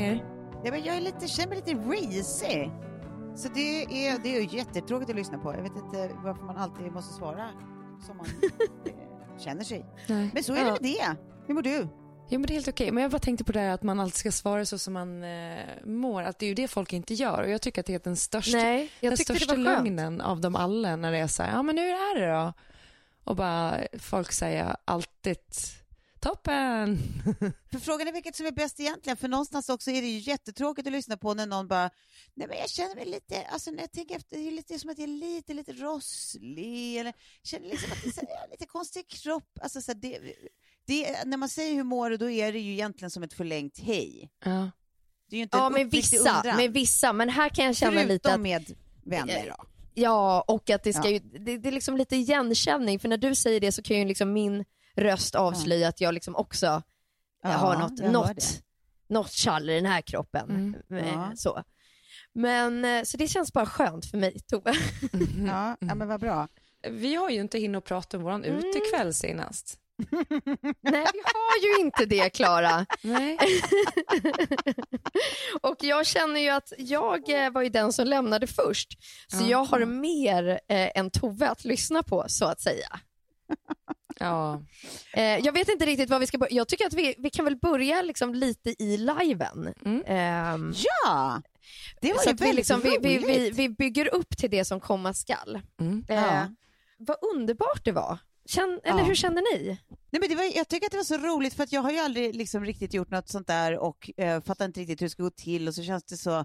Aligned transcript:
Hur 0.00 0.06
är 0.08 0.14
läget 0.14 0.24
med 0.24 0.54
er? 0.56 0.64
Ja, 0.64 0.70
men 0.70 0.84
jag 0.84 0.96
är 0.96 1.00
lite, 1.00 1.28
känner 1.28 1.48
mig 1.48 1.56
lite 1.66 1.74
risig. 1.90 2.70
Så 3.36 3.48
det 3.48 3.82
är, 3.84 4.18
det 4.18 4.36
är 4.36 4.40
ju 4.40 4.56
jättetråkigt 4.58 5.10
att 5.10 5.16
lyssna 5.16 5.38
på. 5.38 5.54
Jag 5.54 5.62
vet 5.62 5.76
inte 5.76 6.10
varför 6.24 6.42
man 6.44 6.56
alltid 6.56 6.92
måste 6.92 7.14
svara 7.14 7.50
som 8.06 8.16
man 8.16 8.26
eh, 8.86 9.38
känner 9.38 9.64
sig. 9.64 9.86
Nej. 10.08 10.30
Men 10.34 10.42
så 10.44 10.52
är 10.52 10.56
det 10.56 10.62
Ja. 10.66 10.72
med 10.72 10.82
det. 10.82 11.16
Hur 11.46 11.54
mår 11.54 11.62
du? 11.62 11.88
Jo 12.32 12.38
men 12.38 12.46
det 12.46 12.52
är 12.52 12.54
helt 12.54 12.68
okej. 12.68 12.90
Men 12.92 13.02
jag 13.02 13.10
bara 13.10 13.18
tänkte 13.18 13.44
på 13.44 13.52
det 13.52 13.60
här 13.60 13.70
att 13.74 13.82
man 13.82 14.00
alltid 14.00 14.16
ska 14.16 14.32
svara 14.32 14.64
så 14.64 14.78
som 14.78 14.92
man 14.94 15.22
eh, 15.24 15.58
mår. 15.84 16.22
Att 16.22 16.38
det 16.38 16.46
är 16.46 16.48
ju 16.48 16.54
det 16.54 16.68
folk 16.68 16.92
inte 16.92 17.14
gör. 17.14 17.42
Och 17.42 17.50
jag 17.50 17.62
tycker 17.62 17.80
att 17.80 17.86
det 17.86 17.94
är 17.94 18.00
den 18.04 18.16
största, 18.16 18.56
Nej, 18.58 18.90
jag 19.00 19.10
den 19.10 19.16
det 19.16 19.24
största 19.24 19.54
lögnen 19.54 20.20
av 20.20 20.40
dem 20.40 20.56
alla 20.56 20.96
när 20.96 21.12
det 21.12 21.18
är 21.18 21.26
så 21.26 21.42
här, 21.42 21.52
ja 21.52 21.62
men 21.62 21.78
hur 21.78 21.84
är 21.88 22.20
det 22.20 22.32
då? 22.32 22.52
Och 23.24 23.36
bara 23.36 23.74
folk 23.98 24.32
säger 24.32 24.76
alltid 24.84 25.36
toppen. 26.20 26.98
För 27.70 27.78
frågan 27.78 28.08
är 28.08 28.12
vilket 28.12 28.36
som 28.36 28.46
är 28.46 28.50
bäst 28.50 28.80
egentligen, 28.80 29.16
för 29.16 29.28
någonstans 29.28 29.68
också 29.68 29.90
är 29.90 30.02
det 30.02 30.08
ju 30.08 30.18
jättetråkigt 30.18 30.86
att 30.86 30.92
lyssna 30.92 31.16
på 31.16 31.34
när 31.34 31.46
någon 31.46 31.68
bara, 31.68 31.90
nej 32.34 32.48
men 32.48 32.58
jag 32.58 32.70
känner 32.70 32.94
mig 32.94 33.06
lite, 33.06 33.42
alltså 33.52 33.70
när 33.70 33.80
jag 33.80 33.92
tänker 33.92 34.16
efter, 34.16 34.36
det 34.36 34.46
är 34.48 34.52
lite 34.52 34.78
som 34.78 34.90
att 34.90 34.98
jag 34.98 35.08
är 35.08 35.12
lite, 35.12 35.54
lite 35.54 35.72
rosslig, 35.72 36.96
eller 36.98 37.12
känner 37.42 37.68
liksom 37.68 37.92
att 37.92 38.02
det 38.02 38.22
är 38.22 38.36
här, 38.36 38.48
lite 38.50 38.66
konstig 38.66 39.08
kropp, 39.08 39.58
alltså 39.62 39.80
så 39.82 39.92
här, 39.92 39.98
det, 40.00 40.18
det, 40.86 41.24
när 41.24 41.36
man 41.36 41.48
säger 41.48 41.74
hur 41.74 41.82
mår 41.84 42.10
du, 42.10 42.16
då 42.16 42.30
är 42.30 42.52
det 42.52 42.58
ju 42.58 42.72
egentligen 42.72 43.10
som 43.10 43.22
ett 43.22 43.32
förlängt 43.32 43.78
hej. 43.78 44.30
Ja. 44.44 44.70
Det 45.30 45.36
är 45.36 45.38
ju 45.38 45.42
inte 45.42 45.56
Ja, 45.56 45.70
med 45.70 45.90
vissa, 45.90 46.16
undran. 46.36 46.56
med 46.56 46.72
vissa. 46.72 47.12
Men 47.12 47.28
här 47.28 47.48
kan 47.48 47.64
jag 47.64 47.76
känna 47.76 47.92
Förutom 47.92 48.08
lite 48.08 48.34
att, 48.34 48.40
med 48.40 48.76
vänner 49.04 49.54
då. 49.58 49.64
ja, 49.94 50.44
och 50.48 50.70
att 50.70 50.82
det 50.82 50.92
ska 50.92 51.04
Ja. 51.04 51.10
ju, 51.10 51.18
det, 51.18 51.58
det 51.58 51.68
är 51.68 51.72
liksom 51.72 51.96
lite 51.96 52.16
igenkänning, 52.16 52.98
för 53.00 53.08
när 53.08 53.16
du 53.18 53.34
säger 53.34 53.60
det 53.60 53.72
så 53.72 53.82
kan 53.82 53.96
ju 53.98 54.04
liksom 54.04 54.32
min 54.32 54.64
röst 54.96 55.34
avslöja 55.34 55.88
att 55.88 56.00
jag 56.00 56.14
liksom 56.14 56.36
också 56.36 56.82
Ja, 57.42 57.50
har 57.50 57.76
något, 57.78 57.98
något, 58.12 58.62
något 59.08 59.32
kall 59.44 59.70
i 59.70 59.74
den 59.74 59.86
här 59.86 60.00
kroppen. 60.00 60.50
Mm. 60.90 61.04
Eh, 61.04 61.12
Ja. 61.14 61.32
Så. 61.36 61.62
Men, 62.32 62.84
eh, 62.84 63.02
så 63.02 63.16
det 63.16 63.28
känns 63.28 63.52
bara 63.52 63.66
skönt 63.66 64.06
för 64.06 64.18
mig, 64.18 64.40
Tove. 64.40 64.72
Ja, 65.46 65.76
ja, 65.80 65.94
men 65.94 66.08
vad 66.08 66.20
bra. 66.20 66.48
Vi 66.90 67.14
har 67.14 67.30
ju 67.30 67.40
inte 67.40 67.58
hinnat 67.58 67.84
prata 67.84 68.16
om 68.16 68.22
våran 68.22 68.44
Mm. 68.44 68.58
utekväll 68.64 69.14
senast. 69.14 69.76
Nej, 70.80 71.06
vi 71.12 71.22
har 71.24 71.58
ju 71.62 71.80
inte 71.84 72.04
det, 72.04 72.30
Klara. 72.30 72.86
Och 75.60 75.76
jag 75.80 76.06
känner 76.06 76.40
ju 76.40 76.48
att 76.48 76.72
jag 76.78 77.44
eh, 77.44 77.50
var 77.50 77.62
ju 77.62 77.68
den 77.68 77.92
som 77.92 78.06
lämnade 78.06 78.46
först. 78.46 78.98
Så 79.28 79.36
Ja. 79.44 79.48
jag 79.48 79.64
har 79.64 79.84
mer 79.84 80.48
eh, 80.68 80.90
än 80.98 81.10
Tove 81.10 81.48
att 81.48 81.64
lyssna 81.64 82.02
på, 82.02 82.24
så 82.28 82.44
att 82.44 82.60
säga. 82.60 83.00
Ja. 84.20 84.62
Eh, 85.12 85.22
jag 85.22 85.52
vet 85.52 85.68
inte 85.68 85.86
riktigt 85.86 86.10
vad 86.10 86.20
vi 86.20 86.26
ska 86.26 86.38
börja. 86.38 86.52
Jag 86.52 86.68
tycker 86.68 86.86
att 86.86 86.92
vi, 86.94 87.14
vi 87.18 87.30
kan 87.30 87.44
väl 87.44 87.56
börja 87.56 88.02
liksom 88.02 88.34
lite 88.34 88.82
i 88.82 88.96
liven. 88.96 89.74
Mm. 89.84 90.02
Ehm, 90.06 90.72
Ja, 91.04 91.42
det 92.00 92.12
var 92.12 92.24
ju 92.24 92.30
att 92.30 92.40
vi, 92.40 92.44
väldigt 92.44 92.56
liksom, 92.56 92.80
vi, 92.80 92.98
vi, 93.02 93.18
vi, 93.18 93.50
vi 93.50 93.68
bygger 93.68 94.14
upp 94.14 94.36
till 94.36 94.50
det 94.50 94.64
som 94.64 94.80
komma 94.80 95.14
skall. 95.14 95.60
Mm. 95.80 96.04
Eh, 96.08 96.14
Ja. 96.16 96.46
Vad 96.98 97.16
underbart 97.34 97.84
det 97.84 97.92
var. 97.92 98.18
Känn, 98.46 98.80
eller 98.84 98.98
Ja. 98.98 99.04
hur 99.04 99.14
känner 99.14 99.56
ni? 99.56 99.78
Nej, 100.10 100.20
men 100.20 100.28
det 100.28 100.34
var, 100.34 100.56
jag 100.56 100.68
tycker 100.68 100.86
att 100.86 100.90
det 100.90 100.96
var 100.96 101.04
så 101.04 101.18
roligt 101.18 101.54
för 101.54 101.64
att 101.64 101.72
jag 101.72 101.80
har 101.82 101.90
ju 101.90 101.98
aldrig 101.98 102.34
liksom 102.34 102.64
riktigt 102.64 102.94
gjort 102.94 103.10
något 103.10 103.28
sånt 103.28 103.46
där 103.46 103.78
och 103.78 104.10
eh, 104.16 104.42
fattar 104.42 104.64
inte 104.64 104.80
riktigt 104.80 105.00
hur 105.00 105.06
det 105.06 105.10
ska 105.10 105.22
gå 105.22 105.30
till 105.30 105.68
och 105.68 105.74
så 105.74 105.82
känns 105.82 106.04
det 106.04 106.16
så 106.16 106.44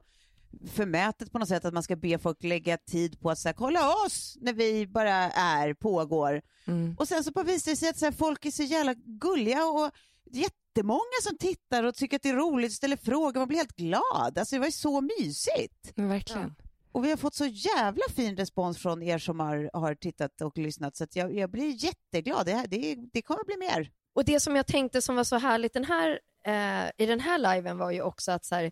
förmätet 0.72 1.32
på 1.32 1.40
något 1.40 1.48
sätt 1.48 1.66
att 1.66 1.74
man 1.74 1.84
ska 1.84 1.96
be 1.96 2.20
folk 2.20 2.44
lägga 2.44 2.78
tid 2.78 3.20
på 3.20 3.30
att 3.30 3.40
så 3.40 3.48
här, 3.48 3.54
kolla 3.54 3.94
oss 4.06 4.38
när 4.42 4.54
vi 4.54 4.88
bara 4.88 5.14
är, 5.32 5.74
pågår. 5.74 6.42
Mm. 6.68 6.96
Och 7.00 7.08
sen 7.08 7.24
så 7.24 7.32
bara 7.32 7.46
visar 7.46 7.72
det 7.72 7.78
sig 7.78 7.90
att 7.90 7.98
så 7.98 8.06
här, 8.06 8.12
folk 8.12 8.46
är 8.46 8.52
så 8.52 8.64
jävla 8.64 8.94
gulliga 8.94 9.66
och 9.66 9.92
jättemånga 10.32 11.20
som 11.24 11.38
tittar 11.38 11.84
och 11.84 11.96
tycker 11.96 12.16
att 12.16 12.24
det 12.24 12.30
är 12.30 12.36
roligt, 12.36 12.74
ställer 12.74 12.98
frågor, 12.98 13.40
man 13.40 13.48
blir 13.48 13.58
helt 13.58 13.76
glad. 13.76 14.38
Alltså 14.38 14.56
det 14.56 14.60
var 14.60 14.66
ju 14.66 14.72
så 14.72 15.02
mysigt. 15.02 15.92
Men 15.96 16.10
verkligen. 16.10 16.56
Och 16.92 17.06
vi 17.06 17.10
har 17.10 17.18
fått 17.18 17.36
så 17.36 17.46
jävla 17.46 18.04
fin 18.16 18.38
respons 18.38 18.78
från 18.78 19.04
er 19.04 19.18
som 19.18 19.40
har, 19.40 19.70
har 19.74 19.96
tittat 19.96 20.42
och 20.42 20.58
lyssnat 20.58 20.96
så 20.96 21.04
att 21.04 21.16
jag, 21.16 21.36
jag 21.36 21.52
blir 21.52 21.86
jätteglad. 21.86 22.46
Det, 22.46 22.54
här, 22.54 22.68
det, 22.68 22.96
det 23.14 23.22
kommer 23.22 23.44
bli 23.44 23.58
mer. 23.58 23.92
Och 24.14 24.26
det 24.26 24.40
som 24.40 24.56
jag 24.56 24.68
tänkte 24.68 25.02
som 25.02 25.16
var 25.16 25.24
så 25.24 25.38
härligt 25.38 25.74
den 25.74 25.86
här, 25.86 26.20
eh, 26.48 26.92
i 26.98 27.06
den 27.06 27.20
här 27.20 27.38
liven 27.38 27.78
var 27.78 27.92
ju 27.92 28.02
också 28.02 28.32
att 28.32 28.46
så 28.46 28.56
här, 28.56 28.72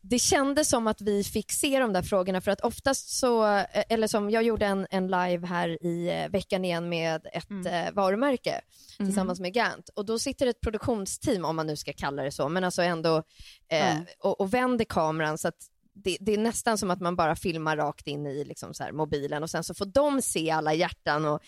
det 0.00 0.18
kändes 0.18 0.68
som 0.68 0.86
att 0.86 1.00
vi 1.00 1.24
fick 1.24 1.52
se 1.52 1.78
de 1.78 1.92
där 1.92 2.02
frågorna 2.02 2.40
för 2.40 2.50
att 2.50 2.60
oftast 2.60 3.18
så, 3.18 3.46
eh, 3.46 3.64
eller 3.88 4.06
som 4.06 4.30
jag 4.30 4.42
gjorde 4.42 4.66
en, 4.66 4.86
en 4.90 5.06
live 5.06 5.46
här 5.46 5.84
i 5.86 6.08
eh, 6.08 6.28
veckan 6.30 6.64
igen 6.64 6.88
med 6.88 7.26
ett 7.32 7.66
eh, 7.66 7.94
varumärke 7.94 8.60
tillsammans 8.96 9.40
med 9.40 9.52
Gant 9.54 9.88
och 9.88 10.04
då 10.06 10.18
sitter 10.18 10.46
ett 10.46 10.60
produktionsteam, 10.60 11.44
om 11.44 11.56
man 11.56 11.66
nu 11.66 11.76
ska 11.76 11.92
kalla 11.92 12.22
det 12.22 12.32
så, 12.32 12.48
men 12.48 12.64
alltså 12.64 12.82
ändå 12.82 13.22
eh, 13.68 13.96
och, 14.20 14.40
och 14.40 14.54
vänder 14.54 14.84
kameran 14.84 15.38
så 15.38 15.48
att 15.48 15.56
det, 16.04 16.16
det 16.20 16.34
är 16.34 16.38
nästan 16.38 16.78
som 16.78 16.90
att 16.90 17.00
man 17.00 17.16
bara 17.16 17.36
filmar 17.36 17.76
rakt 17.76 18.06
in 18.06 18.26
i 18.26 18.44
liksom 18.44 18.74
så 18.74 18.84
här 18.84 18.92
mobilen 18.92 19.42
och 19.42 19.50
sen 19.50 19.64
så 19.64 19.74
får 19.74 19.86
de 19.86 20.22
se 20.22 20.50
alla 20.50 20.74
hjärtan 20.74 21.24
och 21.24 21.40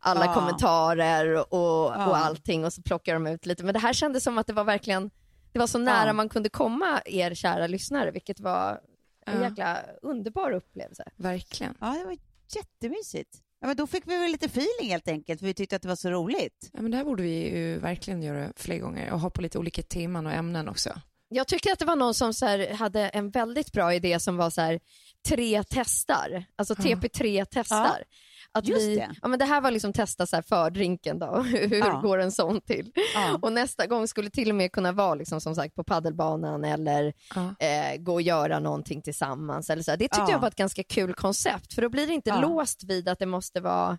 alla 0.00 0.24
Ja. 0.26 0.34
kommentarer 0.34 1.34
och, 1.34 1.92
Ja. 1.94 2.06
och 2.06 2.16
allting 2.16 2.64
och 2.64 2.72
så 2.72 2.82
plockar 2.82 3.14
de 3.14 3.26
ut 3.26 3.46
lite. 3.46 3.64
Men 3.64 3.72
det 3.72 3.78
här 3.80 3.92
kändes 3.92 4.24
som 4.24 4.38
att 4.38 4.46
det 4.46 4.52
var 4.52 4.64
verkligen, 4.64 5.10
det 5.52 5.58
var 5.58 5.66
så 5.66 5.78
nära 5.78 6.06
Ja. 6.06 6.12
man 6.12 6.28
kunde 6.28 6.48
komma 6.48 7.02
er 7.04 7.34
kära 7.34 7.66
lyssnare, 7.66 8.10
vilket 8.10 8.40
var 8.40 8.80
en 9.26 9.42
Ja. 9.42 9.48
jäkla 9.48 9.78
underbar 10.02 10.50
upplevelse. 10.52 11.04
Verkligen. 11.16 11.74
Ja, 11.80 11.86
det 12.00 12.04
var 12.04 12.16
jättemysigt. 12.56 13.38
Ja, 13.60 13.66
men 13.66 13.76
då 13.76 13.86
fick 13.86 14.06
vi 14.06 14.18
väl 14.18 14.30
lite 14.30 14.46
feeling 14.46 14.90
helt 14.90 15.08
enkelt, 15.08 15.40
för 15.40 15.46
vi 15.46 15.54
tyckte 15.54 15.76
att 15.76 15.82
det 15.82 15.88
var 15.88 15.96
så 15.96 16.10
roligt. 16.10 16.70
Ja, 16.72 16.82
men 16.82 16.90
det 16.90 16.96
här 16.96 17.04
borde 17.04 17.22
vi 17.22 17.58
ju 17.58 17.78
verkligen 17.78 18.22
göra 18.22 18.52
fler 18.56 18.78
gånger 18.78 19.12
och 19.12 19.20
ha 19.20 19.30
på 19.30 19.42
lite 19.42 19.58
olika 19.58 19.82
teman 19.82 20.26
och 20.26 20.32
ämnen 20.32 20.68
också. 20.68 21.00
Jag 21.28 21.46
tycker 21.48 21.72
att 21.72 21.78
det 21.78 21.84
var 21.84 21.96
någon 21.96 22.14
som 22.14 22.34
så 22.34 22.46
här, 22.46 22.70
hade 22.74 23.08
en 23.08 23.30
väldigt 23.30 23.72
bra 23.72 23.94
idé 23.94 24.20
som 24.20 24.36
var 24.36 24.50
så 24.50 24.60
här, 24.60 24.80
tre 25.28 25.62
testar, 25.70 26.44
alltså 26.56 26.74
Ja. 26.78 26.84
TP3 26.84 27.46
testar. 27.50 28.04
Att 28.52 28.68
Just 28.68 28.80
vi, 28.86 28.96
det. 28.96 29.16
Ja, 29.22 29.28
men 29.28 29.38
det 29.38 29.44
här 29.44 29.60
var 29.60 29.70
liksom 29.70 29.92
testa 29.92 30.26
så 30.26 30.36
här 30.36 30.42
fördrinken 30.42 31.18
då, 31.18 31.42
hur 31.42 31.76
Ja. 31.78 32.00
går 32.00 32.18
en 32.18 32.32
sån 32.32 32.60
till? 32.60 32.92
Ja. 33.14 33.38
Och 33.42 33.52
nästa 33.52 33.86
gång 33.86 34.08
skulle 34.08 34.30
till 34.30 34.48
och 34.50 34.56
med 34.56 34.72
kunna 34.72 34.92
vara 34.92 35.14
liksom, 35.14 35.40
som 35.40 35.54
sagt 35.54 35.74
på 35.74 35.84
paddelbanan 35.84 36.64
eller 36.64 37.12
Ja. 37.34 37.54
eh, 37.66 37.96
gå 37.98 38.12
och 38.12 38.22
göra 38.22 38.58
någonting 38.60 39.02
tillsammans. 39.02 39.70
Eller 39.70 39.82
så. 39.82 39.90
Det 39.90 39.96
tyckte 39.98 40.18
Ja. 40.20 40.30
jag 40.30 40.38
var 40.38 40.48
ett 40.48 40.54
ganska 40.56 40.82
kul 40.84 41.14
koncept 41.14 41.74
för 41.74 41.82
då 41.82 41.88
blir 41.88 42.06
det 42.06 42.12
inte 42.14 42.40
låst 42.40 42.84
vid 42.84 43.08
att 43.08 43.18
det 43.18 43.26
måste 43.26 43.60
vara 43.60 43.98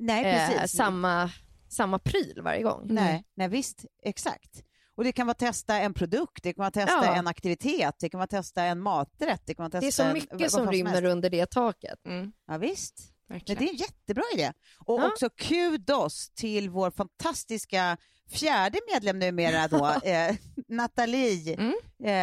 Nej, 0.00 0.24
eh, 0.54 0.64
samma, 0.64 1.30
samma 1.68 1.98
pryl 1.98 2.40
varje 2.42 2.62
gång. 2.62 2.86
Nej, 2.90 3.24
nej, 3.34 3.48
visst, 3.48 3.84
exakt. 4.02 4.62
Och 4.96 5.04
det 5.04 5.12
kan 5.12 5.26
vara 5.26 5.34
testa 5.34 5.80
en 5.80 5.94
produkt, 5.94 6.42
det 6.42 6.52
kan 6.52 6.62
vara 6.62 6.70
testa 6.70 7.04
Ja. 7.04 7.14
en 7.14 7.26
aktivitet, 7.26 7.94
det 8.00 8.08
kan 8.10 8.18
vara 8.18 8.26
testa 8.26 8.62
en 8.62 8.80
maträtt, 8.80 9.42
det 9.46 9.54
kan 9.54 9.62
vara 9.62 9.70
testa 9.70 9.80
Det 9.80 9.86
är 9.86 9.90
så 9.90 10.02
en, 10.02 10.12
mycket 10.12 10.40
vad 10.40 10.50
som 10.50 10.64
som 10.64 10.72
rymmer 10.72 10.90
helst. 10.90 11.06
under 11.06 11.30
det 11.30 11.50
taket. 11.50 12.06
Mm, 12.06 12.32
Ja, 12.46 12.58
visst. 12.58 12.94
Men 13.28 13.38
verkligen. 13.38 13.58
det 13.58 13.68
är 13.68 13.72
en 13.72 13.76
jättebra 13.76 14.22
idé. 14.34 14.52
Och 14.78 15.00
Ja. 15.00 15.06
också 15.08 15.30
kudos 15.30 16.30
till 16.30 16.70
vår 16.70 16.90
fantastiska 16.90 17.96
fjärde 18.30 18.78
medlem 18.92 19.18
numera 19.18 19.68
då, 19.68 19.86
eh, 20.04 20.36
Nathalie, 20.68 21.54
Mm. 21.54 21.74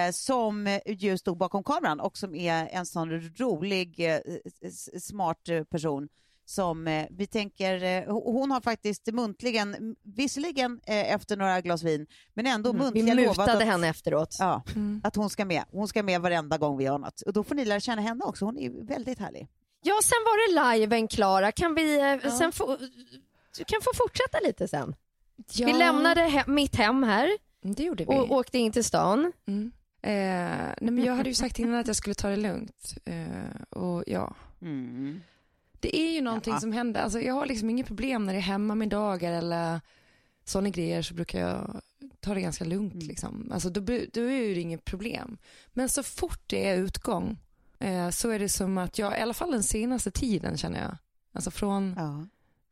eh, 0.08 0.12
som 0.12 0.80
ju 0.86 1.18
stod 1.18 1.38
bakom 1.38 1.64
kameran 1.64 2.00
och 2.00 2.18
som 2.18 2.36
är 2.36 2.68
en 2.72 2.86
sån 2.86 3.10
rolig, 3.38 4.00
eh, 4.00 4.20
smart 5.00 5.50
person 5.70 6.10
som 6.48 6.88
eh, 6.88 7.08
vi 7.10 7.28
tänker, 7.28 7.84
eh, 7.84 8.02
ho- 8.14 8.32
hon 8.32 8.52
har 8.52 8.62
faktiskt 8.62 9.08
muntligen, 9.14 9.96
visserligen 10.04 10.80
eh, 10.86 11.14
efter 11.14 11.38
några 11.38 11.62
glas 11.62 11.84
vin, 11.84 12.08
men 12.34 12.48
ändå 12.48 12.70
Mm. 12.70 12.80
Vi 12.80 12.86
muntligen 12.86 13.18
lovat 13.18 13.38
mutade 13.38 13.58
att, 13.58 13.64
henne 13.70 13.88
efteråt. 13.90 14.36
ja, 14.40 14.64
Mm. 14.76 15.02
att 15.04 15.16
hon 15.16 15.30
ska 15.30 15.46
med. 15.46 15.64
Hon 15.72 15.88
ska 15.88 16.04
med 16.04 16.22
varenda 16.22 16.58
gång 16.58 16.78
vi 16.78 16.84
gör 16.84 16.98
något. 16.98 17.22
Och 17.22 17.34
då 17.34 17.44
får 17.44 17.56
ni 17.56 17.66
lära 17.66 17.80
känna 17.80 18.02
henne 18.02 18.24
också, 18.26 18.46
hon 18.46 18.58
är 18.60 18.88
väldigt 18.88 19.20
härlig. 19.20 19.48
Ja, 19.88 20.00
sen 20.04 20.18
var 20.26 20.74
det 20.74 20.80
liven 20.80 21.08
Klara. 21.08 21.52
Kan 21.52 21.76
vi, 21.76 22.00
eh, 22.24 22.32
sen 22.38 22.52
få, 22.52 22.78
du 23.58 23.64
kan 23.66 23.82
få 23.82 23.92
fortsätta 23.96 24.40
lite 24.44 24.68
sen. 24.68 24.96
Ja, 25.54 25.68
Vi 25.68 25.74
lämnade 25.74 26.22
he- 26.22 26.50
mitt 26.50 26.76
hem 26.76 27.04
här 27.04 27.30
Det 27.62 27.84
gjorde 27.84 28.06
vi. 28.06 28.10
och 28.16 28.32
åkte 28.32 28.58
in 28.58 28.72
till 28.72 28.84
stan. 28.84 29.32
Mm. 29.48 29.72
Eh, 30.02 30.12
nej 30.82 30.92
men 30.92 31.04
jag 31.04 31.16
hade 31.16 31.30
ju 31.30 31.36
sagt 31.36 31.60
innan 31.60 31.76
att 31.80 31.88
jag 31.88 31.96
skulle 31.96 32.14
ta 32.16 32.30
det 32.30 32.36
lugnt. 32.36 32.96
Eh, 33.06 33.62
och 33.80 34.04
ja, 34.08 34.36
Mm. 34.62 35.22
det 35.80 35.98
är 35.98 36.10
ju 36.12 36.22
någonting 36.22 36.54
Ja. 36.54 36.60
som 36.60 36.72
händer. 36.72 37.02
Alltså, 37.02 37.20
jag 37.22 37.34
har 37.34 37.46
liksom 37.46 37.70
inget 37.70 37.88
problem 37.88 38.26
när 38.26 38.34
det 38.34 38.40
är 38.40 38.42
hemma 38.42 38.76
middagar 38.76 39.32
eller 39.34 39.82
sådana 40.46 40.70
grejer 40.70 41.02
så 41.02 41.14
brukar 41.14 41.40
jag 41.40 41.82
ta 42.20 42.34
det 42.34 42.42
ganska 42.42 42.64
lugnt. 42.66 42.94
Mm. 42.94 43.08
Liksom. 43.08 43.50
Alltså, 43.54 43.70
då, 43.70 43.82
då 44.14 44.22
är 44.22 44.56
det 44.56 44.62
inget 44.62 44.86
problem. 44.86 45.38
Men 45.74 45.90
så 45.90 46.04
fort 46.04 46.42
det 46.48 46.68
är 46.70 46.78
utgång 46.78 47.38
eh, 47.80 48.10
så 48.10 48.30
är 48.30 48.40
det 48.40 48.50
som 48.50 48.78
att 48.78 48.98
jag, 49.00 49.18
i 49.18 49.22
alla 49.22 49.34
fall 49.34 49.52
den 49.52 49.64
senaste 49.64 50.12
tiden 50.12 50.58
känner 50.58 50.82
jag, 50.82 50.98
alltså 51.34 51.52
från 51.52 51.94
Ja. 51.98 52.26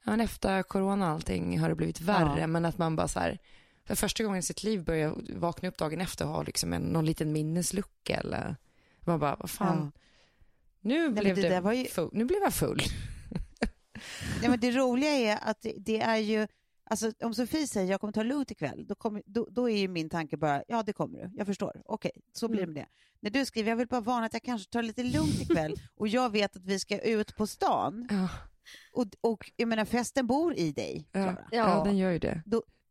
Men 0.06 0.22
efter 0.22 0.64
corona 0.64 1.06
och 1.08 1.14
allting 1.14 1.60
har 1.60 1.70
det 1.70 1.76
blivit 1.76 2.02
värre, 2.02 2.40
Ja. 2.40 2.48
men 2.48 2.66
att 2.66 2.78
man 2.78 2.96
bara 2.96 3.08
så 3.08 3.20
här, 3.20 3.40
för 3.86 3.96
första 3.96 4.24
gången 4.24 4.40
i 4.40 4.44
sitt 4.44 4.64
liv 4.64 4.84
börjar 4.84 5.16
vakna 5.36 5.70
upp 5.70 5.78
dagen 5.78 6.02
efter 6.02 6.26
och 6.26 6.32
ha 6.32 6.44
liksom 6.44 6.74
en, 6.74 6.82
någon 6.82 7.06
liten 7.06 7.32
minneslucka 7.32 8.16
eller 8.18 8.56
man 9.00 9.20
bara, 9.20 9.36
vad 9.40 9.50
fan, 9.50 9.92
Ja. 9.94 10.02
nu, 10.82 11.04
men 11.04 11.14
blev 11.14 11.36
det 11.36 11.60
det 11.62 11.76
ju- 11.76 11.86
full, 11.88 12.10
nu 12.14 12.26
blev 12.26 12.40
jag 12.42 12.54
full. 12.54 12.82
Nej, 14.42 14.50
men 14.50 14.60
det 14.60 14.72
roliga 14.72 15.10
är 15.10 15.40
att 15.42 15.62
det, 15.62 15.74
det 15.78 16.02
är 16.02 16.18
ju, 16.18 16.48
alltså 16.84 17.12
om 17.24 17.34
Sofie 17.34 17.68
säger 17.68 17.92
jag 17.92 18.02
kommer 18.02 18.14
ta 18.14 18.24
det 18.24 18.30
lugnt 18.30 18.52
ikväll, 18.52 18.86
då, 18.88 18.96
kommer, 18.96 19.24
då, 19.26 19.48
då 19.52 19.70
är 19.70 19.78
ju 19.78 19.88
min 19.88 20.10
tanke 20.10 20.38
bara, 20.38 20.64
ja 20.68 20.84
det 20.84 20.94
kommer 20.94 21.20
du, 21.20 21.32
jag 21.38 21.48
förstår, 21.48 21.82
okej, 21.86 22.12
så 22.34 22.48
blir 22.48 22.58
det 22.60 22.64
Mm. 22.64 22.74
med 22.74 22.84
det. 22.84 22.90
När 23.20 23.30
du 23.30 23.46
skriver, 23.46 23.70
jag 23.70 23.78
vill 23.78 23.88
bara 23.88 24.02
varna 24.02 24.26
att 24.26 24.34
jag 24.34 24.44
kanske 24.44 24.72
tar 24.72 24.82
det 24.82 24.88
lite 24.88 25.04
lugnt 25.04 25.42
ikväll 25.42 25.74
och 25.96 26.08
jag 26.08 26.30
vet 26.32 26.56
att 26.56 26.66
vi 26.66 26.80
ska 26.80 27.00
ut 27.00 27.36
på 27.36 27.48
stan 27.48 28.08
Ja, 28.12 28.30
och, 28.94 29.06
och 29.22 29.52
jag 29.56 29.68
menar 29.68 29.86
festen 29.86 30.28
bor 30.28 30.56
i 30.56 30.72
dig, 30.72 31.10
ja, 31.12 31.24
Klara. 31.24 31.48
ja. 31.52 31.58
Ja. 31.78 31.84
den 31.84 31.98
gör 31.98 32.12
ju 32.12 32.20
det. 32.20 32.42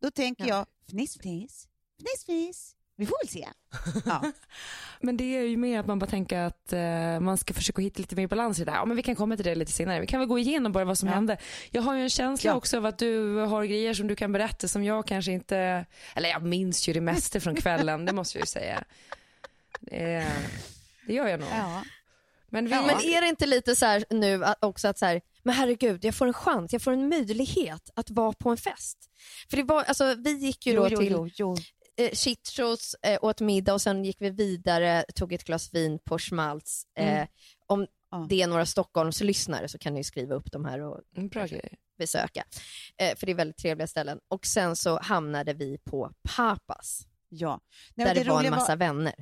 Då 0.01 0.11
tänker 0.11 0.47
Ja. 0.47 0.55
jag, 0.55 0.65
fniss 0.89 1.17
fniss, 1.17 1.67
fniss 1.99 2.25
fniss, 2.25 2.75
vi 2.95 3.05
får 3.05 3.15
väl 3.23 3.29
se. 3.29 3.47
Ja. 4.05 4.31
Men 4.99 5.17
det 5.17 5.37
är 5.37 5.41
ju 5.43 5.57
mer 5.57 5.79
att 5.79 5.85
man 5.87 5.99
bara 5.99 6.09
tänker 6.09 6.37
att 6.39 6.73
eh, 6.73 7.19
man 7.19 7.37
ska 7.37 7.53
försöka 7.53 7.81
hitta 7.81 7.99
lite 7.99 8.15
mer 8.15 8.27
balans 8.27 8.59
i 8.59 8.65
det 8.65 8.71
här. 8.71 8.77
Ja, 8.77 8.85
men 8.85 8.97
vi 8.97 9.03
kan 9.03 9.15
komma 9.15 9.35
till 9.35 9.45
det 9.45 9.55
lite 9.55 9.71
senare. 9.71 9.99
Vi 10.01 10.07
kan 10.07 10.19
väl 10.19 10.29
gå 10.29 10.39
igenom 10.39 10.71
bara 10.71 10.85
vad 10.85 10.97
som 10.97 11.09
Ja. 11.09 11.15
hände. 11.15 11.37
Jag 11.71 11.81
har 11.81 11.95
ju 11.95 12.01
en 12.03 12.09
känsla 12.09 12.51
Ja. 12.51 12.55
också 12.55 12.77
av 12.77 12.85
att 12.85 12.97
du 12.97 13.35
har 13.35 13.65
grejer 13.65 13.93
som 13.93 14.07
du 14.07 14.15
kan 14.15 14.31
berätta 14.31 14.67
som 14.67 14.83
jag 14.83 15.07
kanske 15.07 15.31
inte, 15.31 15.85
eller 16.15 16.29
jag 16.29 16.43
minns 16.43 16.87
ju 16.89 16.93
det 16.93 17.01
mesta 17.01 17.39
från 17.39 17.55
kvällen, 17.55 18.05
det 18.05 18.13
måste 18.13 18.37
jag 18.37 18.43
ju 18.43 18.47
säga. 18.47 18.83
Det, 19.79 20.27
det 21.07 21.13
gör 21.13 21.27
jag 21.27 21.39
nog. 21.39 21.49
Ja. 21.51 21.83
Men, 22.49 22.65
vi. 22.65 22.71
Men 22.71 22.89
är 22.89 23.21
det 23.21 23.27
inte 23.27 23.45
lite 23.45 23.75
så 23.75 24.01
nu 24.09 24.43
också 24.59 24.87
att 24.87 24.97
så 24.97 25.05
här, 25.05 25.21
men 25.43 25.55
herregud, 25.55 26.05
jag 26.05 26.15
får 26.15 26.27
en 26.27 26.33
chans, 26.33 26.73
jag 26.73 26.81
får 26.81 26.91
en 26.91 27.09
möjlighet 27.09 27.89
att 27.93 28.09
vara 28.09 28.33
på 28.33 28.49
en 28.49 28.57
fest. 28.57 28.97
För 29.49 29.57
det 29.57 29.63
var, 29.63 29.83
alltså 29.83 30.15
vi 30.15 30.31
gick 30.31 30.65
ju 30.65 30.73
Jo, 30.73 30.81
då 30.83 30.89
jo, 30.89 30.99
till 30.99 31.31
jo. 31.35 31.55
Eh, 31.97 32.11
Chichos, 32.11 32.95
eh, 33.01 33.19
åt 33.21 33.41
middag 33.41 33.73
och 33.73 33.81
sen 33.81 34.05
gick 34.05 34.17
vi 34.21 34.29
vidare, 34.29 35.05
tog 35.15 35.33
ett 35.33 35.43
glas 35.43 35.73
vin 35.73 35.99
på 36.05 36.19
Schmaltz. 36.19 36.85
Eh, 36.97 37.13
Mm. 37.13 37.27
Om 37.67 37.87
Ja. 38.11 38.25
det 38.29 38.41
är 38.41 38.47
några 38.47 38.65
Stockholmslyssnare 38.65 39.67
så 39.67 39.77
kan 39.77 39.93
ni 39.93 40.03
skriva 40.03 40.35
upp 40.35 40.51
de 40.51 40.65
här 40.65 40.79
och 40.81 40.99
Mm, 41.15 41.27
Bra 41.29 41.47
besöka. 41.97 42.43
Eh, 42.97 43.15
för 43.17 43.25
det 43.25 43.31
är 43.31 43.35
väldigt 43.35 43.57
trevliga 43.57 43.87
ställen. 43.87 44.19
Och 44.27 44.45
sen 44.45 44.75
så 44.75 44.99
hamnade 44.99 45.53
vi 45.53 45.77
på 45.77 46.11
Papas, 46.35 47.07
Ja. 47.29 47.59
Nej, 47.95 48.05
där 48.07 48.15
men 48.15 48.23
det, 48.23 48.29
var 48.29 48.43
en 48.43 48.49
massa 48.49 48.75
vänner. 48.75 49.13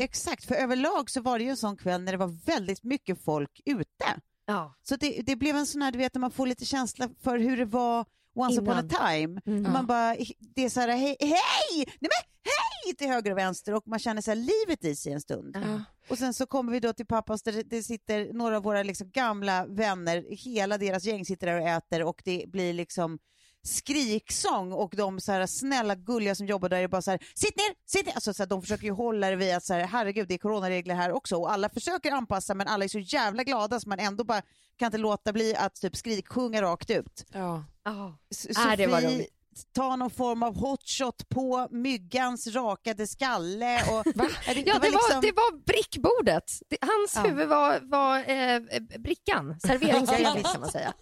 Exakt, 0.00 0.44
för 0.44 0.54
överlag 0.54 1.10
så 1.10 1.20
var 1.20 1.38
det 1.38 1.44
ju 1.44 1.50
en 1.50 1.56
sån 1.56 1.76
kväll 1.76 2.02
när 2.02 2.12
det 2.12 2.18
var 2.18 2.46
väldigt 2.46 2.82
mycket 2.84 3.24
folk 3.24 3.60
ute. 3.64 4.20
Ja. 4.46 4.74
Så 4.82 4.96
det, 4.96 5.22
det 5.22 5.36
blev 5.36 5.56
en 5.56 5.66
sån 5.66 5.82
här, 5.82 5.92
du 5.92 5.98
vet, 5.98 6.14
när 6.14 6.20
man 6.20 6.30
får 6.30 6.46
lite 6.46 6.64
känsla 6.64 7.08
för 7.22 7.38
hur 7.38 7.56
det 7.56 7.64
var 7.64 8.04
once 8.34 8.60
Innan. 8.60 8.78
upon 8.78 8.84
a 8.84 9.08
time. 9.10 9.40
Mm. 9.46 9.72
Man 9.72 9.86
bara, 9.86 10.16
det 10.54 10.64
är 10.64 10.68
så 10.68 10.80
här, 10.80 10.88
hej, 10.88 11.16
hej, 11.20 11.38
nej 11.76 11.86
men 12.00 12.10
hej 12.44 12.94
till 12.96 13.08
höger 13.08 13.30
och 13.30 13.38
vänster 13.38 13.74
och 13.74 13.82
man 13.86 13.98
känner 13.98 14.22
så 14.22 14.30
här 14.30 14.36
livet 14.36 14.84
i 14.84 14.96
sig 14.96 15.12
en 15.12 15.20
stund. 15.20 15.56
Ja. 15.56 15.84
Och 16.08 16.18
sen 16.18 16.34
så 16.34 16.46
kommer 16.46 16.72
vi 16.72 16.80
då 16.80 16.92
till 16.92 17.06
pappas 17.06 17.42
där 17.42 17.62
det 17.66 17.82
sitter 17.82 18.32
några 18.32 18.56
av 18.56 18.62
våra 18.62 18.82
liksom 18.82 19.10
gamla 19.10 19.66
vänner, 19.66 20.24
hela 20.28 20.78
deras 20.78 21.04
gäng 21.04 21.24
sitter 21.24 21.46
där 21.46 21.60
och 21.60 21.68
äter 21.68 22.02
och 22.02 22.22
det 22.24 22.44
blir 22.48 22.72
liksom 22.72 23.18
skriksång 23.66 24.72
och 24.72 24.94
de 24.96 25.20
så 25.20 25.32
här 25.32 25.46
snälla 25.46 25.94
gulliga 25.94 26.34
som 26.34 26.46
jobbar 26.46 26.68
där 26.68 26.76
är 26.82 26.88
bara 26.88 27.02
så 27.02 27.10
här 27.10 27.20
sitt 27.34 27.56
ner, 27.56 27.74
sitt 27.86 28.06
ner. 28.06 28.14
Alltså 28.14 28.34
så 28.34 28.42
här, 28.42 28.48
de 28.48 28.62
försöker 28.62 28.84
ju 28.84 28.92
hålla 28.92 29.30
det 29.30 29.36
vid 29.36 29.54
att 29.54 29.64
så 29.64 29.74
här, 29.74 29.86
herregud 29.86 30.28
det 30.28 30.34
är 30.34 30.38
coronaregler 30.38 30.94
här 30.94 31.12
också 31.12 31.36
och 31.36 31.52
alla 31.52 31.68
försöker 31.68 32.12
anpassa 32.12 32.54
men 32.54 32.68
alla 32.68 32.84
är 32.84 32.88
så 32.88 32.98
jävla 32.98 33.44
glada 33.44 33.80
så 33.80 33.88
man 33.88 33.98
ändå 33.98 34.24
bara 34.24 34.42
kan 34.78 34.86
inte 34.86 34.98
låta 34.98 35.32
bli 35.32 35.56
att 35.56 35.74
typ 35.74 35.96
skriksjunga 35.96 36.62
rakt 36.62 36.90
ut. 36.90 37.24
Ja. 37.32 37.64
Ja. 37.84 38.18
S- 38.30 38.46
Äh, 38.58 38.76
det 38.76 38.86
var 38.86 39.00
Sofie 39.00 39.16
roligt. 39.16 39.32
tar 39.72 39.96
någon 39.96 40.10
form 40.10 40.42
av 40.42 40.56
hotshot 40.56 41.28
på 41.28 41.68
myggans 41.70 42.46
rakade 42.46 43.06
skalle 43.06 43.82
och 43.90 44.04
det, 44.04 44.12
Ja, 44.46 44.54
det, 44.54 44.72
var, 44.72 44.80
liksom- 44.80 45.20
det 45.20 45.32
var 45.32 45.64
brickbordet. 45.64 46.52
Det, 46.68 46.76
hans 46.80 47.12
Ja. 47.14 47.22
huvud 47.22 47.48
var, 47.48 47.80
var 47.82 48.18
eh, 48.18 48.60
brickan, 48.98 49.60
serveringsbordet 49.60 50.52
kan 50.52 50.60
man 50.60 50.70
säga. 50.70 50.92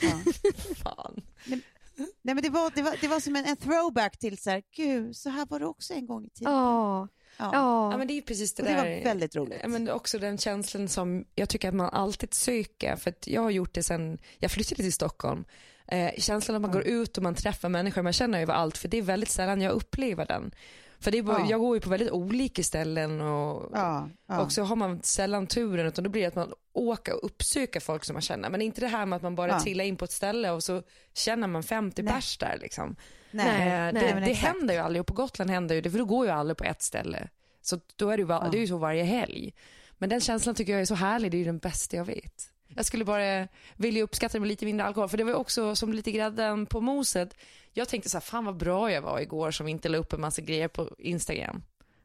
ja. 0.00 0.10
Fan. 0.82 1.20
Nej, 1.96 2.34
men 2.34 2.42
det, 2.42 2.48
var, 2.50 2.72
det, 2.74 2.82
var, 2.82 2.96
det 3.00 3.08
var 3.08 3.20
som 3.20 3.36
en, 3.36 3.44
en 3.44 3.56
throwback 3.56 4.18
till 4.18 4.38
så 4.38 4.50
här, 4.50 4.62
gud, 4.76 5.16
så 5.16 5.30
här 5.30 5.46
var 5.46 5.60
det 5.60 5.66
också 5.66 5.94
en 5.94 6.06
gång 6.06 6.24
i 6.24 6.30
tiden. 6.30 6.52
Ja. 6.52 7.08
Ja. 7.38 7.50
Ja. 7.52 7.92
Ja, 7.92 7.98
men 7.98 8.06
det 8.06 8.12
är 8.12 8.14
ju 8.16 8.22
precis 8.22 8.54
det 8.54 8.62
Och 8.62 8.68
det 8.68 8.74
där. 8.74 8.96
var 8.96 9.04
väldigt 9.04 9.36
roligt. 9.36 9.58
Ja, 9.62 9.68
men 9.68 9.90
också 9.90 10.18
den 10.18 10.38
känslan 10.38 10.88
som 10.88 11.24
jag 11.34 11.48
tycker 11.48 11.68
att 11.68 11.74
man 11.74 11.90
alltid 11.90 12.34
söker. 12.34 12.96
För 12.96 13.10
att 13.10 13.26
jag 13.26 13.42
har 13.42 13.50
gjort 13.50 13.74
det 13.74 13.82
sen 13.82 14.18
jag 14.38 14.50
flyttade 14.50 14.82
till 14.82 14.92
Stockholm. 14.92 15.44
Eh, 15.88 16.10
känslan 16.18 16.54
att 16.56 16.62
man 16.62 16.70
går 16.70 16.82
ut 16.86 17.16
och 17.16 17.22
man 17.22 17.34
träffar 17.34 17.68
människor 17.68 18.02
man 18.02 18.12
känner 18.12 18.40
överallt. 18.42 18.78
För 18.78 18.88
det 18.88 18.98
är 18.98 19.02
väldigt 19.02 19.30
sällan 19.30 19.60
jag 19.60 19.72
upplever 19.72 20.26
den. 20.26 20.54
För 21.00 21.10
det 21.10 21.18
är 21.18 21.22
Ja. 21.22 21.46
jag 21.50 21.60
går 21.60 21.76
ju 21.76 21.80
på 21.80 21.90
väldigt 21.90 22.10
olika 22.10 22.62
ställen 22.62 23.20
och, 23.20 23.70
Ja, 23.74 24.08
ja. 24.28 24.40
och 24.40 24.52
så 24.52 24.62
har 24.62 24.76
man 24.76 25.02
sällan 25.02 25.46
turen 25.46 25.86
utan 25.86 26.04
då 26.04 26.10
blir 26.10 26.22
det 26.22 26.28
att 26.28 26.34
man 26.34 26.52
åker 26.72 27.14
och 27.14 27.24
uppsöker 27.24 27.80
folk 27.80 28.04
som 28.04 28.12
man 28.14 28.22
känner. 28.22 28.50
Men 28.50 28.62
inte 28.62 28.80
det 28.80 28.86
här 28.88 29.06
med 29.06 29.16
att 29.16 29.22
man 29.22 29.34
bara 29.34 29.52
Ja. 29.52 29.60
trillar 29.60 29.84
in 29.84 29.96
på 29.96 30.04
ett 30.04 30.12
ställe 30.12 30.50
och 30.50 30.62
så 30.64 30.82
känner 31.14 31.46
man 31.48 31.62
50 31.62 32.02
Nej. 32.02 32.14
pers 32.14 32.38
där 32.38 32.58
liksom. 32.60 32.96
Nej, 33.30 33.46
Eh, 33.46 33.68
nej, 33.68 33.92
det 33.92 34.14
men 34.14 34.22
det 34.24 34.32
händer 34.32 34.74
ju 34.74 34.80
aldrig 34.80 35.00
och 35.00 35.06
på 35.06 35.14
Gotland 35.14 35.50
händer 35.50 35.74
ju 35.74 35.80
det 35.80 35.90
för 35.90 35.98
då 35.98 36.04
går 36.04 36.26
ju 36.26 36.32
alla 36.32 36.54
på 36.54 36.64
ett 36.64 36.82
ställe. 36.82 37.28
Så 37.62 37.80
då 37.96 38.10
är 38.10 38.16
det, 38.16 38.20
ju, 38.20 38.26
det 38.50 38.58
är 38.58 38.60
ju 38.60 38.66
så 38.66 38.76
varje 38.76 39.02
helg. 39.04 39.54
Men 39.98 40.08
den 40.08 40.20
känslan 40.20 40.54
tycker 40.54 40.72
jag 40.72 40.80
är 40.80 40.84
så 40.86 40.94
härlig, 40.94 41.30
det 41.30 41.36
är 41.36 41.38
ju 41.38 41.44
den 41.44 41.58
bästa 41.58 41.96
jag 41.96 42.04
vet. 42.04 42.50
Jag 42.68 42.84
skulle 42.86 43.04
bara 43.04 43.48
vilja 43.76 44.02
uppskatta 44.02 44.32
det 44.32 44.40
med 44.40 44.48
lite 44.48 44.64
mindre 44.64 44.86
alkohol 44.86 45.08
för 45.08 45.16
det 45.18 45.24
var 45.24 45.34
också 45.34 45.76
som 45.76 45.92
lite 45.92 46.12
grädden 46.12 46.66
på 46.66 46.80
moset. 46.80 47.34
Jag 47.72 47.88
tänkte 47.88 48.08
så 48.10 48.16
här, 48.16 48.22
fan 48.22 48.44
vad 48.44 48.56
bra 48.56 48.92
jag 48.92 49.02
var 49.02 49.20
igår 49.20 49.50
som 49.50 49.68
inte 49.68 49.88
la 49.88 49.98
upp 49.98 50.12
en 50.12 50.20
massa 50.20 50.42
grejer 50.42 50.68
på 50.68 50.90
Instagram 50.98 51.62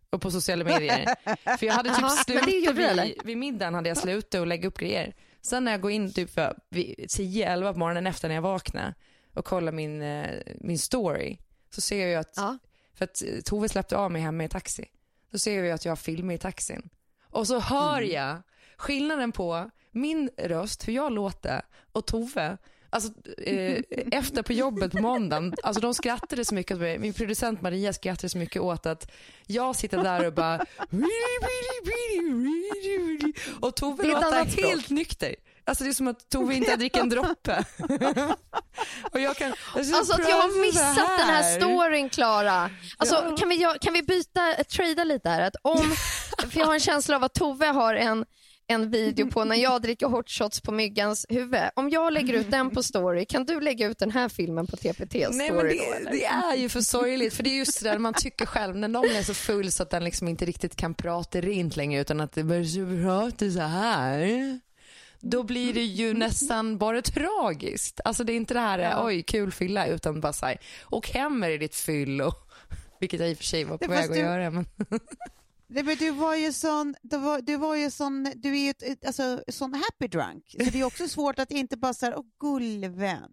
och 0.09 0.21
på 0.21 0.31
sociala 0.31 0.63
medier. 0.63 1.05
för 1.57 1.65
jag 1.65 1.73
hade 1.73 1.89
typ 1.89 2.09
slutat 2.25 2.47
vid, 2.77 3.13
vid 3.23 3.37
middagen 3.37 3.73
hade 3.73 3.89
jag 3.89 3.97
slutat 3.97 4.41
och 4.41 4.47
lägga 4.47 4.67
upp 4.67 4.77
grejer. 4.77 5.15
Sen 5.41 5.63
när 5.63 5.71
jag 5.71 5.81
går 5.81 5.91
in 5.91 6.13
typ 6.13 6.29
för 6.33 6.57
vid 6.69 6.95
10-11 6.99 7.73
på 7.73 7.79
morgonen 7.79 8.07
efter 8.07 8.27
när 8.27 8.35
jag 8.35 8.41
vaknar 8.41 8.95
och 9.33 9.45
kollar 9.45 9.71
min, 9.71 10.01
eh, 10.01 10.29
min 10.59 10.79
story 10.79 11.37
så 11.69 11.81
ser 11.81 11.99
jag 11.99 12.09
ju 12.09 12.15
att 12.15 12.33
Ja. 12.35 12.57
för 12.93 13.05
att 13.05 13.21
eh, 13.23 13.41
Tove 13.45 13.69
släppte 13.69 13.97
av 13.97 14.11
mig 14.11 14.21
hemma 14.21 14.43
i 14.43 14.49
taxi. 14.49 14.85
Då 15.31 15.37
ser 15.37 15.55
jag 15.55 15.65
ju 15.65 15.71
att 15.71 15.85
jag 15.85 15.91
har 15.91 15.95
filmer 15.95 16.33
i 16.33 16.37
taxin. 16.37 16.89
Och 17.29 17.47
så 17.47 17.59
hör 17.59 17.97
Mm. 17.97 18.11
jag 18.11 18.37
skillnaden 18.81 19.31
på 19.31 19.69
min 19.91 20.29
röst, 20.37 20.87
hur 20.87 20.93
jag 20.93 21.11
låter, 21.11 21.61
och 21.91 22.05
Tove, 22.05 22.57
Alltså, 22.93 23.11
eh, 23.37 23.81
efter 24.11 24.41
på 24.41 24.53
jobbet 24.53 24.91
på 24.91 25.01
måndagen, 25.01 25.53
alltså 25.63 25.81
de 25.81 25.93
skrattade 25.93 26.45
så 26.45 26.55
mycket 26.55 26.75
åt 26.75 26.81
mig. 26.81 26.97
Min 26.97 27.13
producent 27.13 27.61
Maria 27.61 27.93
skrattade 27.93 28.29
så 28.29 28.37
mycket 28.37 28.61
åt 28.61 28.85
att 28.85 29.11
jag 29.47 29.75
sitter 29.75 30.03
där 30.03 30.27
och 30.27 30.33
bara 30.33 30.65
och 33.59 33.75
Tove 33.75 34.03
låter 34.03 34.63
helt 34.63 34.89
nykter. 34.89 35.35
Alltså 35.65 35.83
det 35.83 35.89
är 35.89 35.93
som 35.93 36.07
att 36.07 36.29
Tove 36.29 36.55
inte 36.55 36.71
har 36.71 36.77
druckit 36.77 37.01
en 37.01 37.09
droppe. 37.09 37.65
och 39.11 39.19
jag 39.19 39.35
kan, 39.35 39.53
ska 39.53 39.97
Alltså 39.97 40.13
att 40.13 40.29
jag 40.29 40.35
har 40.35 40.61
missat 40.61 41.17
den 41.19 41.27
här 41.27 41.59
storyn 41.59 42.09
Klara. 42.09 42.69
Alltså, 42.97 43.35
kan, 43.39 43.49
vi, 43.49 43.67
kan 43.81 43.93
vi 43.93 44.03
byta, 44.03 44.63
trada 44.63 45.03
lite 45.03 45.29
här? 45.29 45.41
Att 45.41 45.55
om, 45.61 45.95
för 46.49 46.59
jag 46.59 46.65
har 46.65 46.73
en 46.73 46.79
känsla 46.79 47.15
av 47.15 47.23
att 47.23 47.33
Tove 47.33 47.67
har 47.67 47.95
en, 47.95 48.25
en 48.71 48.89
video 48.89 49.27
på 49.31 49.43
när 49.45 49.55
jag 49.55 49.81
dricker 49.81 50.07
hot 50.07 50.29
shots 50.29 50.61
på 50.61 50.71
myggans 50.71 51.25
huvud. 51.29 51.61
Om 51.75 51.89
jag 51.89 52.13
lägger 52.13 52.33
ut 52.33 52.51
den 52.51 52.69
på 52.69 52.83
story, 52.83 53.25
kan 53.25 53.45
du 53.45 53.59
lägga 53.61 53.87
ut 53.87 53.99
den 53.99 54.11
här 54.11 54.29
filmen 54.29 54.67
på 54.67 54.77
TPT 54.77 55.11
story 55.11 55.27
Nej, 55.31 55.51
men 55.51 55.57
då? 55.57 55.63
det, 55.63 55.79
Eller? 55.79 56.11
det 56.11 56.25
är 56.25 56.55
ju 56.55 56.69
för 56.69 56.81
sorgligt 56.81 57.33
för 57.33 57.43
det 57.43 57.49
är 57.49 57.57
just 57.57 57.83
det 57.83 57.89
där 57.89 57.97
man 57.97 58.13
tycker 58.13 58.45
själv 58.45 58.75
när 58.75 58.87
någon 58.87 59.09
är 59.15 59.23
så 59.23 59.33
full 59.33 59.71
så 59.71 59.83
att 59.83 59.89
den 59.89 60.03
liksom 60.03 60.27
inte 60.27 60.45
riktigt 60.45 60.75
kan 60.75 60.93
prata 60.93 61.41
rent 61.41 61.75
längre 61.75 62.01
utan 62.01 62.21
att 62.21 62.31
det 62.31 62.43
börjar 62.43 63.03
prata 63.03 63.51
så 63.51 63.59
här. 63.59 64.59
Då 65.19 65.43
blir 65.43 65.73
det 65.73 65.83
ju 65.83 66.13
nästan 66.13 66.77
bara 66.77 67.01
tragiskt. 67.01 67.99
Alltså 68.05 68.23
det 68.23 68.33
är 68.33 68.35
inte 68.35 68.53
det 68.53 68.59
här 68.59 69.05
oj 69.05 69.23
kul 69.23 69.51
fylla 69.51 69.87
utan 69.87 70.21
bara 70.21 70.33
så 70.33 70.45
här, 70.45 70.57
och 70.83 71.07
hem 71.09 71.39
med 71.39 71.59
ditt 71.59 71.75
fyll 71.75 72.21
och 72.21 72.35
vilket 72.99 73.19
jag 73.19 73.29
i 73.29 73.33
och 73.33 73.37
för 73.37 73.43
sig 73.43 73.63
var 73.63 73.77
på 73.77 73.87
väg 73.87 74.03
att 74.05 74.13
du- 74.13 74.19
göra. 74.19 74.51
Men... 74.51 74.65
Nej, 75.73 75.83
men 75.83 75.95
du 75.97 76.11
var 76.11 76.35
ju 76.35 76.53
sån, 76.53 76.95
du 77.01 77.17
var, 77.17 77.41
du 77.41 77.57
var 77.57 77.75
ju 77.75 77.91
sån, 77.91 78.31
du 78.35 78.49
är 78.57 78.63
ju 78.63 78.69
ett- 78.69 79.05
alltså, 79.05 79.43
sån 79.47 79.73
happy 79.73 80.07
drunk. 80.07 80.55
Så 80.65 80.69
det 80.71 80.79
är 80.79 80.83
också 80.83 81.07
svårt 81.07 81.39
att 81.39 81.51
inte 81.51 81.77
bara 81.77 81.93
säga 81.93 82.17
åh 82.17 82.25
gullvän. 82.39 83.31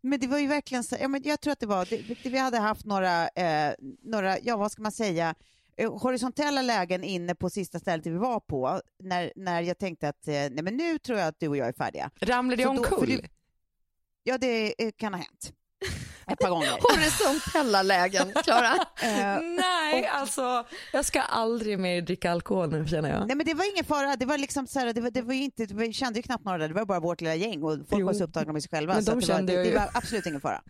Men 0.00 0.20
det 0.20 0.26
var 0.26 0.38
ju 0.38 0.46
verkligen 0.46 0.84
så, 0.84 0.96
ja, 1.00 1.08
men 1.08 1.22
jag 1.24 1.40
tror 1.40 1.52
att 1.52 1.60
det 1.60 1.66
var, 1.66 1.86
det, 1.90 1.96
det, 2.22 2.30
vi 2.30 2.38
hade 2.38 2.58
haft 2.58 2.84
några, 2.86 3.28
eh, 3.28 3.74
några, 4.02 4.38
ja 4.40 4.56
vad 4.56 4.72
ska 4.72 4.82
man 4.82 4.92
säga, 4.92 5.34
eh, 5.76 5.92
horisontella 5.98 6.62
lägen 6.62 7.04
inne 7.04 7.34
på 7.34 7.50
sista 7.50 7.78
stället 7.80 8.06
vi 8.06 8.10
var 8.10 8.40
på, 8.40 8.80
när, 8.98 9.32
när 9.36 9.62
jag 9.62 9.78
tänkte 9.78 10.08
att, 10.08 10.28
eh, 10.28 10.32
nej 10.32 10.62
men 10.62 10.76
nu 10.76 10.98
tror 10.98 11.18
jag 11.18 11.28
att 11.28 11.40
du 11.40 11.48
och 11.48 11.56
jag 11.56 11.68
är 11.68 11.72
färdiga. 11.72 12.10
Ramlade 12.20 12.62
jag 12.62 12.70
omkull? 12.70 13.26
Ja, 14.22 14.38
det 14.38 14.82
eh, 14.84 14.90
kan 14.96 15.14
ha 15.14 15.18
hänt. 15.20 15.52
Ett 16.26 16.38
par 16.38 16.48
gånger. 16.50 16.70
Horisontella 16.80 17.82
lägen, 17.82 18.32
Klara. 18.44 18.74
Eh, 19.02 19.40
Nej, 19.42 20.06
alltså 20.06 20.64
jag 20.92 21.04
ska 21.04 21.20
aldrig 21.20 21.78
mer 21.78 22.00
dricka 22.02 22.30
alkohol 22.30 22.70
nu 22.70 22.86
känner 22.86 23.10
jag. 23.10 23.26
Nej 23.26 23.36
men 23.36 23.46
det 23.46 23.54
var 23.54 23.72
ingen 23.72 23.84
fara, 23.84 24.16
det 24.16 24.26
var 24.26 24.38
liksom 24.38 24.66
så 24.66 24.78
här, 24.78 24.92
det 24.92 25.00
var, 25.00 25.10
det 25.10 25.22
var 25.22 25.34
inte, 25.34 25.66
vi 25.66 25.92
kände 25.92 26.18
ju 26.18 26.22
knappt 26.22 26.44
några 26.44 26.58
där, 26.58 26.68
det 26.68 26.74
var 26.74 26.84
bara 26.84 27.00
vårt 27.00 27.20
lilla 27.20 27.34
gäng 27.34 27.62
och 27.62 27.72
folk 27.88 28.00
Jo. 28.00 28.06
var 28.06 28.14
så 28.14 28.24
upptagna 28.24 28.52
med 28.52 28.62
sig 28.62 28.70
själva. 28.70 28.94
Men 28.94 29.04
så 29.04 29.10
de 29.10 29.18
att 29.18 29.26
det, 29.26 29.32
var, 29.32 29.36
kände 29.36 29.56
det, 29.56 29.70
det 29.70 29.74
var 29.78 29.90
absolut 29.94 30.26
ingen 30.26 30.40
fara. 30.40 30.62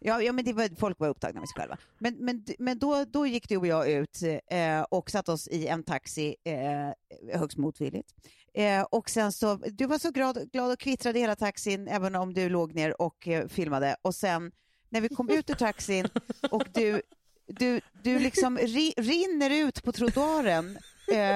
Ja, 0.00 0.22
ja 0.22 0.32
men 0.32 0.44
det 0.44 0.52
var, 0.52 0.68
folk 0.80 1.00
var 1.00 1.08
upptagna 1.08 1.40
med 1.40 1.48
sig 1.48 1.60
själva. 1.60 1.76
Men, 1.98 2.16
men, 2.18 2.44
men 2.58 2.78
då, 2.78 3.04
då 3.04 3.26
gick 3.26 3.48
du 3.48 3.56
och 3.56 3.66
jag 3.66 3.90
ut 3.90 4.22
eh, 4.50 4.80
och 4.80 5.10
satte 5.10 5.32
oss 5.32 5.48
i 5.48 5.66
en 5.66 5.82
taxi 5.82 6.36
eh, 6.44 7.38
högst 7.38 7.58
motvilligt. 7.58 8.08
Eh, 8.54 8.82
och 8.82 9.10
sen 9.10 9.32
så, 9.32 9.56
du 9.56 9.86
var 9.86 9.98
så 9.98 10.10
glad, 10.10 10.50
glad 10.52 10.72
och 10.72 10.78
kvittrade 10.78 11.18
i 11.18 11.22
hela 11.22 11.36
taxin 11.36 11.88
även 11.88 12.14
om 12.14 12.34
du 12.34 12.48
låg 12.48 12.74
ner 12.74 13.02
och 13.02 13.28
eh, 13.28 13.48
filmade. 13.48 13.96
Och 14.02 14.14
sen 14.14 14.52
när 14.88 15.00
vi 15.00 15.08
kom 15.08 15.30
ut 15.30 15.50
ur 15.50 15.54
taxin 15.54 16.08
och 16.50 16.64
du, 16.74 17.02
du, 17.46 17.80
du 18.02 18.18
liksom 18.18 18.58
ri, 18.58 18.94
rinner 18.96 19.50
ut 19.50 19.84
på 19.84 19.92
trottoaren 19.92 20.78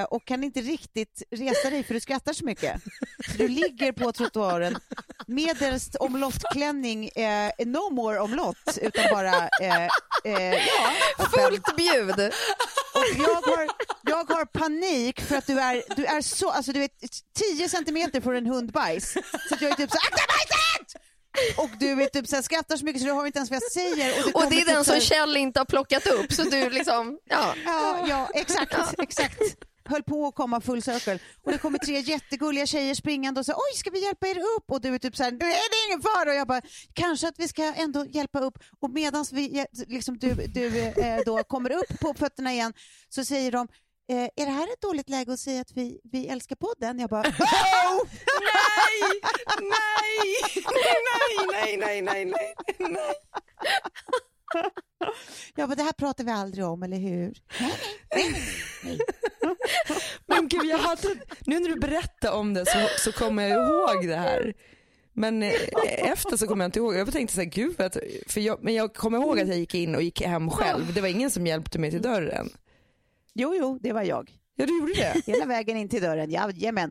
och 0.09 0.25
kan 0.25 0.45
inte 0.45 0.61
riktigt 0.61 1.23
resa 1.31 1.71
dig 1.71 1.83
för 1.83 1.95
du 1.95 2.01
skrattar 2.01 2.33
så 2.33 2.45
mycket. 2.45 2.83
Så 3.27 3.39
du 3.39 3.49
ligger 3.49 3.93
på 3.93 4.13
trottoaren 4.13 4.79
medelst 5.27 5.97
omlottklänning, 5.97 7.09
eh, 7.09 7.53
no 7.67 7.91
more 7.91 8.19
omlott, 8.19 8.79
utan 8.83 9.05
bara 9.11 9.49
eh, 9.61 9.85
eh, 10.25 10.55
ja, 10.55 10.93
Fullt 11.33 11.77
bjud. 11.77 12.21
och 12.95 13.05
jag 13.19 13.43
har, 13.43 13.69
jag 14.03 14.25
har 14.25 14.45
panik 14.45 15.21
för 15.21 15.37
att 15.37 15.47
du 15.47 15.61
är, 15.61 15.83
du 15.97 16.05
är 16.05 16.21
så, 16.21 16.51
alltså 16.51 16.73
du 16.73 16.85
är 16.85 16.91
10 17.57 17.69
centimeter 17.69 18.21
från 18.21 18.37
en 18.37 18.47
hundbajs. 18.47 19.13
Så 19.49 19.57
jag 19.61 19.71
är 19.71 19.75
typ 19.75 19.91
så 19.91 19.99
akta 19.99 20.23
bajset! 20.29 21.08
Och 21.57 21.71
du 21.81 22.03
är 22.03 22.07
typ 22.07 22.27
så 22.29 22.35
här, 22.37 22.43
skrattar 22.43 22.77
så 22.77 22.85
mycket 22.85 23.03
så 23.03 23.07
du 23.09 23.13
har 23.15 23.27
inte 23.27 23.39
ens 23.39 23.51
vad 23.51 23.57
jag 23.63 23.73
säger. 23.73 24.27
Och 24.27 24.33
kommer 24.33 24.51
det 24.51 24.57
är 24.57 24.59
typ 24.59 24.67
den 24.69 24.85
som 24.85 24.95
här- 24.95 25.01
Kjell 25.01 25.37
inte 25.37 25.61
har 25.61 25.65
plockat 25.65 26.07
upp, 26.07 26.33
så 26.33 26.43
du 26.43 26.71
liksom, 26.71 27.19
ja. 27.25 27.55
Ja, 27.65 28.05
ja 28.09 28.29
exakt, 28.35 28.75
exakt. 29.03 29.39
Höll 29.85 30.03
på 30.03 30.27
att 30.27 30.35
komma 30.35 30.61
full 30.61 30.83
circle. 30.83 31.19
Och 31.45 31.53
det 31.53 31.59
kommer 31.59 31.79
tre 31.79 32.01
jättegulliga 32.01 32.67
tjejer 32.67 32.95
springande 32.95 33.41
och 33.41 33.47
säger 33.47 33.57
oj 33.57 33.77
ska 33.79 33.91
vi 33.91 34.05
hjälpa 34.05 34.27
er 34.27 34.39
upp? 34.39 34.71
Och 34.71 34.81
du 34.81 34.95
är 34.95 34.99
typ 34.99 35.17
så 35.17 35.23
här, 35.23 35.31
nej 35.31 35.39
det 35.41 35.77
är 35.77 35.87
ingen 35.89 36.03
fara. 36.03 36.31
Och 36.31 36.37
jag 36.37 36.47
bara, 36.47 36.61
kanske 36.93 37.29
att 37.29 37.35
vi 37.39 37.49
ska 37.49 37.63
ändå 37.65 38.07
hjälpa 38.07 38.41
upp. 38.41 38.59
Och 38.81 38.91
medan 38.91 39.25
vi, 39.33 39.65
liksom, 39.87 40.19
du, 40.19 40.35
du 40.35 40.79
eh, 40.79 41.19
då 41.27 41.43
kommer 41.45 41.73
upp 41.73 42.01
på 42.01 42.15
fötterna 42.15 42.53
igen 42.53 42.73
så 43.09 43.25
säger 43.25 43.53
de, 43.53 43.69
eh, 44.09 44.29
är 44.37 44.47
det 44.47 44.51
här 44.53 44.73
ett 44.73 44.81
dåligt 44.81 45.09
läge 45.09 45.33
att 45.33 45.41
säga 45.41 45.61
att 45.61 45.73
vi, 45.77 46.01
vi 46.05 46.29
älskar 46.29 46.57
podden? 46.57 46.99
Jag 46.99 47.11
bara, 47.11 47.23
oh! 47.29 48.03
Nej, 48.81 49.21
nej, 49.61 50.37
nej, 51.53 51.77
nej, 51.77 52.03
nej, 52.03 52.25
nej, 52.25 52.89
nej. 52.91 53.15
Jag 55.57 55.69
bara, 55.69 55.75
det 55.75 55.83
här 55.83 55.93
pratar 55.93 56.25
vi 56.25 56.31
aldrig 56.31 56.65
om, 56.65 56.83
eller 56.83 56.97
hur? 56.97 57.39
Men 60.27 60.49
gud, 60.49 60.65
jag 60.65 60.79
hade, 60.79 61.09
nu 61.47 61.61
när 61.61 61.69
du 61.69 61.81
berättar 61.81 62.33
om 62.33 62.55
det 62.55 62.67
så, 62.67 62.79
så 62.99 63.13
kommer 63.13 63.49
jag 63.49 63.69
ihåg 63.69 64.09
det 64.09 64.17
här. 64.17 64.55
Men 65.13 65.43
eh, 65.43 65.53
efter 66.11 66.37
så 66.37 66.47
kommer 66.47 66.65
jag 66.65 66.69
inte 66.69 66.79
ihåg. 66.79 66.95
Jag 66.95 67.13
tänkte 67.13 67.35
så 67.35 67.41
här, 67.41 67.49
gud, 67.49 67.77
för 68.29 68.41
jag, 68.41 68.59
men 68.63 68.75
jag 68.75 68.95
kommer 68.95 69.19
ihåg 69.19 69.41
att 69.41 69.49
jag 69.49 69.59
gick 69.59 69.75
in 69.75 69.95
och 69.95 70.03
gick 70.03 70.23
hem 70.23 70.51
själv. 70.51 70.95
Det 70.95 71.01
var 71.01 71.09
ingen 71.09 71.31
som 71.31 71.47
hjälpte 71.47 71.79
mig 71.79 71.91
till 71.91 72.03
dörren. 72.03 72.51
Jo, 73.41 73.55
jo, 73.55 73.79
det 73.83 73.93
var 73.93 74.03
jag. 74.03 74.31
Ja, 74.57 74.67
du 74.67 74.79
gjorde 74.79 74.93
det? 74.95 75.23
Hela 75.27 75.47
vägen 75.47 75.77
in 75.77 75.89
till 75.89 76.03
dörren, 76.03 76.31
jajamän. 76.31 76.91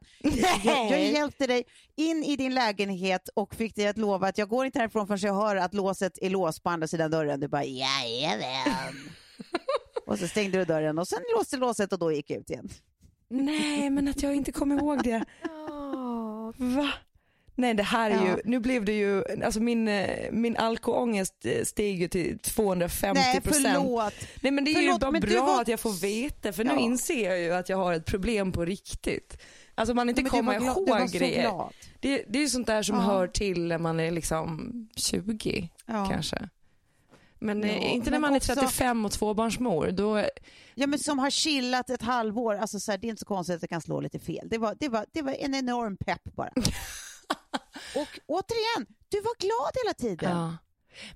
Jag, 0.63 0.91
jag 0.91 1.05
hjälpte 1.05 1.47
dig 1.47 1.63
in 1.95 2.23
i 2.23 2.35
din 2.35 2.55
lägenhet 2.55 3.29
och 3.33 3.55
fick 3.55 3.75
dig 3.75 3.87
att 3.87 3.97
lova 3.97 4.27
att 4.27 4.37
jag 4.37 4.49
går 4.49 4.65
inte 4.65 4.79
härifrån 4.79 5.07
förrän 5.07 5.19
jag 5.21 5.33
hör 5.33 5.55
att 5.55 5.73
låset 5.73 6.17
är 6.21 6.29
låst 6.29 6.63
på 6.63 6.69
andra 6.69 6.87
sidan 6.87 7.11
dörren. 7.11 7.39
Du 7.39 7.47
bara 7.47 7.63
jajamän. 7.63 8.95
och 10.05 10.19
så 10.19 10.27
stängde 10.27 10.57
du 10.57 10.65
dörren 10.65 10.99
och 10.99 11.07
sen 11.07 11.19
låste 11.37 11.57
låset 11.57 11.93
och 11.93 11.99
då 11.99 12.11
gick 12.11 12.29
jag 12.29 12.39
ut 12.39 12.49
igen. 12.49 12.69
Nej, 13.29 13.89
men 13.89 14.07
att 14.07 14.23
jag 14.23 14.35
inte 14.35 14.51
kommer 14.51 14.75
ihåg 14.77 15.03
det. 15.03 15.25
Va? 16.57 16.89
Nej 17.59 17.73
det 17.73 17.83
här 17.83 18.11
är 18.11 18.21
ju, 18.21 18.29
Ja. 18.29 18.37
nu 18.45 18.59
blev 18.59 18.85
det 18.85 18.91
ju, 18.97 19.23
alltså 19.45 19.59
min, 19.59 19.87
eh, 19.87 20.31
min 20.31 20.57
alkoholångest 20.57 21.33
eh, 21.45 21.63
steg 21.63 22.01
ju 22.01 22.07
till 22.07 22.39
250 22.39 23.21
Nej, 23.21 23.41
procent. 23.41 23.67
förlåt. 23.67 24.13
Nej 24.41 24.51
men 24.51 24.65
det 24.65 24.71
är 24.71 24.75
Förlåt, 24.75 24.95
ju 24.95 24.99
bara 24.99 25.19
bra 25.19 25.45
var- 25.45 25.61
att 25.61 25.67
jag 25.67 25.79
får 25.79 26.01
veta 26.01 26.53
för 26.53 26.63
nu 26.63 26.71
Ja. 26.73 26.79
inser 26.79 27.29
jag 27.29 27.39
ju 27.39 27.53
att 27.53 27.69
jag 27.69 27.77
har 27.77 27.93
ett 27.93 28.05
problem 28.05 28.51
på 28.51 28.65
riktigt. 28.65 29.37
Alltså 29.75 29.93
man 29.93 30.09
inte 30.09 30.23
kommer 30.23 30.59
glad- 30.59 30.77
ihåg 30.77 31.09
så 31.09 31.17
grejer. 31.17 31.41
glad. 31.41 31.73
Det, 31.99 32.23
det 32.29 32.39
är 32.39 32.43
ju 32.43 32.49
sånt 32.49 32.67
där 32.67 32.83
som 32.83 32.95
Ja. 32.95 33.01
hör 33.01 33.27
till 33.27 33.67
när 33.67 33.77
man 33.77 33.99
är 33.99 34.11
liksom 34.11 34.71
20 34.95 35.69
Ja. 35.85 36.07
kanske. 36.11 36.49
Men 37.39 37.63
eh, 37.63 37.75
Ja, 37.75 37.81
inte 37.81 38.11
när 38.11 38.19
man 38.19 38.31
är 38.33 38.37
också- 38.37 38.53
35 38.55 39.05
och 39.05 39.11
tvåbarnsmor. 39.11 39.91
Då, 39.91 40.23
Ja, 40.75 40.87
men 40.87 40.99
som 40.99 41.19
har 41.19 41.29
chillat 41.29 41.89
ett 41.89 42.01
halvår, 42.01 42.55
alltså 42.55 42.79
så 42.79 42.91
här, 42.91 42.97
det 42.97 43.07
är 43.07 43.09
inte 43.09 43.19
så 43.19 43.25
konstigt 43.25 43.55
att 43.55 43.61
det 43.61 43.67
kan 43.67 43.81
slå 43.81 44.01
lite 44.01 44.19
fel. 44.19 44.47
Det 44.49 44.57
var, 44.57 44.75
det 44.79 44.89
var, 44.89 45.05
det 45.13 45.21
var 45.21 45.33
en 45.33 45.55
enorm 45.55 45.97
pepp 45.97 46.23
bara. 46.23 46.49
och 48.01 48.19
återigen, 48.25 48.85
du 49.09 49.21
var 49.21 49.39
glad 49.39 49.71
hela 49.83 49.93
tiden. 49.93 50.37
Ja. 50.37 50.57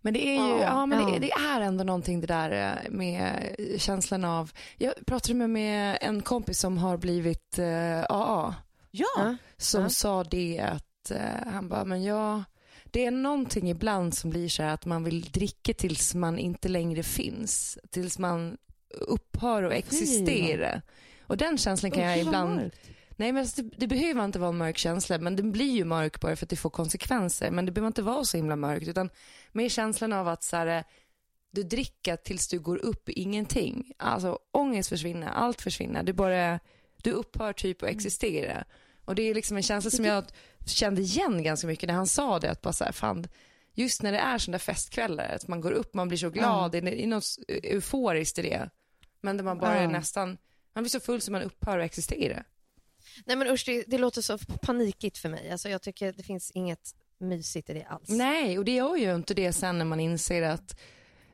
Men 0.02 0.14
det 0.14 0.28
är 0.28 0.34
ju, 0.34 0.40
Ja, 0.40 0.62
ja, 0.62 0.86
men 0.86 1.00
ja. 1.00 1.06
Det, 1.14 1.20
det 1.20 1.32
är 1.32 1.62
ändå 1.62 1.84
någonting 1.84 2.22
det 2.22 2.28
där 2.28 2.52
eh, 2.86 2.92
med 2.92 3.56
känslan 3.78 4.26
av, 4.26 4.52
jag 4.78 4.94
pratade 5.06 5.34
med, 5.34 5.50
med 5.50 5.98
en 6.02 6.22
kompis 6.22 6.60
som 6.60 6.78
har 6.78 6.98
blivit 6.98 7.60
eh, 7.60 8.02
AA 8.10 8.56
Ja. 8.92 9.36
som 9.58 9.82
Ja. 9.84 9.90
sa 9.90 10.24
det 10.24 10.60
att 10.60 11.12
eh, 11.12 11.52
han 11.54 11.70
bara, 11.70 11.86
men 11.86 12.04
jag, 12.04 12.44
det 12.86 13.06
är 13.06 13.12
någonting 13.12 13.70
ibland 13.70 14.14
som 14.18 14.30
blir 14.30 14.50
så 14.50 14.64
här 14.64 14.74
att 14.74 14.86
man 14.86 15.04
vill 15.04 15.22
dricka 15.32 15.74
tills 15.74 16.16
man 16.16 16.40
inte 16.40 16.70
längre 16.70 17.04
finns, 17.04 17.78
tills 17.90 18.20
man 18.20 18.58
upphör 19.08 19.64
att 19.64 19.74
existera. 19.74 20.82
Och 21.28 21.38
den 21.38 21.58
känslan 21.58 21.92
kan 21.92 22.04
jag 22.04 22.20
ibland 22.20 22.56
mörkt. 22.56 22.78
Nej 23.22 23.32
men 23.32 23.42
alltså, 23.42 23.62
det, 23.62 23.70
det 23.78 23.88
behöver 23.88 24.26
inte 24.26 24.40
vara 24.40 24.50
en 24.50 24.58
mörk 24.58 24.78
känsla 24.78 25.18
men 25.18 25.36
den 25.36 25.52
blir 25.52 25.72
ju 25.72 25.86
mörk 25.86 26.20
bara 26.20 26.36
för 26.36 26.46
att 26.46 26.50
det 26.50 26.56
får 26.56 26.70
konsekvenser. 26.70 27.52
Men 27.52 27.66
det 27.66 27.72
behöver 27.72 27.88
inte 27.88 28.02
vara 28.02 28.24
så 28.24 28.38
himla 28.38 28.56
mörkt 28.56 28.88
utan 28.88 29.10
mer 29.52 29.70
känslan 29.70 30.14
av 30.14 30.28
att 30.28 30.44
så 30.44 30.56
här, 30.56 30.84
du 31.52 31.64
dricker 31.64 32.16
tills 32.16 32.48
du 32.48 32.60
går 32.60 32.78
upp 32.78 33.10
i 33.10 33.12
ingenting. 33.12 33.94
Alltså 33.98 34.40
ångest 34.52 34.90
försvinner, 34.90 35.28
allt 35.28 35.62
försvinner. 35.62 36.04
Du 36.04 36.14
bara, 36.14 36.60
du 37.04 37.12
upphör 37.12 37.54
typ 37.54 37.84
att 37.84 37.90
existera. 37.90 38.64
Och 39.06 39.16
det 39.16 39.24
är 39.24 39.36
liksom 39.36 39.58
en 39.58 39.64
känsla 39.64 39.92
som 39.92 40.06
jag 40.06 40.26
kände 40.66 41.02
igen 41.02 41.44
ganska 41.44 41.68
mycket 41.68 41.88
när 41.88 41.96
han 41.96 42.08
sa 42.08 42.40
det. 42.40 42.52
Att 42.52 42.62
bara 42.62 42.74
så 42.74 42.84
här, 42.84 42.92
fan, 42.92 43.28
just 43.74 44.02
när 44.02 44.12
det 44.12 44.20
är 44.20 44.38
sådana 44.38 44.58
där 44.58 44.60
festkvällar, 44.60 45.36
att 45.36 45.48
man 45.48 45.62
går 45.62 45.72
upp, 45.72 45.94
man 45.94 46.08
blir 46.08 46.18
så 46.18 46.30
glad, 46.30 46.72
det 46.72 46.78
är, 46.78 46.82
det 46.82 47.04
är 47.04 47.08
något 47.08 47.38
euforiskt 47.48 48.40
i 48.40 48.42
det. 48.42 48.70
Men 49.22 49.38
där 49.38 49.44
man 49.44 49.58
bara 49.58 49.76
är 49.76 49.88
nästan, 49.88 50.38
man 50.74 50.84
blir 50.84 50.90
så 50.90 51.00
full 51.00 51.22
så 51.22 51.32
man 51.32 51.42
upphör 51.42 51.80
att 51.80 51.86
existera. 51.86 52.44
Nej 53.26 53.36
men 53.36 53.48
usch, 53.48 53.64
det, 53.66 53.84
det 53.88 53.98
låter 53.98 54.22
så 54.22 54.38
panikigt 54.38 55.18
för 55.18 55.30
mig. 55.30 55.52
Alltså, 55.52 55.70
jag 55.70 55.82
tycker 55.82 56.14
det 56.14 56.24
finns 56.24 56.52
inget 56.52 56.96
mysigt 57.20 57.70
i 57.70 57.74
det 57.74 57.84
alls. 57.84 58.10
Nej, 58.10 58.60
och 58.60 58.66
det 58.66 58.72
gör 58.72 58.96
ju 58.96 59.16
inte 59.16 59.34
det 59.34 59.54
sen 59.54 59.78
när 59.78 59.86
man 59.86 60.00
inser 60.00 60.42
att 60.42 60.80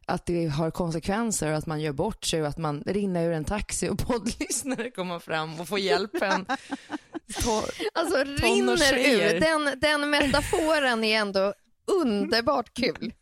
att 0.09 0.25
det 0.25 0.47
har 0.47 0.71
konsekvenser 0.71 1.51
och 1.51 1.57
att 1.57 1.65
man 1.65 1.81
gör 1.81 1.91
bort 1.91 2.25
sig 2.25 2.41
och 2.41 2.47
att 2.47 2.57
man 2.57 2.83
rinner 2.85 3.27
ur 3.27 3.33
en 3.33 3.45
taxi 3.45 3.89
och 3.89 3.99
poddlyssnare 4.07 4.91
kommer 4.91 5.19
fram 5.19 5.59
och 5.59 5.67
får 5.67 5.79
hjälpen. 5.79 6.45
alltså 7.93 8.23
rinner 8.23 8.97
ur, 8.97 9.39
den, 9.39 9.79
den 9.79 10.09
metaforen 10.09 11.03
är 11.03 11.17
ändå 11.17 11.53
underbart 12.01 12.73
kul. 12.73 13.13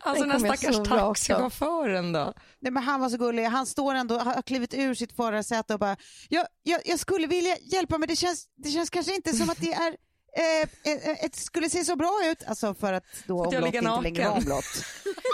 Alltså 0.00 0.24
den 0.24 0.40
stackars 0.40 0.88
taxichauffören 0.88 2.12
då. 2.12 2.32
Nej, 2.60 2.72
men 2.72 2.82
han 2.82 3.00
var 3.00 3.08
så 3.08 3.16
gullig. 3.16 3.44
Han 3.44 3.66
står 3.66 3.94
ändå, 3.94 4.18
har 4.18 4.42
klivit 4.42 4.74
ur 4.74 4.94
sitt 4.94 5.16
förarsäte 5.16 5.74
och 5.74 5.80
bara, 5.80 5.96
jag, 6.28 6.46
jag, 6.62 6.80
jag 6.84 6.98
skulle 6.98 7.26
vilja 7.26 7.56
hjälpa 7.58 7.98
men 7.98 8.08
det 8.08 8.16
känns, 8.16 8.46
det 8.56 8.70
känns 8.70 8.90
kanske 8.90 9.14
inte 9.14 9.32
som 9.36 9.50
att 9.50 9.60
det 9.60 9.72
är 9.72 9.96
Eh, 10.32 10.92
eh, 10.92 11.10
eh 11.10 11.30
skulle 11.32 11.70
se 11.70 11.84
så 11.84 11.96
bra 11.96 12.20
ut, 12.30 12.44
alltså 12.46 12.74
för 12.74 12.92
att 12.92 13.04
då 13.26 13.44
omlott 13.44 13.66
inte 13.66 13.80
naken. 13.80 14.02
längre 14.02 14.28
var 14.28 14.36
omlott. 14.36 14.64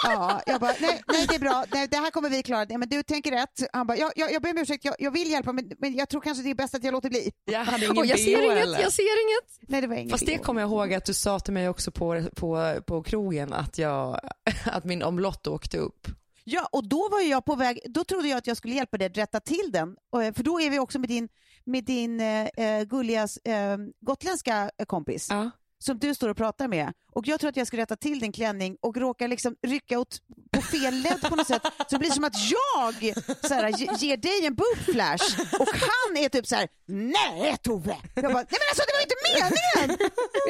Ja, 0.02 0.42
jag 0.46 0.60
bara, 0.60 0.74
nej, 0.80 1.02
nej 1.08 1.26
det 1.28 1.34
är 1.34 1.38
bra, 1.38 1.64
nej, 1.72 1.88
det 1.88 1.96
här 1.96 2.10
kommer 2.10 2.30
vi 2.30 2.42
klara. 2.42 2.66
Nej, 2.68 2.78
men 2.78 2.88
du 2.88 3.02
tänker 3.02 3.30
rätt. 3.30 3.62
Han 3.72 3.86
bara, 3.86 3.96
jag, 3.96 4.12
jag, 4.16 4.32
jag 4.32 4.42
ber 4.42 4.50
om 4.50 4.58
ursäkt, 4.58 4.84
jag, 4.84 4.94
jag 4.98 5.10
vill 5.10 5.30
hjälpa 5.30 5.52
men, 5.52 5.70
men 5.78 5.94
jag 5.94 6.08
tror 6.08 6.20
kanske 6.20 6.44
det 6.44 6.50
är 6.50 6.54
bäst 6.54 6.74
att 6.74 6.84
jag 6.84 6.92
låter 6.92 7.10
bli. 7.10 7.32
Jag 7.44 7.64
hade 7.64 7.84
ingen 7.84 7.98
Och 7.98 8.06
jag 8.06 8.18
ser 8.18 8.44
inget, 8.44 8.62
eller? 8.62 8.80
jag 8.80 8.92
ser 8.92 9.02
inget. 9.02 9.68
Nej, 9.68 9.80
det 9.80 9.86
var 9.86 9.96
inget 9.96 10.10
Fast 10.10 10.26
det 10.26 10.38
kommer 10.38 10.60
jag 10.60 10.70
ihåg 10.70 10.94
att 10.94 11.04
du 11.04 11.14
sa 11.14 11.40
till 11.40 11.52
mig 11.52 11.68
också 11.68 11.90
på, 11.90 12.22
på, 12.36 12.80
på 12.86 13.02
krogen 13.02 13.52
att, 13.52 13.78
jag, 13.78 14.20
att 14.64 14.84
min 14.84 15.02
omlott 15.02 15.46
åkte 15.46 15.78
upp. 15.78 16.08
Ja, 16.48 16.68
och 16.72 16.88
då 16.88 17.08
var 17.08 17.20
jag 17.20 17.44
på 17.44 17.54
väg, 17.54 17.80
då 17.84 18.04
trodde 18.04 18.28
jag 18.28 18.38
att 18.38 18.46
jag 18.46 18.56
skulle 18.56 18.74
hjälpa 18.74 18.98
dig 18.98 19.06
att 19.06 19.16
rätta 19.16 19.40
till 19.40 19.70
den. 19.72 19.96
För 20.10 20.42
då 20.42 20.60
är 20.60 20.70
vi 20.70 20.78
också 20.78 20.98
med 20.98 21.08
din, 21.08 21.28
med 21.66 21.84
din 21.84 22.20
eh, 22.20 22.48
eh 22.56 22.84
gulliga 22.84 23.22
eh, 23.44 23.76
gotländska 24.00 24.70
eh, 24.78 24.86
kompis. 24.86 25.30
Ja 25.30 25.50
som 25.86 25.98
du 25.98 26.14
står 26.14 26.28
och 26.28 26.36
pratar 26.36 26.68
med 26.68 26.92
och 27.16 27.28
jag 27.28 27.40
tror 27.40 27.50
att 27.50 27.56
jag 27.56 27.66
ska 27.66 27.76
rätta 27.76 27.96
till 27.96 28.18
din 28.20 28.32
klänning 28.32 28.76
och 28.80 28.96
råkar 28.96 29.28
liksom 29.28 29.56
rycka 29.66 29.98
åt 29.98 30.18
på 30.52 30.62
fel 30.62 30.94
led 30.94 31.20
på 31.22 31.36
något 31.36 31.46
sätt 31.46 31.62
så 31.62 31.84
det 31.90 31.98
blir 31.98 32.10
som 32.10 32.24
att 32.24 32.50
jag 32.50 32.94
så 33.48 33.54
här, 33.54 33.68
ger 34.04 34.16
dig 34.16 34.46
en 34.46 34.54
boobflash 34.54 35.40
och 35.60 35.68
han 35.90 36.16
är 36.16 36.28
typ 36.28 36.46
så 36.46 36.54
här: 36.54 36.68
nej 36.86 37.56
Tove! 37.62 37.96
Jag 38.14 38.22
bara, 38.22 38.46
nej 38.52 38.58
men 38.62 38.68
alltså 38.70 38.82
det 38.88 38.94
var 38.96 39.02
inte 39.08 39.18
meningen! 39.28 39.88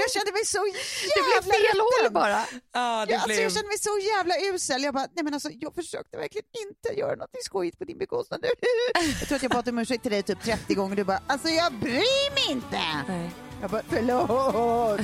Jag 0.02 0.10
kände 0.14 0.32
mig 0.32 0.44
så 0.44 0.62
jävla 0.66 1.16
Det 1.16 1.22
blev 1.28 1.42
fel 1.52 1.80
håll 1.86 2.12
bara. 2.12 2.40
Ja, 2.72 3.06
det 3.06 3.12
jag, 3.12 3.20
blev... 3.20 3.20
alltså, 3.20 3.42
jag 3.42 3.52
kände 3.52 3.68
mig 3.68 3.78
så 3.78 3.94
jävla 4.12 4.34
usel. 4.54 4.82
Jag 4.82 4.94
bara, 4.94 5.08
nej 5.14 5.24
men 5.24 5.34
alltså 5.34 5.50
jag 5.52 5.74
försökte 5.74 6.16
verkligen 6.16 6.46
inte 6.64 7.00
göra 7.00 7.16
något 7.16 7.30
skojigt 7.42 7.78
på 7.78 7.84
din 7.84 7.98
bekostnad. 7.98 8.40
Jag 9.20 9.28
tror 9.28 9.36
att 9.36 9.42
jag 9.42 9.52
bad 9.52 9.68
om 9.68 9.78
ursäkt 9.78 10.02
till 10.02 10.12
dig 10.12 10.22
typ 10.22 10.42
30 10.42 10.74
gånger 10.74 10.90
och 10.90 10.96
du 10.96 11.04
bara, 11.04 11.20
alltså 11.26 11.48
jag 11.48 11.72
bryr 11.72 12.34
mig 12.34 12.46
inte! 12.50 12.80
Nej. 13.08 13.45
Jag 13.60 13.70
bara, 13.70 13.82
förlåt! 13.88 15.00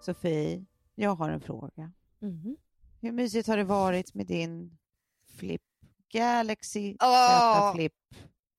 Sofie, 0.00 0.64
jag 0.94 1.14
har 1.14 1.30
en 1.30 1.40
fråga. 1.40 1.92
Mm. 2.22 2.56
Hur 3.00 3.12
mysigt 3.12 3.48
har 3.48 3.56
det 3.56 3.64
varit 3.64 4.14
med 4.14 4.26
din 4.26 4.78
Flip 5.38 5.62
Galaxy 6.12 6.96
oh. 7.00 7.70
Z 7.70 7.72
Flip 7.74 7.92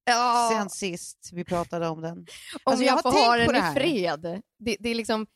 oh. 0.09 0.49
sen 0.51 0.69
sist 0.69 1.29
vi 1.33 1.45
pratade 1.45 1.87
om 1.87 2.01
den? 2.01 2.17
Om 2.17 2.25
alltså, 2.63 2.85
jag, 2.85 2.93
jag 2.93 3.01
får 3.03 3.11
ha 3.11 3.37
den 3.37 3.55
i 3.55 3.73
fred. 3.75 4.41
Det, 4.57 4.77
det 4.79 4.89
är 4.89 4.95
liksom, 4.95 5.27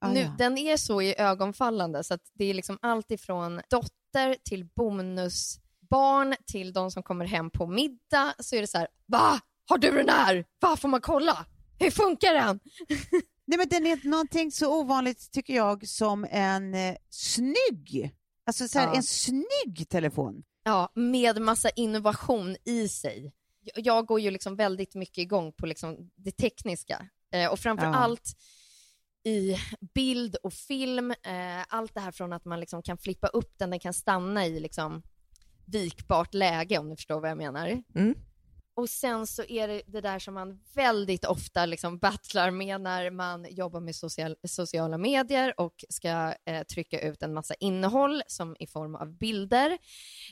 ah, 0.00 0.08
nu, 0.08 0.20
ja. 0.20 0.34
Den 0.38 0.58
är 0.58 0.76
så 0.76 1.02
i 1.02 1.14
ögonfallande 1.18 2.04
så 2.04 2.14
att 2.14 2.30
det 2.32 2.44
är 2.44 2.54
liksom 2.54 2.78
allt 2.82 3.10
ifrån 3.10 3.60
dotter 3.70 4.36
till 4.44 4.64
bonusbarn 4.64 6.34
till 6.46 6.72
de 6.72 6.90
som 6.90 7.02
kommer 7.02 7.24
hem 7.24 7.50
på 7.50 7.66
middag 7.66 8.34
så 8.38 8.56
är 8.56 8.60
det 8.60 8.66
så 8.66 8.78
här, 8.78 8.88
va? 9.06 9.40
Har 9.68 9.78
du 9.78 9.90
den 9.90 10.08
här? 10.08 10.44
Va, 10.60 10.76
får 10.76 10.88
man 10.88 11.00
kolla? 11.00 11.46
Hur 11.78 11.90
funkar 11.90 12.34
den? 12.34 12.60
Nej, 13.46 13.58
men 13.58 13.68
den 13.68 13.86
är 13.86 14.08
någonting 14.08 14.52
så 14.52 14.80
ovanligt 14.80 15.32
tycker 15.32 15.54
jag 15.54 15.88
som 15.88 16.26
en 16.30 16.74
eh, 16.74 16.96
snygg, 17.10 18.14
alltså 18.46 18.68
så 18.68 18.78
här, 18.78 18.86
ja. 18.86 18.94
en 18.94 19.02
snygg 19.02 19.88
telefon. 19.88 20.42
Ja, 20.64 20.92
med 20.94 21.40
massa 21.40 21.70
innovation 21.70 22.56
i 22.64 22.88
sig. 22.88 23.32
Jag 23.74 24.06
går 24.06 24.20
ju 24.20 24.30
liksom 24.30 24.56
väldigt 24.56 24.94
mycket 24.94 25.18
igång 25.18 25.52
på 25.52 25.66
liksom 25.66 26.10
det 26.16 26.30
tekniska 26.30 27.06
eh, 27.32 27.52
och 27.52 27.58
framför 27.58 27.86
ja. 27.86 27.94
allt 27.94 28.36
i 29.24 29.56
bild 29.94 30.36
och 30.42 30.52
film. 30.52 31.10
Eh, 31.10 31.64
allt 31.68 31.94
det 31.94 32.00
här 32.00 32.12
från 32.12 32.32
att 32.32 32.44
man 32.44 32.60
liksom 32.60 32.82
kan 32.82 32.98
flippa 32.98 33.26
upp 33.26 33.58
den, 33.58 33.70
den 33.70 33.80
kan 33.80 33.94
stanna 33.94 34.46
i 34.46 34.60
liksom 34.60 35.02
vikbart 35.66 36.34
läge 36.34 36.78
om 36.78 36.88
ni 36.88 36.96
förstår 36.96 37.20
vad 37.20 37.30
jag 37.30 37.38
menar. 37.38 37.82
Mm. 37.94 38.14
Och 38.78 38.90
sen 38.90 39.26
så 39.26 39.44
är 39.44 39.68
det 39.68 39.82
det 39.86 40.00
där 40.00 40.18
som 40.18 40.34
man 40.34 40.60
väldigt 40.74 41.24
ofta 41.24 41.66
liksom 41.66 41.98
battlar 41.98 42.50
med 42.50 42.80
när 42.80 43.10
man 43.10 43.46
jobbar 43.50 43.80
med 43.80 43.96
social, 43.96 44.36
sociala 44.48 44.98
medier 44.98 45.60
och 45.60 45.84
ska 45.88 46.34
eh, 46.44 46.62
trycka 46.62 47.00
ut 47.00 47.22
en 47.22 47.34
massa 47.34 47.54
innehåll 47.54 48.22
som 48.26 48.56
i 48.58 48.66
form 48.66 48.94
av 48.94 49.18
bilder. 49.18 49.78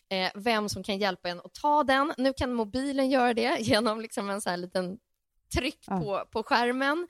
Eh, 0.09 0.31
vem 0.35 0.69
som 0.69 0.83
kan 0.83 0.99
hjälpa 0.99 1.29
en 1.29 1.39
att 1.39 1.55
ta 1.55 1.85
den. 1.85 2.13
Nu 2.19 2.33
kan 2.33 2.53
mobilen 2.53 3.11
göra 3.11 3.35
det 3.35 3.57
genom 3.61 4.01
liksom 4.01 4.31
en 4.31 4.41
sån 4.41 4.51
här 4.51 4.57
liten 4.57 4.99
tryck 5.55 5.85
ja. 5.87 6.01
på, 6.01 6.25
på 6.31 6.43
skärmen. 6.43 7.09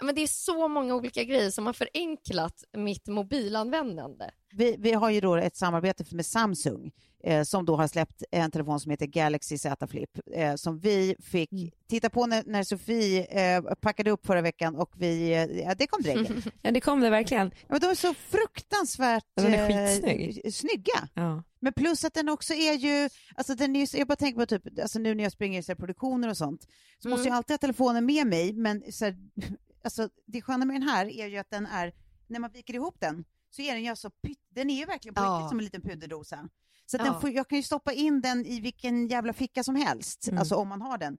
Men 0.00 0.14
det 0.14 0.20
är 0.20 0.26
så 0.26 0.68
många 0.68 0.94
olika 0.94 1.24
grejer 1.24 1.50
som 1.50 1.66
har 1.66 1.72
förenklat 1.72 2.64
mitt 2.72 3.08
mobilanvändande. 3.08 4.30
Vi, 4.52 4.76
vi 4.78 4.92
har 4.92 5.10
ju 5.10 5.20
då 5.20 5.36
ett 5.36 5.56
samarbete 5.56 6.04
med 6.10 6.26
Samsung 6.26 6.92
eh, 7.22 7.42
som 7.42 7.66
då 7.66 7.76
har 7.76 7.88
släppt 7.88 8.22
en 8.30 8.50
telefon 8.50 8.80
som 8.80 8.90
heter 8.90 9.06
Galaxy 9.06 9.58
Z 9.58 9.86
Flip 9.86 10.10
eh, 10.34 10.54
som 10.54 10.78
vi 10.78 11.16
fick 11.20 11.52
mm. 11.52 11.70
titta 11.88 12.10
på 12.10 12.26
när, 12.26 12.42
när 12.46 12.62
Sofie 12.62 13.24
eh, 13.24 13.62
packade 13.74 14.10
upp 14.10 14.26
förra 14.26 14.40
veckan 14.40 14.76
och 14.76 14.90
vi, 14.96 15.32
eh, 15.32 15.60
ja, 15.60 15.74
det 15.74 15.86
kom 15.86 16.02
dräggen. 16.02 16.42
ja 16.62 16.70
det 16.70 16.80
kom 16.80 17.00
det 17.00 17.10
verkligen. 17.10 17.50
Ja, 17.68 17.78
de 17.78 17.86
är 17.86 17.94
så 17.94 18.14
fruktansvärt 18.14 19.24
de 19.34 19.46
är 19.46 19.68
skitsnygg. 19.68 20.40
Eh, 20.44 20.50
snygga. 20.50 21.08
Ja. 21.14 21.42
Men 21.60 21.72
plus 21.72 22.04
att 22.04 22.14
den 22.14 22.28
också 22.28 22.54
är 22.54 22.72
ju, 22.72 23.08
alltså 23.34 23.54
den 23.54 23.76
är, 23.76 23.96
jag 23.96 24.08
bara 24.08 24.16
tänker 24.16 24.40
på 24.40 24.46
typ, 24.46 24.80
alltså 24.82 24.98
nu 24.98 25.14
när 25.14 25.22
jag 25.22 25.32
springer 25.32 25.70
i 25.70 25.74
produktioner 25.74 26.28
och 26.28 26.36
sånt, 26.36 26.66
så 26.98 27.08
mm. 27.08 27.16
måste 27.16 27.28
jag 27.28 27.36
alltid 27.36 27.54
ha 27.54 27.58
telefonen 27.58 28.06
med 28.06 28.26
mig, 28.26 28.52
men 28.52 28.92
så 28.92 29.04
här, 29.04 29.16
alltså, 29.84 30.08
det 30.26 30.42
sköna 30.42 30.64
med 30.64 30.74
den 30.74 30.88
här 30.88 31.06
är 31.06 31.26
ju 31.26 31.38
att 31.38 31.50
den 31.50 31.66
är, 31.66 31.92
när 32.26 32.40
man 32.40 32.50
viker 32.50 32.74
ihop 32.74 32.96
den, 33.00 33.24
så 33.50 33.62
är 33.62 33.72
den 33.72 33.84
ju 33.84 33.96
så 33.96 34.10
pytt, 34.10 34.38
den 34.48 34.70
är 34.70 34.78
ju 34.78 34.84
verkligen 34.84 35.14
på 35.14 35.20
ja. 35.20 35.48
som 35.48 35.58
en 35.58 35.64
liten 35.64 35.80
pudderdosa. 35.80 36.48
Så 36.92 36.98
ja. 37.00 37.04
den 37.04 37.20
får, 37.20 37.30
jag 37.30 37.48
kan 37.48 37.58
ju 37.58 37.62
stoppa 37.62 37.92
in 37.92 38.20
den 38.20 38.46
i 38.46 38.60
vilken 38.60 39.08
jävla 39.08 39.32
ficka 39.32 39.64
som 39.64 39.76
helst, 39.76 40.28
mm. 40.28 40.38
alltså 40.38 40.54
om 40.54 40.68
man 40.68 40.80
har 40.82 40.98
den. 40.98 41.16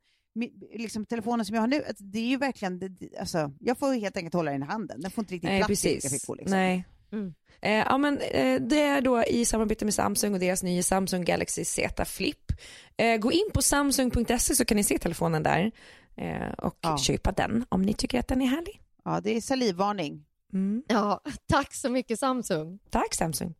Liksom, 0.73 1.05
telefonen 1.05 1.45
som 1.45 1.55
jag 1.55 1.61
har 1.61 1.67
nu, 1.67 1.83
alltså, 1.87 2.03
det 2.03 2.19
är 2.19 2.25
ju 2.25 2.37
verkligen, 2.37 2.79
det, 2.79 2.89
alltså, 3.19 3.51
jag 3.59 3.77
får 3.77 3.93
helt 3.93 4.17
enkelt 4.17 4.33
hålla 4.33 4.51
den 4.51 4.63
i 4.63 4.65
handen. 4.65 5.01
Den 5.01 5.11
får 5.11 5.21
inte 5.21 5.33
riktigt 5.33 5.49
Nej, 5.49 5.63
plats 5.63 5.85
i 5.85 5.91
olika 5.91 6.09
fickor. 6.09 6.35
Liksom. 6.35 6.57
Nej. 6.57 6.85
Mm. 7.11 7.33
Eh, 7.61 7.71
ja, 7.71 7.97
men, 7.97 8.17
eh, 8.17 8.61
det 8.61 8.81
är 8.81 9.01
då 9.01 9.23
i 9.23 9.45
samarbete 9.45 9.85
med 9.85 9.93
Samsung 9.93 10.33
och 10.33 10.39
deras 10.39 10.63
nya 10.63 10.83
Samsung 10.83 11.25
Galaxy 11.25 11.65
Z 11.65 12.05
Flip. 12.05 12.51
Eh, 12.97 13.17
gå 13.17 13.31
in 13.31 13.49
på 13.53 13.61
samsung.se 13.61 14.55
så 14.55 14.65
kan 14.65 14.77
ni 14.77 14.83
se 14.83 14.97
telefonen 14.97 15.43
där 15.43 15.71
eh, 16.17 16.53
och 16.57 16.77
ja. 16.81 16.97
köpa 16.97 17.31
den 17.31 17.65
om 17.69 17.81
ni 17.81 17.93
tycker 17.93 18.19
att 18.19 18.27
den 18.27 18.41
är 18.41 18.47
härlig. 18.47 18.81
Ja, 19.05 19.21
det 19.21 19.37
är 19.37 19.41
salivvarning. 19.41 20.25
Mm. 20.53 20.83
Ja, 20.87 21.21
tack 21.47 21.73
så 21.73 21.89
mycket 21.89 22.19
Samsung. 22.19 22.79
Tack 22.89 23.13
Samsung. 23.13 23.53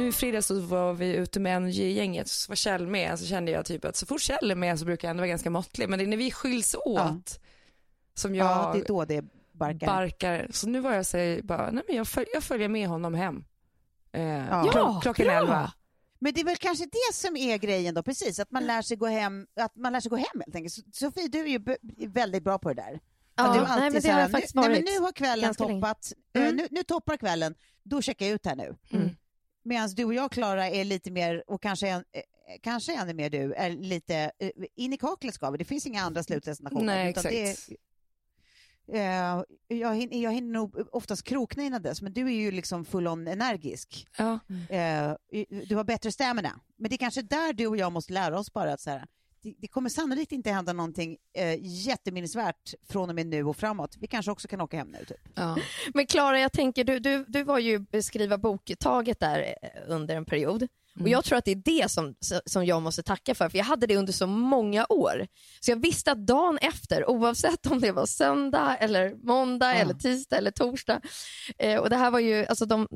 Nu 0.00 0.08
i 0.08 0.12
fredags 0.12 0.46
så 0.46 0.60
var 0.60 0.92
vi 0.92 1.14
ute 1.14 1.40
med 1.40 1.62
NJ-gänget, 1.62 2.28
så 2.28 2.50
var 2.50 2.56
Kjell 2.56 2.86
med, 2.86 3.18
så 3.18 3.26
kände 3.26 3.50
jag 3.52 3.64
typ 3.64 3.84
att 3.84 3.96
så 3.96 4.06
fort 4.06 4.20
Kjell 4.20 4.50
är 4.50 4.54
med 4.54 4.78
så 4.78 4.84
brukar 4.84 5.08
jag 5.08 5.10
ändå 5.10 5.20
vara 5.20 5.28
ganska 5.28 5.50
måttlig, 5.50 5.88
men 5.88 5.98
det 5.98 6.04
är 6.04 6.06
när 6.06 6.16
vi 6.16 6.30
skiljs 6.30 6.74
åt 6.74 6.82
ja. 6.84 7.16
som 8.14 8.34
jag 8.34 8.46
ja, 8.46 8.70
det 8.74 8.80
är 8.80 8.84
då 8.84 9.04
det 9.04 9.24
barkar. 9.52 9.86
barkar. 9.86 10.48
Så 10.50 10.68
nu 10.68 10.80
var 10.80 10.92
jag 10.92 11.06
så 11.06 11.38
bara, 11.42 11.70
nej 11.70 11.84
men 11.86 11.96
jag, 11.96 12.08
följ, 12.08 12.26
jag 12.34 12.44
följer 12.44 12.68
med 12.68 12.88
honom 12.88 13.14
hem. 13.14 13.44
Eh, 14.12 14.22
ja. 14.22 14.68
klock, 14.72 15.02
klockan 15.02 15.26
bra. 15.26 15.34
elva. 15.34 15.72
Men 16.18 16.34
det 16.34 16.40
är 16.40 16.44
väl 16.44 16.56
kanske 16.56 16.84
det 16.84 17.14
som 17.14 17.36
är 17.36 17.58
grejen 17.58 17.94
då, 17.94 18.02
precis, 18.02 18.38
att 18.38 18.50
man 18.50 18.66
lär 18.66 18.82
sig 18.82 18.96
gå 18.96 19.06
hem, 19.06 19.46
att 19.60 19.76
man 19.76 19.92
lär 19.92 20.00
sig 20.00 20.10
gå 20.10 20.16
hem 20.16 20.40
helt 20.44 20.54
enkelt. 20.54 20.96
Sofie, 20.96 21.28
du 21.28 21.40
är 21.40 21.46
ju 21.46 21.76
väldigt 22.08 22.44
bra 22.44 22.58
på 22.58 22.68
det 22.68 22.82
där. 22.82 23.00
Ja, 23.34 23.54
du 23.54 23.60
nej, 23.60 23.90
men 23.90 24.02
det 24.02 24.08
har 24.08 24.20
jag 24.20 24.30
faktiskt 24.30 24.54
nu, 24.54 24.62
varit. 24.62 24.72
Nej, 24.72 24.82
men 24.84 24.94
nu 24.94 25.00
har 25.00 25.12
kvällen 25.12 25.54
toppat, 25.54 26.12
eh, 26.34 26.42
mm. 26.42 26.56
nu, 26.56 26.66
nu, 26.70 26.82
toppar 26.82 27.16
kvällen, 27.16 27.54
då 27.82 28.02
checkar 28.02 28.26
jag 28.26 28.34
ut 28.34 28.46
här 28.46 28.56
nu. 28.56 28.76
Mm. 28.90 29.10
Medan 29.62 29.88
du 29.88 30.04
och 30.04 30.14
jag, 30.14 30.30
Klara, 30.32 30.68
är 30.68 30.84
lite 30.84 31.10
mer, 31.10 31.44
och 31.46 31.62
kanske, 31.62 31.88
en, 31.88 32.04
eh, 32.12 32.22
kanske 32.62 32.94
ännu 32.94 33.14
mer 33.14 33.30
du, 33.30 33.54
är 33.54 33.70
lite 33.70 34.30
eh, 34.38 34.50
in 34.76 34.92
i 34.92 34.96
kaklet 34.96 35.34
ska 35.34 35.50
vi. 35.50 35.58
Det 35.58 35.64
finns 35.64 35.86
inga 35.86 36.02
andra 36.02 36.22
slutdestinationer. 36.22 36.84
Nej, 36.84 37.08
exakt. 37.08 37.28
Det, 37.28 37.76
eh, 38.98 39.42
jag, 39.68 39.94
hinner, 39.94 40.22
jag 40.22 40.32
hinner 40.32 40.52
nog 40.52 40.76
oftast 40.92 41.22
krokna 41.22 41.62
innan 41.62 41.82
dess, 41.82 42.02
men 42.02 42.12
du 42.12 42.26
är 42.26 42.30
ju 42.34 42.50
liksom 42.50 42.84
full 42.84 43.08
on 43.08 43.28
energisk. 43.28 44.06
Ja. 44.18 44.38
Eh, 44.68 45.12
du 45.66 45.76
har 45.76 45.84
bättre 45.84 46.12
stamina. 46.12 46.60
Men 46.76 46.88
det 46.88 46.96
är 46.96 46.98
kanske 46.98 47.22
där 47.22 47.52
du 47.52 47.66
och 47.66 47.76
jag 47.76 47.92
måste 47.92 48.12
lära 48.12 48.38
oss 48.38 48.52
bara 48.52 48.72
att 48.72 48.80
så 48.80 48.90
här, 48.90 49.06
det, 49.42 49.54
det, 49.58 49.68
kommer 49.68 49.90
sannolikt 49.90 50.32
inte 50.32 50.50
hända 50.50 50.72
någonting 50.72 51.16
eh, 51.34 51.58
jätteminnesvärt 51.62 52.74
från 52.88 53.08
och 53.08 53.14
med 53.14 53.26
nu 53.26 53.44
och 53.44 53.56
framåt. 53.56 53.96
Vi 54.00 54.06
kanske 54.06 54.32
också 54.32 54.48
kan 54.48 54.60
åka 54.60 54.76
hem 54.76 54.88
nu. 54.88 55.04
Typ. 55.04 55.28
Ja. 55.34 55.56
Men 55.94 56.06
Klara, 56.06 56.40
jag 56.40 56.52
tänker, 56.52 56.84
du, 56.84 56.98
du, 56.98 57.24
du 57.28 57.42
var 57.42 57.58
ju 57.58 57.86
skriva 58.02 58.38
boktaget 58.38 59.20
där 59.20 59.54
eh, 59.62 59.68
under 59.86 60.16
en 60.16 60.24
period. 60.24 60.68
Och 61.00 61.08
Jag 61.08 61.24
tror 61.24 61.38
att 61.38 61.44
det 61.44 61.50
är 61.50 61.62
det 61.64 61.90
som, 61.90 62.14
som 62.46 62.66
jag 62.66 62.82
måste 62.82 63.02
tacka 63.02 63.34
för, 63.34 63.48
för 63.48 63.58
jag 63.58 63.64
hade 63.64 63.86
det 63.86 63.96
under 63.96 64.12
så 64.12 64.26
många 64.26 64.86
år. 64.88 65.26
Så 65.60 65.70
jag 65.70 65.82
visste 65.82 66.12
att 66.12 66.26
dagen 66.26 66.58
efter, 66.58 67.10
oavsett 67.10 67.66
om 67.66 67.80
det 67.80 67.92
var 67.92 68.06
söndag, 68.06 68.76
eller 68.76 69.14
måndag, 69.14 69.74
eller 69.74 69.94
tisdag 69.94 70.36
eller 70.36 70.50
torsdag. 70.50 71.00
Eh, 71.58 71.76
och 71.76 71.90
det 71.90 71.96
här 71.96 72.10
var 72.10 72.18
ju, 72.18 72.46
alltså 72.46 72.66
de, 72.66 72.88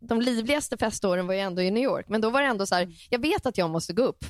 de 0.00 0.20
livligaste 0.20 0.76
feståren 0.76 1.26
var 1.26 1.34
ju 1.34 1.40
ändå 1.40 1.62
i 1.62 1.70
New 1.70 1.82
York, 1.82 2.06
men 2.08 2.20
då 2.20 2.30
var 2.30 2.42
det 2.42 2.48
ändå 2.48 2.66
så 2.66 2.74
här, 2.74 2.88
jag 3.10 3.18
vet 3.18 3.46
att 3.46 3.58
jag 3.58 3.70
måste 3.70 3.92
gå 3.92 4.02
upp 4.02 4.24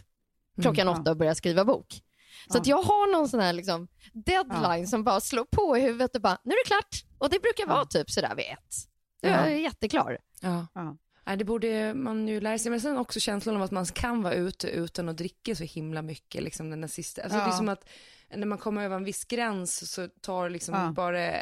klockan 0.60 0.88
åtta 0.88 1.10
och 1.10 1.16
börja 1.16 1.34
skriva 1.34 1.64
bok. 1.64 2.02
Så 2.48 2.58
att 2.58 2.66
jag 2.66 2.82
har 2.82 3.12
någon 3.12 3.28
sån 3.28 3.40
här 3.40 3.52
liksom 3.52 3.88
deadline 4.12 4.86
som 4.86 5.04
bara 5.04 5.20
slår 5.20 5.44
på 5.44 5.76
i 5.76 5.80
huvudet 5.80 6.14
och 6.14 6.20
bara, 6.20 6.38
nu 6.44 6.52
är 6.54 6.64
det 6.64 6.68
klart. 6.68 7.04
Och 7.18 7.30
det 7.30 7.42
brukar 7.42 7.66
vara 7.66 7.84
typ 7.84 8.10
sådär 8.10 8.34
vid 8.36 8.44
ett. 8.44 8.74
Då 9.22 9.28
är 9.28 9.48
jag 9.50 9.60
jätteklar. 9.60 10.18
Ja. 10.40 10.66
Ja. 10.74 10.96
Nej, 11.26 11.36
det 11.36 11.44
borde 11.44 11.94
man 11.94 12.28
ju 12.28 12.40
lära 12.40 12.58
sig. 12.58 12.70
Men 12.70 12.80
sen 12.80 12.98
också 12.98 13.20
känslan 13.20 13.56
av 13.56 13.62
att 13.62 13.70
man 13.70 13.86
kan 13.86 14.22
vara 14.22 14.34
ute 14.34 14.68
utan 14.68 15.08
att 15.08 15.16
dricka 15.16 15.54
så 15.54 15.64
himla 15.64 16.02
mycket. 16.02 16.42
Liksom 16.42 16.70
den 16.70 16.80
där 16.80 16.88
sista. 16.88 17.22
Alltså, 17.22 17.38
Ja. 17.38 17.44
Det 17.44 17.50
är 17.50 17.56
som 17.56 17.68
att 17.68 17.88
när 18.34 18.46
man 18.46 18.58
kommer 18.58 18.84
över 18.84 18.96
en 18.96 19.04
viss 19.04 19.24
gräns 19.24 19.92
så 19.92 20.08
tar 20.08 20.50
liksom 20.50 20.74
Ja. 20.74 20.92
bara 20.92 21.32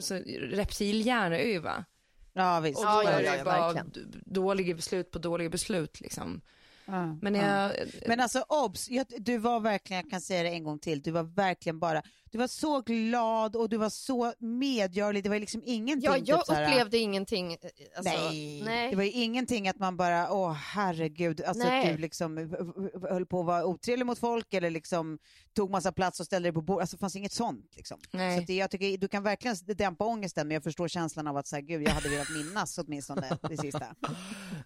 så 0.00 0.14
reptilhjärna 0.40 1.38
över. 1.38 1.84
Ja, 2.32 2.60
visst. 2.60 2.78
Och 2.78 2.84
Ja, 2.84 2.96
då 2.96 3.02
ja, 3.02 3.10
är 3.10 3.22
det 3.22 3.36
ja, 3.36 3.44
bara 3.44 3.84
dåliga 4.24 4.74
beslut 4.74 5.10
på 5.10 5.18
dåliga 5.18 5.50
beslut 5.50 6.00
liksom. 6.00 6.40
Men 7.20 7.34
ja. 7.34 7.40
jag, 7.42 7.72
Men 8.06 8.20
alltså 8.20 8.44
obs, 8.48 8.90
jag, 8.90 9.06
du 9.18 9.38
var 9.38 9.60
verkligen, 9.60 10.02
jag 10.02 10.10
kan 10.10 10.20
säga 10.20 10.42
det 10.42 10.48
en 10.48 10.64
gång 10.64 10.78
till, 10.78 11.02
du 11.02 11.10
var 11.10 11.22
verkligen 11.22 11.78
bara, 11.78 12.02
du 12.36 12.40
var 12.40 12.48
så 12.48 12.80
glad 12.80 13.56
och 13.56 13.68
du 13.68 13.76
var 13.76 13.90
så 13.90 14.32
medgörlig, 14.38 15.22
det 15.24 15.28
var 15.28 15.38
liksom 15.38 15.62
ingenting. 15.64 16.10
Ja, 16.10 16.16
jag 16.16 16.38
typ 16.38 16.46
så 16.46 16.52
här, 16.54 16.68
upplevde 16.68 16.98
ingenting. 16.98 17.52
eh, 17.52 17.58
Alltså, 17.96 18.12
nej. 18.14 18.62
nej. 18.64 18.90
det 18.90 18.96
var 18.96 19.02
ju 19.04 19.10
ingenting 19.10 19.68
att 19.68 19.78
man 19.78 19.96
bara, 19.96 20.32
åh 20.32 20.52
herregud, 20.52 21.40
alltså 21.40 21.62
att 21.62 21.68
Nej. 21.72 21.92
du 21.92 21.98
liksom 21.98 22.36
höll 23.10 23.26
på 23.26 23.40
att 23.40 23.46
vara 23.46 23.64
otrevlig 23.66 24.06
mot 24.06 24.18
folk 24.18 24.54
eller 24.54 24.70
liksom 24.70 25.18
tog 25.56 25.70
massa 25.70 25.92
plats 25.92 26.20
och 26.20 26.26
ställde 26.26 26.46
dig 26.48 26.52
på 26.54 26.60
bord, 26.62 26.80
alltså 26.80 26.96
det 26.96 27.00
fanns 27.00 27.16
inget 27.16 27.32
sånt 27.32 27.72
liksom. 27.76 27.98
Nej. 28.10 28.36
Så 28.36 28.40
att 28.40 28.46
det, 28.46 28.54
jag 28.54 28.70
tycker, 28.70 28.98
du 28.98 29.08
kan 29.08 29.22
verkligen 29.22 29.56
dämpa 29.66 30.04
ångesten 30.04 30.48
men 30.48 30.54
jag 30.54 30.62
förstår 30.62 30.88
känslan 30.88 31.26
av 31.26 31.36
att 31.36 31.46
säga 31.46 31.60
gud 31.60 31.82
jag 31.82 31.90
hade 31.90 32.08
velat 32.08 32.30
minnas 32.30 32.78
åtminstone 32.78 33.38
det 33.48 33.56
sista. 33.56 33.86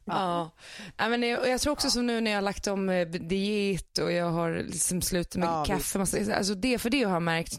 Ja, 0.04 0.50
ja 0.96 1.09
men 1.09 1.22
jag, 1.22 1.48
jag 1.48 1.61
tror 1.61 1.72
också 1.72 1.90
som 1.90 2.06
nu 2.06 2.20
när 2.20 2.30
jag 2.30 2.37
har 2.38 2.42
lagt 2.42 2.66
om 2.66 2.88
eh, 2.88 3.09
diet 3.09 3.98
och 3.98 4.12
jag 4.12 4.30
har 4.30 4.52
liksom 4.54 5.02
slutat 5.02 5.37
med 5.40 5.48
Ja, 5.48 5.64
kaffe, 5.64 5.98
massa, 5.98 6.35
alltså 6.37 6.54
det, 6.54 6.78
för 6.78 6.90
det 6.90 7.02
har 7.02 7.12
jag 7.12 7.22
märkt 7.22 7.59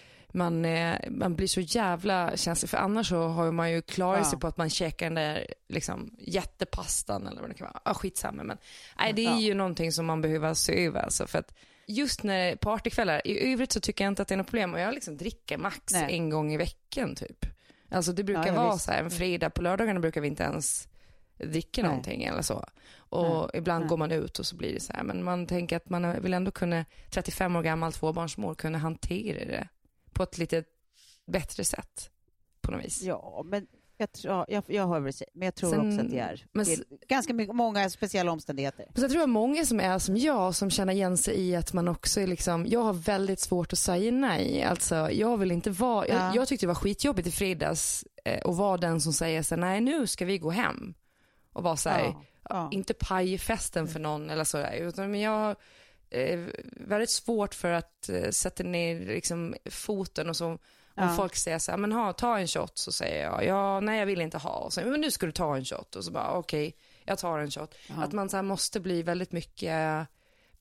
man, 0.33 0.65
eh, 0.65 0.97
man 1.09 1.35
blir 1.35 1.47
så 1.47 1.61
jävla 1.61 2.37
känslig 2.37 2.69
för 2.69 2.77
annars 2.77 3.09
så 3.09 3.27
har 3.27 3.51
man 3.51 3.71
ju 3.71 3.81
klarat 3.81 4.19
Ja. 4.19 4.29
sig 4.29 4.39
på 4.39 4.47
att 4.47 4.57
man 4.57 4.69
käkar 4.69 5.05
den 5.05 5.15
där 5.15 5.47
liksom, 5.69 6.15
jättepastan 6.19 7.27
eller 7.27 7.41
vad 7.41 7.49
det 7.49 7.53
kan 7.53 7.65
vara. 7.65 7.81
Ja, 7.85 7.93
skitsamma 7.93 8.43
men 8.43 8.57
nej, 8.99 9.13
det 9.13 9.21
är 9.25 9.31
Ja. 9.31 9.39
ju 9.39 9.53
någonting 9.53 9.91
som 9.91 10.05
man 10.05 10.21
behöver 10.21 10.53
se 10.53 10.85
över 10.85 11.01
alltså, 11.01 11.27
för 11.27 11.39
att 11.39 11.53
just 11.87 12.23
när 12.23 12.55
partykvällar, 12.55 13.27
i 13.27 13.53
övrigt 13.53 13.71
så 13.71 13.79
tycker 13.79 14.03
jag 14.03 14.11
inte 14.11 14.21
att 14.21 14.27
det 14.27 14.35
är 14.35 14.37
något 14.37 14.47
problem 14.47 14.73
och 14.73 14.79
jag 14.79 14.93
liksom 14.93 15.17
dricker 15.17 15.57
max 15.57 15.93
Nej. 15.93 16.13
en 16.15 16.29
gång 16.29 16.53
i 16.53 16.57
veckan 16.57 17.15
typ. 17.15 17.45
Alltså 17.89 18.11
det 18.11 18.23
brukar 18.23 18.41
Ja, 18.47 18.53
ja, 18.53 18.61
vara 18.63 18.73
visst. 18.73 18.85
så 18.85 18.91
här, 18.91 19.03
en 19.03 19.11
fredag 19.11 19.49
på 19.49 19.61
lördagarna 19.61 19.99
brukar 19.99 20.21
vi 20.21 20.27
inte 20.27 20.43
ens 20.43 20.87
dricka 21.37 21.81
Nej. 21.81 21.89
någonting 21.89 22.23
eller 22.23 22.41
så. 22.41 22.65
Och 22.97 23.49
ibland 23.53 23.79
Nej. 23.81 23.89
går 23.89 23.97
man 23.97 24.11
ut 24.11 24.39
och 24.39 24.45
så 24.45 24.55
blir 24.55 24.73
det 24.73 24.79
så 24.79 24.93
här, 24.93 25.03
men 25.03 25.23
man 25.23 25.47
tänker 25.47 25.75
att 25.77 25.89
man 25.89 26.21
vill 26.21 26.33
ändå 26.33 26.51
kunna, 26.51 26.85
35 27.09 27.55
år 27.55 27.61
gammal 27.61 27.93
tvåbarnsmor, 27.93 28.55
kunna 28.55 28.77
hantera 28.77 29.45
det 29.45 29.67
på 30.21 30.29
ett 30.31 30.37
lite 30.37 30.63
bättre 31.27 31.63
sätt 31.63 32.09
på 32.61 32.71
något 32.71 32.85
vis. 32.85 33.01
Ja, 33.01 33.41
men 33.45 33.67
jag, 33.97 34.11
tror, 34.11 34.45
jag, 34.47 34.63
jag 34.67 34.87
hör 34.87 34.99
vad 34.99 35.05
du 35.05 35.11
säger, 35.11 35.31
men 35.33 35.45
jag 35.45 35.55
tror 35.55 35.69
Sen- 35.69 35.87
också 35.87 36.05
att 36.05 36.11
det 36.11 36.19
är, 36.19 36.45
men 36.51 36.65
det 36.65 36.73
är 36.73 36.83
ganska 37.07 37.33
mycket, 37.33 37.55
många 37.55 37.89
speciella 37.89 38.31
omständigheter. 38.31 38.85
Men 38.89 38.95
så 38.95 39.01
jag 39.01 39.11
tror 39.11 39.21
jag 39.21 39.29
många 39.29 39.65
som 39.65 39.79
är 39.79 39.99
som 39.99 40.17
jag 40.17 40.55
som 40.55 40.69
känner 40.69 40.93
igen 40.93 41.17
sig 41.17 41.39
i 41.41 41.55
att 41.55 41.73
man 41.73 41.87
också 41.87 42.21
är 42.21 42.27
liksom, 42.27 42.65
jag 42.67 42.83
har 42.83 42.93
väldigt 42.93 43.39
svårt 43.39 43.73
att 43.73 43.79
säga 43.79 44.11
nej. 44.11 44.63
Alltså 44.63 44.95
jag 45.11 45.37
vill 45.37 45.51
inte 45.51 45.69
vara, 45.69 46.07
Ja. 46.07 46.13
jag, 46.13 46.35
jag 46.35 46.47
tyckte 46.47 46.65
det 46.65 46.67
var 46.67 46.75
skitjobbigt 46.75 47.27
i 47.27 47.31
fredags 47.31 48.05
eh, 48.25 48.41
att 48.49 48.55
vara 48.55 48.77
den 48.77 49.01
som 49.01 49.13
säger 49.13 49.43
så 49.43 49.55
nej 49.55 49.81
nu 49.81 50.07
ska 50.07 50.25
vi 50.25 50.37
gå 50.37 50.49
hem. 50.49 50.93
Och 51.53 51.63
vara 51.63 51.77
så 51.77 51.89
här, 51.89 52.03
Ja, 52.03 52.23
ja. 52.49 52.69
inte 52.71 52.93
pajfesten 52.93 53.87
för 53.87 53.99
någon 53.99 54.29
eller 54.29 54.43
sådär. 54.43 54.73
Utan 54.73 55.11
men 55.11 55.19
jag 55.21 55.55
väldigt 56.75 57.09
svårt 57.09 57.55
för 57.55 57.71
att 57.71 58.09
eh, 58.09 58.29
sätta 58.29 58.63
ner 58.63 58.99
liksom, 58.99 59.55
foten 59.69 60.29
och 60.29 60.35
så. 60.37 60.47
Om 60.47 60.57
Ja. 61.07 61.13
folk 61.15 61.35
säger 61.35 61.59
så 61.59 61.71
här, 61.71 61.77
men 61.77 61.91
ha, 61.91 62.13
ta 62.13 62.39
en 62.39 62.47
shot 62.47 62.77
så 62.77 62.91
säger 62.91 63.23
jag, 63.23 63.45
ja, 63.45 63.79
nej 63.79 63.99
jag 63.99 64.05
vill 64.05 64.21
inte 64.21 64.37
ha. 64.37 64.51
Och 64.51 64.73
så, 64.73 64.81
men 64.81 65.01
nu 65.01 65.11
ska 65.11 65.25
du 65.25 65.31
ta 65.31 65.55
en 65.55 65.65
shot. 65.65 65.95
Och 65.95 66.03
så 66.05 66.11
bara, 66.11 66.31
okej, 66.31 66.75
jag 67.05 67.17
tar 67.19 67.39
en 67.39 67.51
shot. 67.51 67.75
Att 67.97 68.11
man 68.11 68.29
så 68.29 68.37
här, 68.37 68.43
måste 68.43 68.79
bli 68.79 69.03
väldigt 69.03 69.31
mycket 69.31 70.07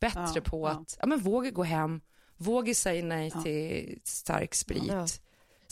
bättre 0.01 0.33
Ja, 0.35 0.41
på 0.45 0.69
ja. 0.69 0.71
att, 0.73 0.97
ja 1.01 1.07
men 1.07 1.19
våga 1.19 1.51
gå 1.51 1.63
hem, 1.63 2.01
våga 2.37 2.75
säga 2.75 3.05
nej 3.05 3.31
till 3.45 3.99
stark 4.05 4.55
sprit. 4.55 4.93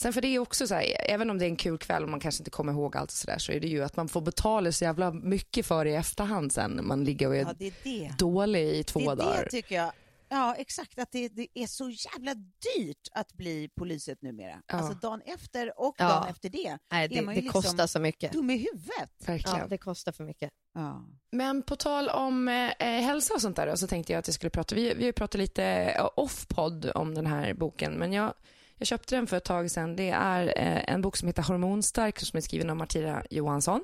Sen 0.01 0.13
för 0.13 0.21
det 0.21 0.29
är 0.29 0.39
också 0.39 0.67
så 0.67 0.75
här, 0.75 0.85
även 1.11 1.31
om 1.31 1.39
det 1.39 1.45
är 1.45 1.49
en 1.49 1.57
kul 1.57 1.79
kväll 1.79 2.03
och 2.03 2.09
man 2.09 2.21
kanske 2.21 2.41
inte 2.41 2.51
kommer 2.51 2.73
ihåg 2.73 2.97
allt 2.97 3.11
och 3.11 3.17
sådär 3.17 3.39
så 3.39 3.53
är 3.53 3.61
det 3.61 3.69
ju 3.69 3.85
att 3.85 3.97
man 3.97 4.09
får 4.09 4.21
betala 4.21 4.73
så 4.73 4.85
jävla 4.85 5.13
mycket 5.13 5.67
för 5.67 5.85
det 5.85 5.91
i 5.91 5.95
efterhand 5.95 6.53
sen 6.53 6.71
när 6.71 6.83
man 6.83 7.05
ligger 7.05 7.29
och 7.29 7.37
är 7.37 7.41
Ja, 7.41 7.55
det 7.59 7.67
är 7.67 7.73
det. 7.85 8.13
dålig 8.19 8.69
i 8.69 8.85
två 8.85 9.01
det 9.01 9.07
är 9.07 9.17
dagar. 9.17 9.45
det 9.45 9.51
tycker 9.51 9.75
jag. 9.75 9.93
Ja, 10.29 10.55
exakt. 10.59 10.99
Att 10.99 11.13
det, 11.13 11.29
det 11.29 11.47
är 11.55 11.67
så 11.67 11.91
jävla 11.91 12.35
dyrt 12.35 13.09
att 13.13 13.33
bli 13.33 13.69
polisut 13.77 14.23
numera. 14.23 14.63
Ja. 14.67 14.75
Alltså 14.79 14.95
dagen 14.95 15.21
efter 15.25 15.81
och 15.81 15.95
Ja. 15.99 16.09
dagen 16.09 16.29
efter 16.31 16.49
det. 16.49 16.79
Nej, 16.93 17.05
är 17.05 17.09
det, 17.09 17.21
det 17.21 17.35
liksom 17.35 17.63
kostar 17.63 17.87
så 17.87 17.99
mycket. 18.01 18.33
Dum 18.33 18.51
i 18.51 18.57
huvudet. 18.57 19.11
Verkligen. 19.27 19.59
Ja, 19.59 19.67
det 19.67 19.79
kostar 19.79 20.13
för 20.13 20.25
mycket. 20.25 20.51
Ja. 20.75 21.05
Men 21.33 21.63
på 21.63 21.77
tal 21.77 22.09
om 22.09 22.49
eh, 22.49 22.55
hälsa 22.87 23.35
och 23.35 23.41
sånt 23.41 23.57
där 23.57 23.67
då, 23.67 23.77
så 23.77 23.87
tänkte 23.87 24.13
jag 24.13 24.21
att 24.21 24.29
jag 24.29 24.35
skulle 24.35 24.51
prata, 24.51 24.75
vi, 24.75 24.83
vi 24.95 25.03
har 25.03 25.07
ju 25.07 25.13
pratat 25.13 25.39
lite 25.39 25.65
eh, 25.65 26.09
off-podd 26.17 26.91
om 26.95 27.15
den 27.15 27.27
här 27.27 27.55
boken, 27.55 27.93
men 27.93 28.13
jag, 28.13 28.35
jag 28.79 28.89
köpte 28.89 29.17
den 29.17 29.27
för 29.27 29.37
ett 29.37 29.45
tag 29.45 29.71
sedan. 29.71 29.97
Det 29.97 30.11
är 30.11 30.47
eh, 30.47 30.95
en 30.95 31.03
bok 31.03 31.17
som 31.17 31.29
heter 31.29 31.43
Hormonstark 31.43 32.19
som 32.19 32.37
är 32.37 32.41
skriven 32.41 32.71
av 32.71 32.77
Martina 32.77 33.23
Johansson. 33.31 33.81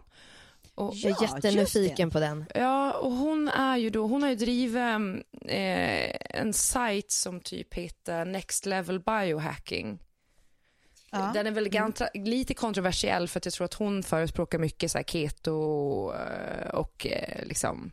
Och, 0.75 0.95
Jag 0.95 1.11
är 1.11 1.25
Ja, 1.25 1.35
jättenyfiken 1.35 2.11
på 2.11 2.21
den. 2.21 2.45
Ja, 2.55 2.93
och 2.93 3.13
hon 3.13 3.49
är 3.49 3.77
ju 3.77 3.91
då, 3.91 4.07
hon 4.07 4.23
har 4.23 4.31
ju 4.31 4.37
drivit 4.37 4.77
eh, 5.49 6.39
en 6.41 6.53
sajt 6.53 7.11
som 7.11 7.41
typ 7.41 7.75
heter 7.75 8.25
Next 8.25 8.67
Level 8.67 9.01
Biohacking. 9.01 9.99
Ja. 11.11 11.31
Den 11.35 11.47
är 11.47 11.51
väl 11.51 11.69
ganska, 11.69 12.09
lite 12.15 12.55
kontroversiell 12.55 13.29
för 13.29 13.41
att 13.41 13.45
jag 13.45 13.53
tror 13.53 13.65
att 13.65 13.75
hon 13.75 14.03
förespråkar 14.03 14.59
mycket 14.59 14.91
så 14.91 14.99
här 14.99 15.05
keto 15.05 16.13
eh, 16.13 16.69
och 16.69 17.07
eh, 17.07 17.47
liksom 17.47 17.91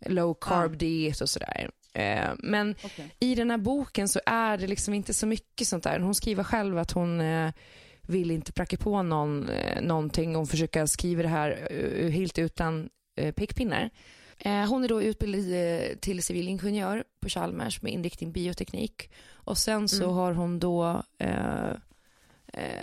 low 0.00 0.34
carb 0.40 0.76
diet 0.76 1.20
och 1.20 1.30
sådär. 1.30 1.70
Eh, 1.98 2.30
Men 2.38 2.74
Okej. 2.84 3.14
i 3.20 3.34
den 3.34 3.50
här 3.50 3.58
boken 3.58 4.08
så 4.08 4.20
är 4.26 4.58
det 4.58 4.66
liksom 4.66 4.94
inte 4.94 5.14
så 5.14 5.26
mycket 5.26 5.68
sånt 5.68 5.84
där. 5.84 6.00
Hon 6.00 6.14
skriver 6.14 6.44
själv 6.44 6.78
att 6.78 6.92
hon 6.92 7.20
eh, 7.20 7.52
vill 8.02 8.30
inte 8.30 8.52
pracka 8.52 8.76
på 8.76 9.02
någon 9.02 9.48
eh, 9.48 9.82
någonting 9.82 10.36
och 10.36 10.48
försöka 10.48 10.86
skriva 10.86 11.22
det 11.22 11.28
här 11.28 11.68
eh, 11.70 12.10
helt 12.10 12.38
utan 12.38 12.88
eh, 13.16 13.32
pekpinnar. 13.32 13.90
Hon 14.68 14.84
är 14.84 14.88
då 14.88 15.02
utbildad 15.02 16.00
till 16.00 16.22
civilingenjör 16.22 17.04
på 17.20 17.28
Chalmers 17.28 17.82
med 17.82 17.92
inriktning 17.92 18.32
bioteknik. 18.32 19.10
Och 19.30 19.58
sen 19.58 19.88
så 19.88 20.10
har 20.10 20.32
hon 20.32 20.58
då 20.58 21.02
eh, 21.18 21.72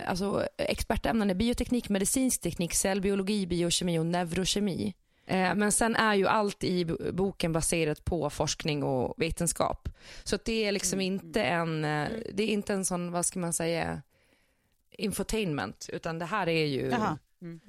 alltså 0.06 0.46
expertämnen 0.58 1.30
är 1.30 1.34
bioteknik, 1.34 1.88
medicinsk 1.88 2.40
teknik, 2.40 2.74
cellbiologi, 2.74 3.46
biokemi 3.46 3.98
och 3.98 4.06
neurokemi. 4.06 4.94
Eh, 5.26 5.54
men 5.54 5.72
sen 5.72 5.96
är 5.96 6.14
ju 6.14 6.26
allt 6.26 6.64
i 6.64 6.84
boken 7.12 7.52
baserat 7.52 8.04
på 8.04 8.30
forskning 8.30 8.82
och 8.82 9.14
vetenskap. 9.16 9.88
Så 10.24 10.38
det 10.44 10.64
är 10.64 10.72
liksom 10.72 11.00
inte 11.00 11.42
en, 11.42 11.84
eh, 11.84 12.08
det 12.34 12.42
är 12.42 12.48
inte 12.48 12.72
en 12.72 12.84
sån, 12.84 13.12
vad 13.12 13.26
ska 13.26 13.38
man 13.38 13.52
säga, 13.52 14.02
infotainment, 14.98 15.88
utan 15.92 16.18
det 16.18 16.24
här 16.24 16.48
är 16.48 16.64
ju 16.66 16.86
Jaha. 16.90 17.18
Mm. 17.42 17.60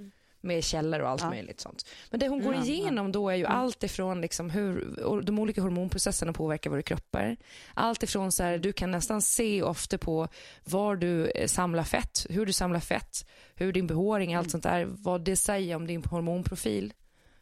med 0.41 0.63
källor 0.63 1.00
och 1.00 1.10
allt 1.10 1.22
Ja. 1.22 1.30
möjligt 1.30 1.60
sånt. 1.60 1.86
Men 2.10 2.20
det 2.20 2.28
hon 2.28 2.43
går 2.43 2.56
igenom 2.56 3.12
då 3.12 3.30
är 3.30 3.36
ju 3.36 3.46
allt 3.46 3.84
ifrån 3.84 4.22
liksom 4.22 4.50
hur 4.50 4.96
de 5.24 5.39
olika 5.39 5.62
hormonprocesserna 5.62 6.34
påverkar 6.34 6.70
våra 6.70 6.82
kroppar. 6.82 7.38
Allt 7.74 8.04
ifrån 8.04 8.32
så 8.32 8.43
här, 8.43 8.58
du 8.58 8.74
kan 8.74 8.91
nästan 8.91 9.22
se 9.22 9.62
ofta 9.63 9.98
på 9.98 10.28
var 10.63 10.96
du 10.96 11.26
eh, 11.30 11.48
samlar 11.48 11.84
fett, 11.84 12.26
hur 12.30 12.46
du 12.46 12.54
samlar 12.54 12.80
fett, 12.80 13.26
hur 13.56 13.74
din 13.74 13.88
behåring, 13.88 14.34
allt 14.36 14.52
sånt 14.52 14.63
där, 14.63 14.86
vad 14.89 15.22
det 15.22 15.36
säger 15.36 15.76
om 15.76 15.88
din 15.88 16.04
hormonprofil. 16.04 16.93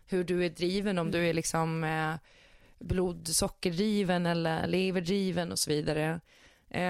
Hur 0.07 0.23
du 0.23 0.45
är 0.45 0.49
driven, 0.49 0.97
om 0.99 1.11
du 1.11 1.27
är 1.29 1.33
liksom 1.33 1.83
eh, 1.83 2.13
blodsockerdriven 2.79 4.25
eller 4.25 4.67
leverdriven 4.67 5.51
och 5.51 5.59
så 5.59 5.69
vidare. 5.69 6.19
Eh, 6.69 6.83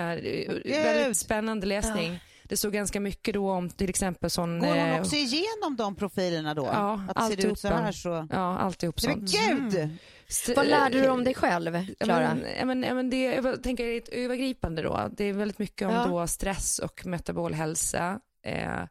väldigt 0.65 1.17
spännande 1.17 1.67
läsning. 1.67 2.19
Det 2.43 2.58
står 2.58 2.71
ganska 2.71 2.99
mycket 2.99 3.34
då 3.34 3.51
om 3.51 3.69
till 3.69 3.89
exempel 3.89 4.30
sån... 4.30 4.60
Går 4.60 4.67
hon 4.67 4.78
eh, 4.78 5.01
också 5.01 5.15
igenom 5.15 5.75
de 5.78 5.95
profilerna 5.95 6.54
då? 6.54 6.65
Ja, 6.65 7.01
att 7.15 7.30
ser 7.30 7.38
det 7.38 7.43
ut 7.47 7.60
så 7.60 7.67
här 7.67 7.91
så... 7.91 8.28
Ja, 8.32 8.58
alltihop 8.58 8.95
Nej, 9.04 9.15
men 9.17 9.28
sånt. 9.28 9.47
gud! 9.73 9.89
St- 10.28 10.54
Vad 10.54 10.67
lärde 10.67 11.01
du 11.01 11.10
om 11.10 11.23
dig 11.23 11.34
själv, 11.34 11.75
Ja, 11.75 12.06
Klara? 12.06 12.38
ja, 12.60 12.65
men, 12.65 12.84
ja, 12.84 12.93
men 12.93 13.10
det, 13.10 13.23
jag 13.23 13.63
tänker 13.63 13.86
det 13.86 13.91
är 13.93 13.97
ett 13.97 14.10
övergripande 14.10 14.82
då. 14.82 15.10
Det 15.17 15.23
är 15.25 15.34
väldigt 15.34 15.60
mycket 15.60 15.88
om 15.88 15.93
Ja. 15.93 16.06
då 16.06 16.28
stress 16.28 16.80
och 16.80 17.06
metabol 17.06 17.54
hälsa. 17.54 18.19
Eh, 18.43 18.82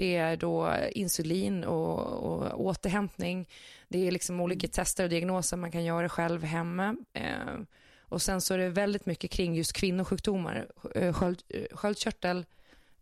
det 0.00 0.16
är 0.16 0.36
då 0.36 0.74
insulin 0.92 1.64
och, 1.64 1.98
och 1.98 2.64
återhämtning. 2.64 3.48
Det 3.88 4.06
är 4.06 4.10
liksom 4.10 4.40
olika 4.40 4.68
tester 4.68 5.04
och 5.04 5.10
diagnoser 5.10 5.56
man 5.56 5.70
kan 5.70 5.84
göra 5.84 6.08
själv 6.08 6.44
hemma. 6.44 6.96
Eh, 7.12 7.60
och 8.00 8.22
sen 8.22 8.40
så 8.40 8.54
är 8.54 8.58
det 8.58 8.68
väldigt 8.68 9.06
mycket 9.06 9.30
kring 9.30 9.54
just 9.54 9.72
kvinnosjukdomar. 9.72 10.66
Eh, 10.94 11.12
Sköld, 11.12 11.42
eh, 11.48 11.76
sköldkörtel, 11.76 12.44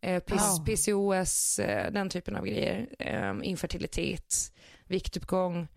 eh, 0.00 0.22
PCOS. 0.22 0.64
PCOS 0.64 1.58
eh, 1.58 1.92
den 1.92 2.10
typen 2.10 2.36
av 2.36 2.46
grejer. 2.46 2.86
Eh, 2.98 3.34
infertilitet, 3.42 4.52
viktuppgång, 4.84 5.68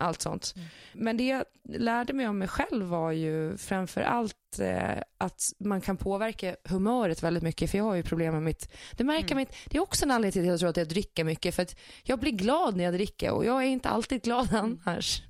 allt 0.00 0.22
sånt. 0.22 0.54
Men 0.92 1.16
det 1.16 1.26
jag 1.26 1.44
lärde 1.68 2.12
mig 2.12 2.28
om 2.28 2.38
mig 2.38 2.48
själv 2.48 2.86
var 2.86 3.12
ju 3.12 3.56
framför 3.56 4.00
allt 4.00 4.58
eh, 4.60 5.02
att 5.18 5.52
man 5.58 5.80
kan 5.80 5.96
påverka 5.96 6.56
humöret 6.64 7.22
väldigt 7.22 7.42
mycket 7.42 7.70
för 7.70 7.78
jag 7.78 7.84
har 7.84 7.94
ju 7.94 8.02
problem 8.02 8.32
med 8.34 8.42
mitt, 8.42 8.72
det 8.96 9.04
märker 9.04 9.34
man 9.34 9.40
inte, 9.40 9.54
det 9.66 9.76
är 9.76 9.82
också 9.82 10.04
en 10.04 10.10
anledning 10.10 10.32
till 10.32 10.42
att 10.42 10.46
jag 10.46 10.58
tror 10.60 10.70
att 10.70 10.76
jag 10.76 10.88
dricker 10.88 11.24
mycket 11.24 11.54
för 11.54 11.62
att 11.62 11.76
jag 12.02 12.18
blir 12.18 12.32
glad 12.32 12.76
när 12.76 12.84
jag 12.84 12.94
dricker 12.94 13.30
och 13.30 13.44
jag 13.44 13.62
är 13.62 13.66
inte 13.68 13.88
alltid 13.88 14.22
glad 14.22 14.48
annars. 14.54 15.22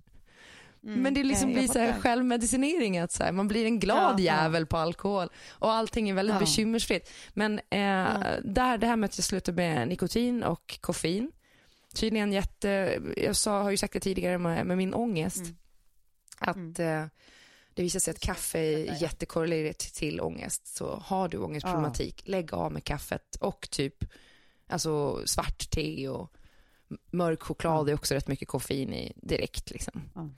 Men 0.82 1.14
det 1.14 1.22
liksom 1.24 1.48
nej, 1.48 1.58
blir 1.58 1.68
så 1.68 1.78
här 1.78 2.00
självmedicinering 2.00 2.98
att 2.98 3.12
så 3.12 3.22
här, 3.24 3.32
man 3.32 3.48
blir 3.48 3.64
en 3.66 3.78
glad 3.78 4.20
Ja, 4.20 4.24
ja. 4.24 4.42
jävel 4.42 4.66
på 4.66 4.76
alkohol 4.76 5.28
och 5.50 5.72
allting 5.72 6.08
är 6.10 6.14
väldigt 6.14 6.34
Ja. 6.34 6.40
bekymmersfritt. 6.40 7.10
Men 7.34 7.58
eh, 7.58 8.20
där, 8.44 8.78
det 8.78 8.86
här 8.86 8.96
med 8.96 9.08
att 9.08 9.18
jag 9.18 9.24
slutar 9.24 9.52
med 9.52 9.88
nikotin 9.88 10.42
och 10.42 10.78
koffein, 10.80 11.32
tydligen 11.94 12.32
jätte, 12.32 12.98
jag 13.16 13.36
sa, 13.36 13.62
har 13.62 13.70
ju 13.70 13.76
sagt 13.76 13.92
det 13.92 14.00
tidigare 14.00 14.38
med, 14.38 14.66
med 14.66 14.76
min 14.76 14.94
ångest, 14.94 15.42
Mm. 16.42 16.60
att 16.70 16.78
eh, 16.78 17.04
det 17.74 17.82
visar 17.82 18.00
sig 18.00 18.10
att 18.10 18.20
kaffe 18.20 18.58
är 18.58 19.02
jättekorrelerat 19.02 19.78
till 19.78 20.20
ångest. 20.20 20.66
Så 20.76 20.94
har 21.04 21.28
du 21.28 21.38
ångestproblematik, 21.38 22.22
lägg 22.24 22.54
av 22.54 22.72
med 22.72 22.84
kaffet 22.84 23.36
och 23.40 23.68
typ 23.70 24.04
alltså 24.66 25.22
svart 25.26 25.70
te 25.70 26.08
och 26.08 26.32
mörk 27.10 27.42
choklad 27.42 27.88
är 27.88 27.94
också 27.94 28.14
rätt 28.14 28.28
mycket 28.28 28.48
koffein 28.48 28.94
i 28.94 29.12
direkt. 29.16 29.70
Liksom. 29.70 30.02
Ja. 30.14 30.28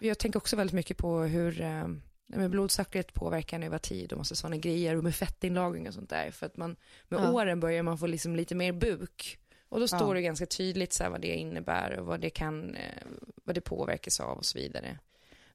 Jag 0.00 0.18
tänker 0.18 0.36
också 0.38 0.56
väldigt 0.56 0.74
mycket 0.74 0.96
på 0.96 1.20
hur 1.20 1.60
eh, 1.60 1.88
med 2.26 2.50
blodsockret 2.50 3.14
påverkar 3.14 3.60
över 3.60 3.78
tid 3.78 4.12
och 4.12 4.18
massa 4.18 4.34
sådana 4.34 4.56
grejer 4.56 4.96
och 4.96 5.04
med 5.04 5.14
fettinlagring 5.14 5.88
och 5.88 5.94
sånt 5.94 6.10
där. 6.10 6.30
För 6.30 6.46
att 6.46 6.56
man, 6.56 6.76
med 7.08 7.20
Ja. 7.20 7.30
åren 7.32 7.60
börjar 7.60 7.82
man 7.82 7.98
få 7.98 8.06
liksom 8.06 8.36
lite 8.36 8.54
mer 8.54 8.72
buk. 8.72 9.38
Och 9.68 9.80
då 9.80 9.88
står 9.88 10.08
Ja. 10.08 10.14
det 10.14 10.22
ganska 10.22 10.46
tydligt 10.46 10.92
så 10.92 11.02
här 11.02 11.10
vad 11.10 11.20
det 11.20 11.34
innebär 11.36 11.98
och 11.98 12.06
vad 12.06 12.20
det 12.20 12.30
kan, 12.30 12.74
eh, 12.74 13.02
vad 13.44 13.54
det 13.54 13.60
påverkas 13.60 14.20
av 14.20 14.38
och 14.38 14.44
så 14.44 14.58
vidare. 14.58 14.98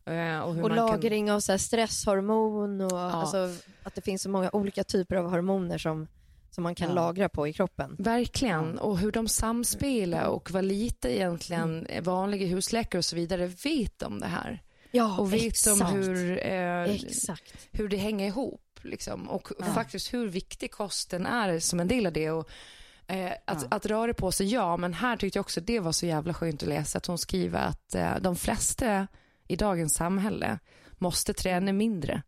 Eh, 0.05 0.39
och 0.39 0.49
Och 0.49 0.55
man 0.55 0.63
kan- 0.69 0.75
lagring 0.75 1.31
av 1.31 1.39
så 1.39 1.57
stresshormon 1.57 2.81
och 2.81 2.99
alltså, 2.99 3.55
att 3.83 3.95
det 3.95 4.01
finns 4.01 4.21
så 4.21 4.29
många 4.29 4.49
olika 4.53 4.83
typer 4.83 5.15
av 5.15 5.29
hormoner 5.29 5.77
som, 5.77 6.07
som 6.51 6.63
man 6.63 6.75
kan 6.75 6.89
Ja. 6.89 6.95
lagra 6.95 7.29
på 7.29 7.47
i 7.47 7.53
kroppen. 7.53 7.95
Verkligen, 7.99 8.79
och 8.79 8.97
hur 8.99 9.11
de 9.11 9.27
samspelar 9.27 10.25
och 10.25 10.51
vad 10.51 10.65
lite 10.65 11.15
egentligen 11.17 11.87
vanliga 12.01 12.47
husläkare 12.47 12.97
och 12.99 13.05
så 13.05 13.15
vidare 13.15 13.47
vet 13.47 14.01
om 14.03 14.19
det 14.19 14.27
här. 14.27 14.63
Ja, 14.91 15.17
Och 15.19 15.33
vet 15.33 15.43
exakt. 15.43 15.81
om 15.81 15.87
hur, 15.87 16.45
eh, 16.45 16.83
Exakt. 16.83 17.53
hur 17.71 17.87
det 17.89 17.97
hänger 17.97 18.27
ihop. 18.27 18.61
Liksom. 18.81 19.29
Och 19.29 19.47
Ja. 19.59 19.65
faktiskt 19.65 20.13
hur 20.13 20.27
viktig 20.27 20.71
kosten 20.71 21.25
är 21.25 21.59
som 21.59 21.79
en 21.79 21.87
del 21.87 22.05
av 22.05 22.13
det. 22.13 22.31
Och, 22.31 22.49
eh, 23.11 23.31
att, 23.45 23.61
Ja. 23.61 23.67
att 23.69 23.85
röra 23.85 24.13
på 24.13 24.31
sig, 24.31 24.47
ja, 24.53 24.77
men 24.77 24.93
här 24.93 25.17
tyckte 25.17 25.37
jag 25.37 25.43
också 25.43 25.61
det 25.61 25.79
var 25.79 25.91
så 25.91 26.05
jävla 26.05 26.33
skönt 26.33 26.63
att 26.63 26.69
läsa 26.69 26.97
att 26.97 27.05
hon 27.05 27.17
skriver 27.17 27.59
att 27.59 27.95
eh, 27.95 28.15
de 28.21 28.35
flesta 28.35 29.07
i 29.47 29.55
dagens 29.55 29.93
samhälle 29.93 30.59
måste 30.97 31.33
träna 31.33 31.73
mindre. 31.73 32.21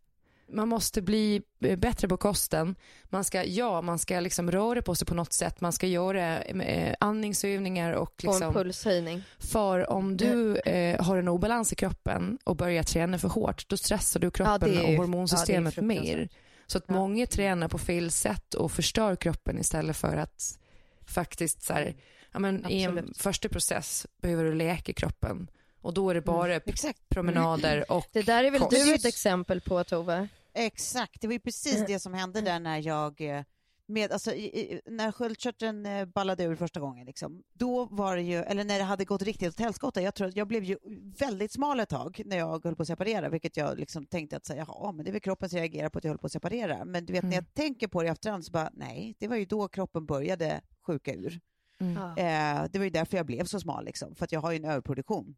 Man 0.52 0.68
måste 0.68 1.02
bli 1.02 1.42
eh, 1.60 1.78
bättre 1.78 2.08
på 2.08 2.16
kosten. 2.16 2.74
Man 3.04 3.24
ska, 3.24 3.44
ja, 3.44 3.82
man 3.82 3.98
ska 3.98 4.20
liksom 4.20 4.50
röra 4.50 4.82
på 4.82 4.94
sig 4.94 5.06
på 5.06 5.14
något 5.14 5.32
sätt. 5.32 5.60
Man 5.60 5.72
ska 5.72 5.86
göra 5.86 6.42
eh, 6.42 6.94
andningsövningar 7.00 7.92
och 7.92 8.16
På 8.16 8.26
en 8.26 8.32
liksom, 8.34 8.54
pulshöjning. 8.54 9.22
för 9.38 9.90
om 9.90 10.16
du 10.16 10.56
eh, 10.56 11.04
har 11.04 11.16
en 11.16 11.28
obalans 11.28 11.72
i 11.72 11.76
kroppen 11.76 12.38
och 12.44 12.56
börjar 12.56 12.82
träna 12.82 13.18
för 13.18 13.28
hårt, 13.28 13.68
då 13.68 13.76
stressar 13.76 14.20
du 14.20 14.30
kroppen 14.30 14.62
är 14.70 14.74
ju- 14.74 14.80
och 14.82 14.94
hormonsystemet 14.94 15.76
ja, 15.76 15.82
mer. 15.82 16.28
Så 16.66 16.78
att 16.78 16.84
Ja. 16.88 16.94
många 16.94 17.26
tränar 17.26 17.68
på 17.68 17.78
fel 17.78 18.10
sätt 18.10 18.54
och 18.54 18.72
förstör 18.72 19.16
kroppen 19.16 19.58
istället 19.58 19.96
för 19.96 20.16
att 20.16 20.58
faktiskt 21.06 21.62
så 21.62 21.72
här, 21.72 21.94
ja, 22.32 22.38
men 22.38 22.70
i 22.70 22.82
en 22.82 23.14
första 23.16 23.48
process 23.48 24.06
behöver 24.22 24.44
du 24.44 24.54
läka 24.54 24.92
kroppen 24.92 25.50
och 25.80 25.94
då 25.94 26.10
är 26.10 26.14
det 26.14 26.20
bara 26.20 26.54
Exakt. 26.56 27.08
promenader 27.08 27.92
och 27.92 28.06
Det 28.12 28.22
där 28.22 28.44
är 28.44 28.50
väl 28.50 28.60
kost. 28.60 28.70
du 28.70 28.94
ett 28.94 29.04
exempel 29.04 29.60
på 29.60 29.84
Tove? 29.84 30.28
Exakt, 30.54 31.20
det 31.20 31.26
var 31.26 31.32
ju 31.32 31.40
precis 31.40 31.84
det 31.86 32.00
som 32.00 32.14
hände 32.14 32.40
där 32.40 32.58
när 32.60 32.78
jag 32.86 33.20
eh, 33.20 33.42
med, 33.86 34.12
alltså, 34.12 34.32
i, 34.32 34.44
i, 34.60 34.80
när 34.86 35.12
sköldkörteln 35.12 35.86
eh, 35.86 36.04
ballade 36.04 36.44
ur 36.44 36.54
första 36.56 36.80
gången, 36.80 37.06
liksom, 37.06 37.42
då 37.52 37.84
var 37.84 38.16
det 38.16 38.22
ju, 38.22 38.36
eller 38.36 38.64
när 38.64 38.78
det 38.78 38.84
hade 38.84 39.04
gått 39.04 39.22
riktigt 39.22 39.48
åt 39.48 39.58
helskotta, 39.60 40.02
jag 40.02 40.14
tror 40.14 40.28
att 40.28 40.36
jag 40.36 40.48
blev 40.48 40.64
ju 40.64 40.78
väldigt 41.18 41.52
smal 41.52 41.80
ett 41.80 41.88
tag 41.88 42.22
när 42.24 42.36
jag 42.36 42.64
höll 42.64 42.76
på 42.76 42.82
att 42.82 42.88
separera, 42.88 43.28
vilket 43.28 43.56
jag 43.56 43.78
liksom 43.78 44.06
tänkte 44.06 44.36
att 44.36 44.46
säga, 44.46 44.66
jaha, 44.68 44.92
men 44.92 45.04
det 45.04 45.10
är 45.10 45.12
väl 45.12 45.20
kroppen 45.20 45.48
som 45.48 45.58
reagerar 45.58 45.88
på 45.88 45.98
att 45.98 46.04
jag 46.04 46.10
höll 46.10 46.18
på 46.18 46.26
att 46.26 46.32
separera. 46.32 46.84
Men 46.84 47.06
du 47.06 47.12
vet, 47.12 47.22
när 47.22 47.32
Mm. 47.32 47.44
jag 47.44 47.54
tänker 47.54 47.88
på 47.88 48.02
det 48.02 48.08
i 48.08 48.10
efterhand 48.10 48.44
så 48.44 48.52
bara, 48.52 48.70
nej, 48.72 49.14
det 49.18 49.28
var 49.28 49.36
ju 49.36 49.44
då 49.44 49.68
kroppen 49.68 50.06
började 50.06 50.60
sjuka 50.86 51.14
ur. 51.14 51.40
Mm. 51.80 51.96
Eh, 51.96 52.68
det 52.70 52.78
var 52.78 52.84
ju 52.84 52.90
därför 52.90 53.16
jag 53.16 53.26
blev 53.26 53.44
så 53.44 53.60
smal, 53.60 53.84
liksom, 53.84 54.14
för 54.14 54.24
att 54.24 54.32
jag 54.32 54.40
har 54.40 54.50
ju 54.52 54.56
en 54.56 54.64
överproduktion. 54.64 55.36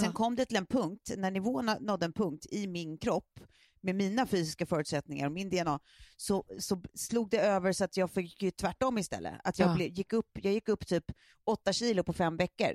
Sen 0.00 0.12
kom 0.12 0.36
det 0.36 0.44
till 0.46 0.56
en 0.56 0.66
punkt, 0.66 1.12
när 1.16 1.30
nivåerna 1.30 1.78
nådde 1.80 2.04
en 2.06 2.12
punkt 2.12 2.46
i 2.50 2.66
min 2.66 2.98
kropp, 2.98 3.40
med 3.86 3.94
mina 3.94 4.26
fysiska 4.26 4.66
förutsättningar 4.66 5.26
och 5.26 5.32
min 5.32 5.50
DNA, 5.50 5.80
så, 6.16 6.44
så 6.58 6.82
slog 6.94 7.30
det 7.30 7.38
över 7.40 7.72
så 7.72 7.84
att 7.84 7.96
jag 7.96 8.10
fick 8.10 8.42
ju 8.42 8.50
tvärtom 8.50 8.98
istället. 8.98 9.34
Att 9.44 9.58
jag, 9.58 9.70
Ja. 9.70 9.74
blev, 9.74 9.88
gick, 9.92 10.12
upp, 10.12 10.30
jag 10.42 10.52
gick 10.52 10.68
upp 10.68 10.86
typ 10.86 11.04
åtta 11.44 11.72
kilo 11.72 12.02
på 12.02 12.12
fem 12.12 12.36
veckor. 12.36 12.74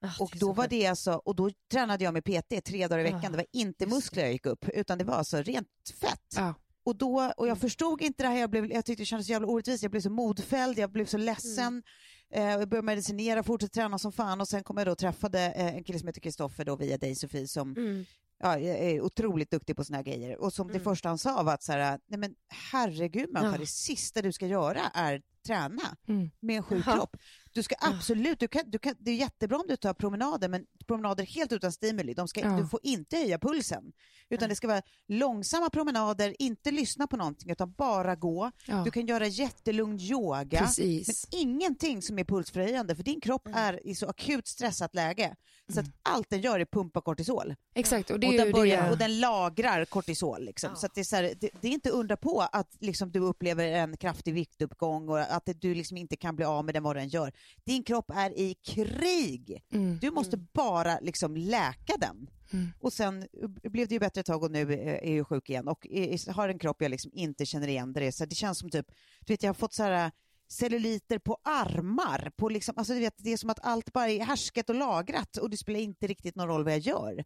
Ah, 0.00 0.10
Och 0.20 0.32
då 0.40 0.52
var 0.52 0.68
det 0.68 0.86
alltså, 0.86 1.12
och 1.12 1.36
då 1.36 1.50
tränade 1.72 2.04
jag 2.04 2.14
med 2.14 2.24
PT 2.24 2.64
tre 2.64 2.86
dagar 2.88 3.00
i 3.00 3.02
veckan. 3.02 3.20
Ja, 3.22 3.30
Det 3.30 3.36
var 3.36 3.46
inte 3.52 3.86
muskler 3.86 4.22
jag 4.22 4.32
gick 4.32 4.46
upp, 4.46 4.68
utan 4.68 4.98
det 4.98 5.04
var 5.04 5.14
alltså 5.14 5.42
rent 5.42 5.68
fett. 6.00 6.34
Ja. 6.36 6.54
Och, 6.86 6.96
då, 6.96 7.32
och 7.36 7.48
jag 7.48 7.58
förstod 7.58 8.02
inte 8.02 8.22
det 8.22 8.28
här, 8.28 8.36
jag, 8.38 8.50
blev, 8.50 8.72
jag 8.72 8.84
tyckte 8.84 9.02
det 9.02 9.06
kändes 9.06 9.26
så 9.26 9.32
jävla 9.32 9.48
orättvist, 9.48 9.82
jag 9.82 9.90
blev 9.90 10.00
så 10.00 10.10
modfälld, 10.10 10.78
jag 10.78 10.90
blev 10.90 11.06
så 11.06 11.16
ledsen. 11.18 11.82
Eh, 12.30 12.42
jag 12.44 12.68
började 12.68 12.86
medicinera, 12.86 13.42
fortsatte 13.42 13.74
träna 13.74 13.98
som 13.98 14.12
fan 14.12 14.40
och 14.40 14.48
sen 14.48 14.64
kom 14.64 14.76
jag 14.76 14.86
då 14.86 14.92
och 14.92 14.98
träffade 14.98 15.40
eh, 15.52 15.74
en 15.76 15.84
kille 15.84 15.98
som 15.98 16.08
heter 16.08 16.20
Kristoffer 16.20 16.64
då 16.64 16.76
via 16.76 16.98
dig 16.98 17.14
Sofie 17.14 17.48
som 17.48 17.72
Mm. 17.76 18.04
Ja, 18.44 18.58
jag 18.58 18.78
är 18.78 19.00
otroligt 19.00 19.50
duktig 19.50 19.76
på 19.76 19.84
såna 19.84 19.96
här 19.96 20.04
grejer. 20.04 20.38
Och 20.40 20.52
som 20.52 20.68
det 20.68 20.80
första 20.80 21.08
han 21.08 21.18
sa 21.18 21.42
var 21.42 21.54
att 21.54 21.62
så 21.62 21.72
här, 21.72 22.00
nej 22.06 22.18
men 22.20 22.34
herregud 22.72 23.30
människa, 23.32 23.52
Ja. 23.52 23.58
det 23.58 23.66
sista 23.66 24.22
du 24.22 24.32
ska 24.32 24.46
göra 24.46 24.80
är 24.94 25.22
träna 25.46 25.96
Mm. 26.08 26.30
med 26.40 26.56
en 26.56 26.62
sjuk 26.62 26.84
kropp. 26.84 27.16
Du 27.54 27.62
ska 27.62 27.74
absolut, 27.80 28.40
du 28.40 28.48
kan, 28.48 28.62
du 28.66 28.78
kan, 28.78 28.94
det 28.98 29.10
är 29.10 29.14
jättebra 29.16 29.56
om 29.58 29.64
du 29.68 29.76
tar 29.76 29.94
promenader, 29.94 30.48
men 30.48 30.66
promenader 30.86 31.24
helt 31.24 31.52
utan 31.52 31.72
stimuli, 31.72 32.14
de 32.14 32.28
ska, 32.28 32.40
Ja. 32.40 32.48
du 32.56 32.66
får 32.66 32.80
inte 32.82 33.16
höja 33.16 33.38
pulsen. 33.38 33.92
Utan 34.30 34.48
det 34.48 34.56
ska 34.56 34.68
vara 34.68 34.82
långsamma 35.08 35.70
promenader, 35.70 36.36
inte 36.38 36.70
lyssna 36.70 37.06
på 37.06 37.16
någonting, 37.16 37.50
utan 37.50 37.72
bara 37.72 38.14
gå. 38.16 38.50
Ja. 38.66 38.82
Du 38.84 38.90
kan 38.90 39.06
göra 39.06 39.26
jättelugn 39.26 40.00
yoga, 40.00 40.58
Precis. 40.58 41.26
men 41.32 41.40
ingenting 41.40 42.02
som 42.02 42.18
är 42.18 42.24
pulsförhöjande, 42.24 42.96
för 42.96 43.02
din 43.02 43.20
kropp 43.20 43.46
Mm. 43.46 43.58
är 43.58 43.86
i 43.86 43.94
så 43.94 44.06
akut 44.08 44.46
stressat 44.48 44.94
läge. 44.94 45.36
Så 45.72 45.80
att 45.80 45.86
allt 46.02 46.30
den 46.30 46.40
gör 46.40 46.60
är 46.60 46.64
pumpa 46.64 47.00
kortisol. 47.00 47.54
Exakt, 47.74 48.10
och 48.10 48.20
det 48.20 48.26
är 48.26 48.28
och, 48.28 48.36
den 48.36 48.52
börjar, 48.52 48.84
det... 48.84 48.90
och 48.90 48.98
den 48.98 49.20
lagrar 49.20 49.84
kortisol. 49.84 50.44
Liksom. 50.44 50.76
Så 50.76 50.86
att 50.86 50.94
det, 50.94 51.00
är 51.00 51.04
så 51.04 51.16
här, 51.16 51.22
det, 51.40 51.50
det 51.60 51.68
är 51.68 51.72
inte 51.72 51.90
undra 51.90 52.16
på 52.16 52.40
att 52.52 52.76
liksom, 52.80 53.12
du 53.12 53.18
upplever 53.18 53.64
en 53.66 53.96
kraftig 53.96 54.34
viktuppgång 54.34 55.08
och 55.08 55.18
att 55.20 55.44
det, 55.46 55.52
du 55.52 55.74
liksom 55.74 55.96
inte 55.96 56.16
kan 56.16 56.36
bli 56.36 56.44
av 56.44 56.64
med 56.64 56.74
den 56.74 56.82
vad 56.82 56.96
den 56.96 57.08
gör. 57.08 57.32
Din 57.64 57.82
kropp 57.82 58.10
är 58.10 58.38
i 58.38 58.54
krig. 58.54 59.62
Mm. 59.72 59.98
Du 59.98 60.10
måste 60.10 60.36
bara 60.36 60.98
liksom 61.00 61.36
läka 61.36 61.96
den. 61.98 62.30
Mm. 62.52 62.72
Och 62.80 62.92
sen 62.92 63.26
blev 63.62 63.88
det 63.88 63.94
ju 63.94 64.00
bättre 64.00 64.20
ett 64.20 64.26
tag 64.26 64.42
och 64.42 64.50
nu 64.50 64.72
eh, 64.72 65.10
är 65.10 65.16
jag 65.16 65.26
sjuk 65.26 65.50
igen 65.50 65.68
och 65.68 65.86
har 66.28 66.48
en 66.48 66.58
kropp 66.58 66.82
jag 66.82 66.90
liksom 66.90 67.10
inte 67.14 67.46
känner 67.46 67.68
igen. 67.68 67.92
Det, 67.92 68.04
är 68.04 68.10
så 68.10 68.24
det 68.24 68.34
känns 68.34 68.58
som 68.58 68.70
typ, 68.70 68.86
du 69.20 69.32
vet 69.32 69.42
jag 69.42 69.48
har 69.48 69.54
fått 69.54 69.72
så 69.72 69.82
här 69.82 70.10
celluliter 70.54 71.18
på 71.18 71.38
armar. 71.44 72.32
På 72.36 72.48
liksom, 72.48 72.74
alltså 72.78 72.92
du 72.94 73.00
vet, 73.00 73.14
det 73.16 73.32
är 73.32 73.36
som 73.36 73.50
att 73.50 73.58
allt 73.62 73.92
bara 73.92 74.08
är 74.08 74.24
härskat 74.24 74.68
och 74.70 74.74
lagrat 74.76 75.36
och 75.36 75.50
det 75.50 75.56
spelar 75.56 75.80
inte 75.80 76.06
riktigt 76.06 76.34
någon 76.36 76.48
roll 76.48 76.64
vad 76.64 76.72
jag 76.72 76.80
gör. 76.80 77.24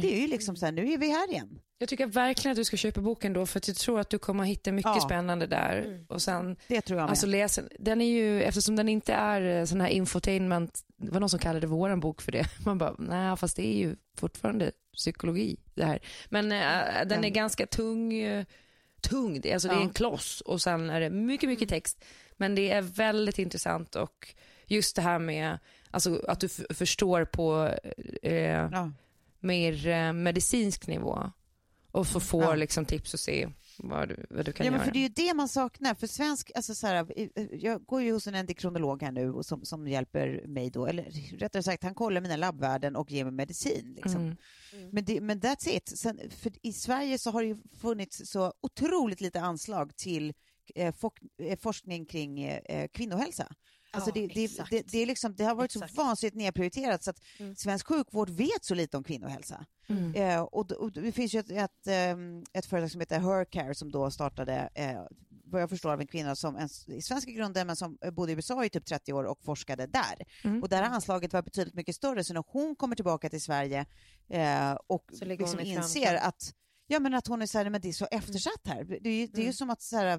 Det 0.00 0.14
är 0.16 0.20
ju 0.20 0.26
liksom 0.26 0.56
så 0.56 0.64
här, 0.66 0.72
nu 0.72 0.92
är 0.92 0.98
vi 0.98 1.10
här 1.10 1.30
igen. 1.30 1.58
Jag 1.78 1.88
tycker 1.88 2.06
verkligen 2.06 2.52
att 2.52 2.56
du 2.56 2.64
ska 2.64 2.76
köpa 2.76 3.00
boken 3.00 3.32
då 3.32 3.46
för 3.46 3.58
att 3.58 3.68
jag 3.68 3.76
tror 3.76 4.00
att 4.00 4.10
du 4.10 4.18
kommer 4.18 4.42
att 4.42 4.48
hitta 4.48 4.72
mycket 4.72 4.92
Ja. 4.94 5.00
spännande 5.00 5.46
där. 5.46 6.04
Och 6.08 6.22
sen, 6.22 6.56
Det 6.68 6.80
tror 6.80 6.98
jag 6.98 7.04
med. 7.04 7.10
alltså 7.10 7.26
läs, 7.26 7.60
den 7.78 8.00
är 8.00 8.06
ju, 8.06 8.42
eftersom 8.42 8.76
den 8.76 8.88
inte 8.88 9.12
är 9.12 9.60
eh, 9.60 9.64
sån 9.64 9.80
här 9.80 9.88
infotainment, 9.88 10.80
det 10.96 11.10
var 11.10 11.20
någon 11.20 11.30
som 11.30 11.38
kallade 11.38 11.66
våran 11.66 12.00
bok 12.00 12.22
för 12.22 12.32
det. 12.32 12.46
Man 12.64 12.78
bara, 12.78 12.94
nej 12.98 13.36
fast 13.36 13.56
det 13.56 13.66
är 13.66 13.76
ju 13.78 13.96
fortfarande 14.16 14.72
psykologi 14.96 15.56
det 15.74 15.84
här. 15.84 15.98
Men 16.28 16.52
eh, 16.52 17.06
den 17.08 17.24
är 17.24 17.28
ganska 17.28 17.66
tung, 17.66 18.12
eh, 18.14 18.44
tung, 19.00 19.40
Det- 19.40 19.52
alltså 19.52 19.68
det 19.68 19.74
är 19.74 19.80
en 19.80 19.90
kloss 19.90 20.40
och 20.40 20.62
sen 20.62 20.90
är 20.90 21.00
det 21.00 21.10
mycket, 21.10 21.48
mycket 21.48 21.68
text. 21.68 22.04
Men 22.36 22.54
det 22.54 22.70
är 22.70 22.82
väldigt 22.82 23.38
intressant 23.38 23.96
och 23.96 24.34
just 24.66 24.96
det 24.96 25.02
här 25.02 25.18
med, 25.18 25.58
alltså 25.90 26.22
att 26.28 26.40
du 26.40 26.48
förstår 26.48 27.24
på 27.24 27.74
eh, 28.22 28.34
ja. 28.72 28.92
mer 29.40 29.86
eh, 29.86 30.12
medicinsk 30.12 30.86
nivå 30.86 31.32
och 31.90 32.06
så 32.06 32.20
får 32.20 32.42
Ja. 32.42 32.54
liksom 32.54 32.84
tips 32.84 33.14
och 33.14 33.20
se 33.20 33.48
vad 33.78 34.08
du, 34.08 34.26
vad 34.30 34.44
du 34.44 34.52
kan 34.52 34.66
Ja, 34.66 34.70
men 34.72 34.78
göra. 34.80 34.84
för 34.84 34.92
det 34.92 34.98
är 34.98 35.02
ju 35.02 35.08
det 35.08 35.34
man 35.34 35.48
saknar. 35.48 35.94
För 35.94 36.06
svensk, 36.06 36.50
alltså 36.54 36.74
så 36.74 36.86
här, 36.86 37.06
jag 37.52 37.84
går 37.84 38.02
ju 38.02 38.12
hos 38.12 38.26
en 38.26 38.34
endokrinolog 38.34 39.02
här 39.02 39.12
nu 39.12 39.32
och 39.32 39.46
som, 39.46 39.64
som 39.64 39.88
hjälper 39.88 40.44
mig 40.46 40.70
då, 40.70 40.86
eller 40.86 41.04
rättare 41.38 41.62
sagt 41.62 41.82
han 41.82 41.94
kollar 41.94 42.20
mina 42.20 42.36
labbvärden 42.36 42.96
och 42.96 43.10
ger 43.10 43.24
mig 43.24 43.32
medicin. 43.32 43.94
Liksom. 43.96 44.20
Mm. 44.20 44.36
Men, 44.92 45.04
det, 45.04 45.20
men 45.20 45.40
that's 45.40 45.68
it. 45.68 45.98
Sen, 45.98 46.20
för 46.30 46.52
I 46.62 46.72
Sverige 46.72 47.18
så 47.18 47.30
har 47.30 47.42
det 47.42 47.48
ju 47.48 47.56
funnits 47.80 48.22
så 48.30 48.52
otroligt 48.60 49.20
lite 49.20 49.40
anslag 49.40 49.96
till 49.96 50.28
eh, 50.28 50.32
eh, 50.32 50.34
forskning 51.58 52.06
kring 52.06 52.42
eh, 52.42 52.88
kvinnohälsa. 52.88 53.54
Alltså 53.94 54.10
Ja, 54.14 54.28
det, 54.34 54.44
exakt. 54.44 54.70
det, 54.70 54.82
det, 54.92 54.98
är 54.98 55.06
liksom, 55.06 55.34
det 55.36 55.44
har 55.44 55.54
varit 55.54 55.74
Exakt. 55.76 55.94
så 55.94 56.02
vansinnigt 56.02 56.36
nedprioriterat 56.36 57.02
så 57.04 57.10
att 57.10 57.20
Mm. 57.38 57.56
svensk 57.56 57.86
sjukvård 57.86 58.30
vet 58.30 58.64
så 58.64 58.74
lite 58.74 58.96
om 58.96 59.04
kvinnohälsa. 59.04 59.66
Mm. 59.88 60.14
Eh, 60.14 60.42
och, 60.42 60.72
och 60.72 60.92
det 60.92 61.12
finns 61.12 61.34
ju 61.34 61.38
ett, 61.38 61.50
ett, 61.50 61.86
ehm, 61.86 62.44
ett 62.52 62.66
företag 62.66 62.90
som 62.90 63.00
heter 63.00 63.18
Hercare 63.20 63.74
som 63.74 63.90
då 63.90 64.10
startade, 64.10 64.68
eh, 64.74 65.02
vad 65.44 65.62
jag 65.62 65.70
förstår 65.70 65.92
av 65.92 66.00
en 66.00 66.06
kvinna 66.06 66.36
som 66.36 66.56
en, 66.56 66.68
i 66.86 67.02
svenska 67.02 67.30
grunden 67.30 67.66
men 67.66 67.76
som 67.76 67.98
eh, 68.04 68.10
bodde 68.10 68.32
i 68.32 68.34
USA 68.34 68.64
i 68.64 68.70
typ 68.70 68.86
30 68.86 69.12
år 69.12 69.24
och 69.24 69.42
forskade 69.44 69.86
där. 69.86 70.26
Mm. 70.44 70.62
Och 70.62 70.68
där 70.68 70.82
har 70.82 70.90
anslaget 70.90 71.32
varit 71.32 71.44
betydligt 71.44 71.74
mycket 71.74 71.96
större 71.96 72.24
så 72.24 72.34
när 72.34 72.44
hon 72.46 72.76
kommer 72.76 72.96
tillbaka 72.96 73.28
till 73.30 73.42
Sverige 73.42 73.86
eh, 74.28 74.72
och 74.86 75.04
liksom 75.20 75.60
inser 75.60 76.14
att 76.14 76.52
Ja 76.86 77.00
men 77.00 77.14
att 77.14 77.26
hon 77.26 77.42
är 77.42 77.46
så 77.46 77.58
här, 77.58 77.70
men 77.70 77.80
det 77.80 77.88
är 77.88 77.92
så 77.92 78.06
eftersatt 78.10 78.60
här. 78.66 78.84
Det 78.84 79.10
är 79.10 79.14
ju, 79.20 79.26
det 79.26 79.36
är 79.38 79.40
ju 79.40 79.42
Mm. 79.42 79.52
som 79.52 79.70
att 79.70 79.82
så 79.82 79.96
här, 79.96 80.18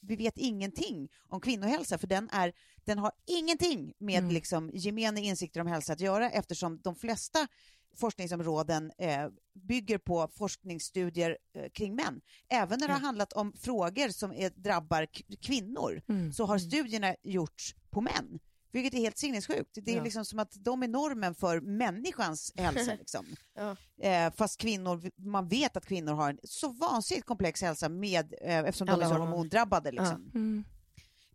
vi- 0.00 0.16
vet 0.16 0.38
ingenting 0.38 1.08
om 1.28 1.40
kvinnohälsa 1.40 1.98
för 1.98 2.06
den, 2.06 2.28
är, 2.32 2.52
den 2.84 2.98
har 2.98 3.12
ingenting 3.26 3.92
med 3.98 4.18
Mm. 4.18 4.30
liksom, 4.34 4.70
gemene 4.74 5.20
insikter 5.20 5.60
om 5.60 5.66
hälsa 5.66 5.92
att 5.92 6.00
göra 6.00 6.30
eftersom 6.30 6.80
de 6.80 6.94
flesta 6.94 7.48
forskningsområden 7.96 8.92
eh, 8.98 9.28
bygger 9.54 9.98
på 9.98 10.28
forskningsstudier 10.34 11.38
eh, 11.54 11.70
kring 11.70 11.94
män. 11.94 12.20
Även 12.48 12.78
när 12.80 12.86
det 12.86 12.92
har 12.94 13.00
handlat 13.00 13.32
om 13.32 13.52
frågor 13.52 14.08
som 14.08 14.32
är, 14.32 14.50
drabbar 14.50 15.06
kvinnor 15.42 16.02
Mm. 16.08 16.32
så 16.32 16.44
har 16.46 16.58
studierna 16.58 17.16
gjorts 17.22 17.74
på 17.90 18.00
män. 18.00 18.38
Vilket 18.72 18.94
är 18.94 18.98
helt 18.98 19.18
sinnessjukt. 19.18 19.70
Det 19.82 19.92
är 19.92 19.96
Ja. 19.96 20.02
liksom 20.04 20.24
som 20.24 20.38
att 20.38 20.52
de 20.58 20.82
är 20.82 20.88
normen 20.88 21.34
för 21.34 21.60
människans 21.60 22.52
hälsa. 22.56 22.94
Liksom. 22.98 23.26
Ja. 23.56 23.76
Eh, 24.08 24.32
fast 24.36 24.60
kvinnor, 24.60 25.10
man 25.16 25.48
vet 25.48 25.76
att 25.76 25.86
kvinnor 25.86 26.12
har 26.12 26.30
en 26.30 26.38
så 26.44 26.68
vansinnigt 26.68 27.26
komplex 27.26 27.62
hälsa 27.62 27.88
med, 27.88 28.34
eh, 28.42 28.58
eftersom 28.58 28.86
de 28.86 28.92
Alla 28.92 29.04
är 29.04 29.08
så 29.10 29.14
hormondrabbade. 29.16 29.90
Liksom. 29.90 30.30
Mm. 30.34 30.64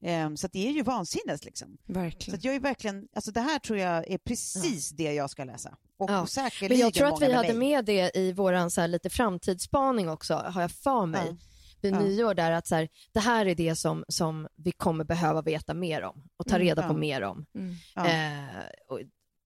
Eh, 0.01 0.35
så 0.35 0.47
det 0.51 0.67
är 0.67 0.71
ju 0.71 0.81
vansinnes. 0.81 1.45
Liksom. 1.45 1.77
Så 1.87 1.93
Verkligen. 1.93 2.37
att 2.37 2.43
jag 2.43 2.55
är 2.55 2.59
verkligen, 2.59 3.07
alltså 3.15 3.31
det 3.31 3.41
här 3.41 3.59
tror 3.59 3.79
jag 3.79 4.09
är 4.11 4.17
precis 4.17 4.89
det 4.89 5.13
jag 5.13 5.29
ska 5.29 5.43
läsa. 5.43 5.77
Och 5.97 6.09
Ja. 6.09 6.27
Men 6.61 6.77
jag 6.77 6.93
tror 6.93 7.13
att 7.13 7.21
vi 7.21 7.33
hade 7.33 7.47
mig. 7.53 7.57
med 7.57 7.85
det 7.85 8.11
i 8.17 8.31
våran 8.33 8.71
så 8.71 8.81
här 8.81 8.87
lite 8.87 9.09
framtidsspaning 9.09 10.09
också, 10.09 10.33
har 10.33 10.61
jag 10.61 10.71
för 10.71 11.05
mig. 11.05 11.35
Vid 11.81 11.93
Ja. 11.93 11.99
nyår 11.99 12.33
där 12.33 12.51
att 12.51 12.67
så 12.67 12.75
här, 12.75 12.87
det 13.11 13.19
här 13.19 13.45
är 13.45 13.55
det 13.55 13.75
som, 13.75 14.05
som 14.07 14.47
vi 14.55 14.71
kommer 14.71 15.03
behöva 15.03 15.41
veta 15.41 15.73
mer 15.73 16.03
om 16.03 16.23
och 16.37 16.47
ta 16.47 16.55
Mm, 16.55 16.67
reda 16.67 16.81
ja. 16.81 16.87
på 16.87 16.93
mer 16.93 17.21
om. 17.21 17.45
Mm. 17.55 17.75
Ja. 17.95 18.07
Eh, 18.07 18.65
och, 18.87 18.99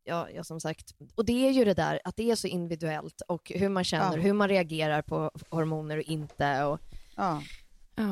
ja, 0.03 0.29
ja, 0.29 0.43
som 0.43 0.59
sagt. 0.59 0.95
Och 1.15 1.25
det 1.25 1.47
är 1.47 1.51
ju 1.51 1.65
det 1.65 1.73
där 1.73 1.99
att 2.03 2.15
det 2.15 2.31
är 2.31 2.35
så 2.35 2.47
individuellt 2.47 3.21
och 3.27 3.51
hur 3.55 3.69
man 3.69 3.83
känner, 3.83 4.15
Ja. 4.17 4.21
hur 4.23 4.33
man 4.33 4.47
reagerar 4.49 5.01
på 5.01 5.31
hormoner 5.49 5.97
och 5.97 6.03
inte. 6.03 6.63
Och 6.63 6.79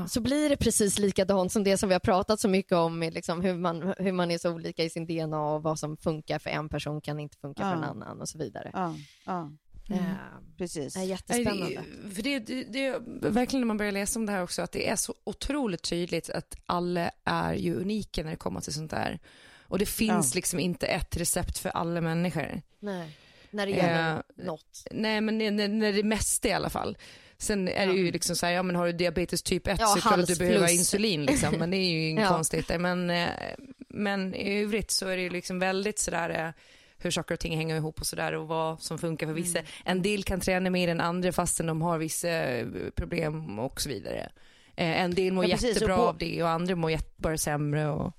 så 0.09 0.21
blir 0.21 0.49
det 0.49 0.57
precis 0.57 0.99
likadant 0.99 1.51
som 1.51 1.63
det 1.63 1.77
som 1.77 1.89
vi 1.89 1.95
har 1.95 1.99
pratat 1.99 2.39
så 2.39 2.47
mycket 2.47 2.71
om, 2.71 2.99
med 2.99 3.13
liksom 3.13 3.41
hur, 3.41 3.53
man, 3.57 3.93
hur 3.97 4.11
man 4.11 4.31
är 4.31 4.37
så 4.37 4.51
olika 4.51 4.83
i 4.83 4.89
sin 4.89 5.05
DNA 5.07 5.41
och 5.53 5.63
vad 5.63 5.79
som 5.79 5.97
funkar 5.97 6.39
för 6.39 6.49
en 6.49 6.69
person 6.69 7.01
kan 7.01 7.19
inte 7.19 7.37
funka 7.37 7.63
för 7.63 7.69
en 7.77 7.83
annan 7.83 8.21
och 8.21 8.29
så 8.29 8.37
vidare. 8.37 8.71
Ja. 9.87 9.95
Ja. 9.95 10.01
Eh, 10.01 10.57
Precis. 10.57 10.93
det 10.93 10.99
är 10.99 11.03
jättespännande. 11.03 11.83
För 12.15 12.21
det, 12.23 12.39
det, 12.39 12.63
det 12.63 12.99
verkligen 13.29 13.61
när 13.61 13.67
man 13.67 13.77
börjar 13.77 13.91
läsa 13.91 14.19
om 14.19 14.25
det 14.25 14.31
här 14.31 14.43
också 14.43 14.61
att 14.61 14.71
det 14.71 14.89
är 14.89 14.95
så 14.95 15.15
otroligt 15.23 15.81
tydligt 15.83 16.29
att 16.29 16.55
alla 16.65 17.11
är 17.23 17.53
ju 17.53 17.75
unika 17.75 18.23
när 18.23 18.29
det 18.31 18.37
kommer 18.37 18.61
till 18.61 18.73
sånt 18.73 18.91
där. 18.91 19.19
Och 19.61 19.79
det 19.79 19.85
finns 19.85 20.33
Ja. 20.33 20.37
liksom 20.37 20.59
inte 20.59 20.87
ett 20.87 21.17
recept 21.17 21.57
för 21.57 21.69
alla 21.69 22.01
människor. 22.01 22.61
Nej, 22.79 23.17
när 23.51 23.65
det 23.65 23.71
gäller 23.71 24.13
Eh, 24.15 24.45
något. 24.45 24.83
Nej 24.91 25.21
men 25.21 25.37
när, 25.37 25.67
när- 25.67 25.93
det 25.93 26.03
mesta 26.03 26.47
i 26.47 26.53
alla 26.53 26.69
fall. 26.69 26.97
Sen 27.37 27.67
är 27.67 27.87
det 27.87 27.93
ju 27.93 28.11
liksom 28.11 28.35
så 28.35 28.45
här, 28.45 28.53
ja 28.53 28.63
men 28.63 28.75
har 28.75 28.85
du 28.85 28.91
diabetes 28.93 29.43
typ 29.43 29.67
1 29.67 29.79
Ja, 29.79 29.85
så 29.87 29.91
är 29.91 29.95
det 29.95 30.01
klart 30.01 30.19
att 30.19 30.27
du 30.27 30.35
behöver 30.35 30.57
plus. 30.67 30.71
insulin 30.79 31.25
liksom, 31.25 31.55
men 31.55 31.69
det 31.69 31.77
är 31.77 31.89
ju 31.89 32.07
inget 32.09 32.23
Ja. 32.23 32.29
konstigt. 32.29 32.71
Men, 32.79 33.09
eh, 33.09 33.27
men 33.89 34.35
i 34.35 34.59
övrigt 34.61 34.91
så 34.91 35.07
är 35.07 35.17
det 35.17 35.23
ju 35.23 35.29
liksom 35.29 35.59
väldigt 35.59 35.99
sådär 35.99 36.29
eh, 36.29 36.49
hur 36.99 37.11
saker 37.11 37.33
och 37.35 37.39
ting 37.39 37.55
hänger 37.57 37.75
ihop 37.75 37.99
och 37.99 38.05
sådär 38.05 38.33
och 38.33 38.47
vad 38.47 38.81
som 38.81 38.97
funkar 38.97 39.27
för 39.27 39.33
vissa. 39.33 39.59
En 39.85 40.01
del 40.01 40.23
kan 40.23 40.39
träna 40.39 40.69
mer 40.69 40.87
än 40.87 41.01
andra 41.01 41.31
fastän 41.31 41.65
de 41.67 41.81
har 41.81 41.97
vissa 41.97 42.29
eh, 42.29 42.67
problem 42.95 43.59
och 43.59 43.81
så 43.81 43.89
vidare. 43.89 44.29
Eh, 44.75 45.01
En 45.01 45.13
del 45.13 45.33
mår 45.33 45.45
Ja, 45.45 45.51
precis, 45.51 45.69
jättebra 45.73 45.95
på- 45.97 46.03
av 46.03 46.17
det 46.17 46.43
och 46.43 46.49
andra 46.49 46.75
mår 46.75 46.91
bara 47.21 47.37
sämre. 47.37 47.87
Och, 47.89 48.13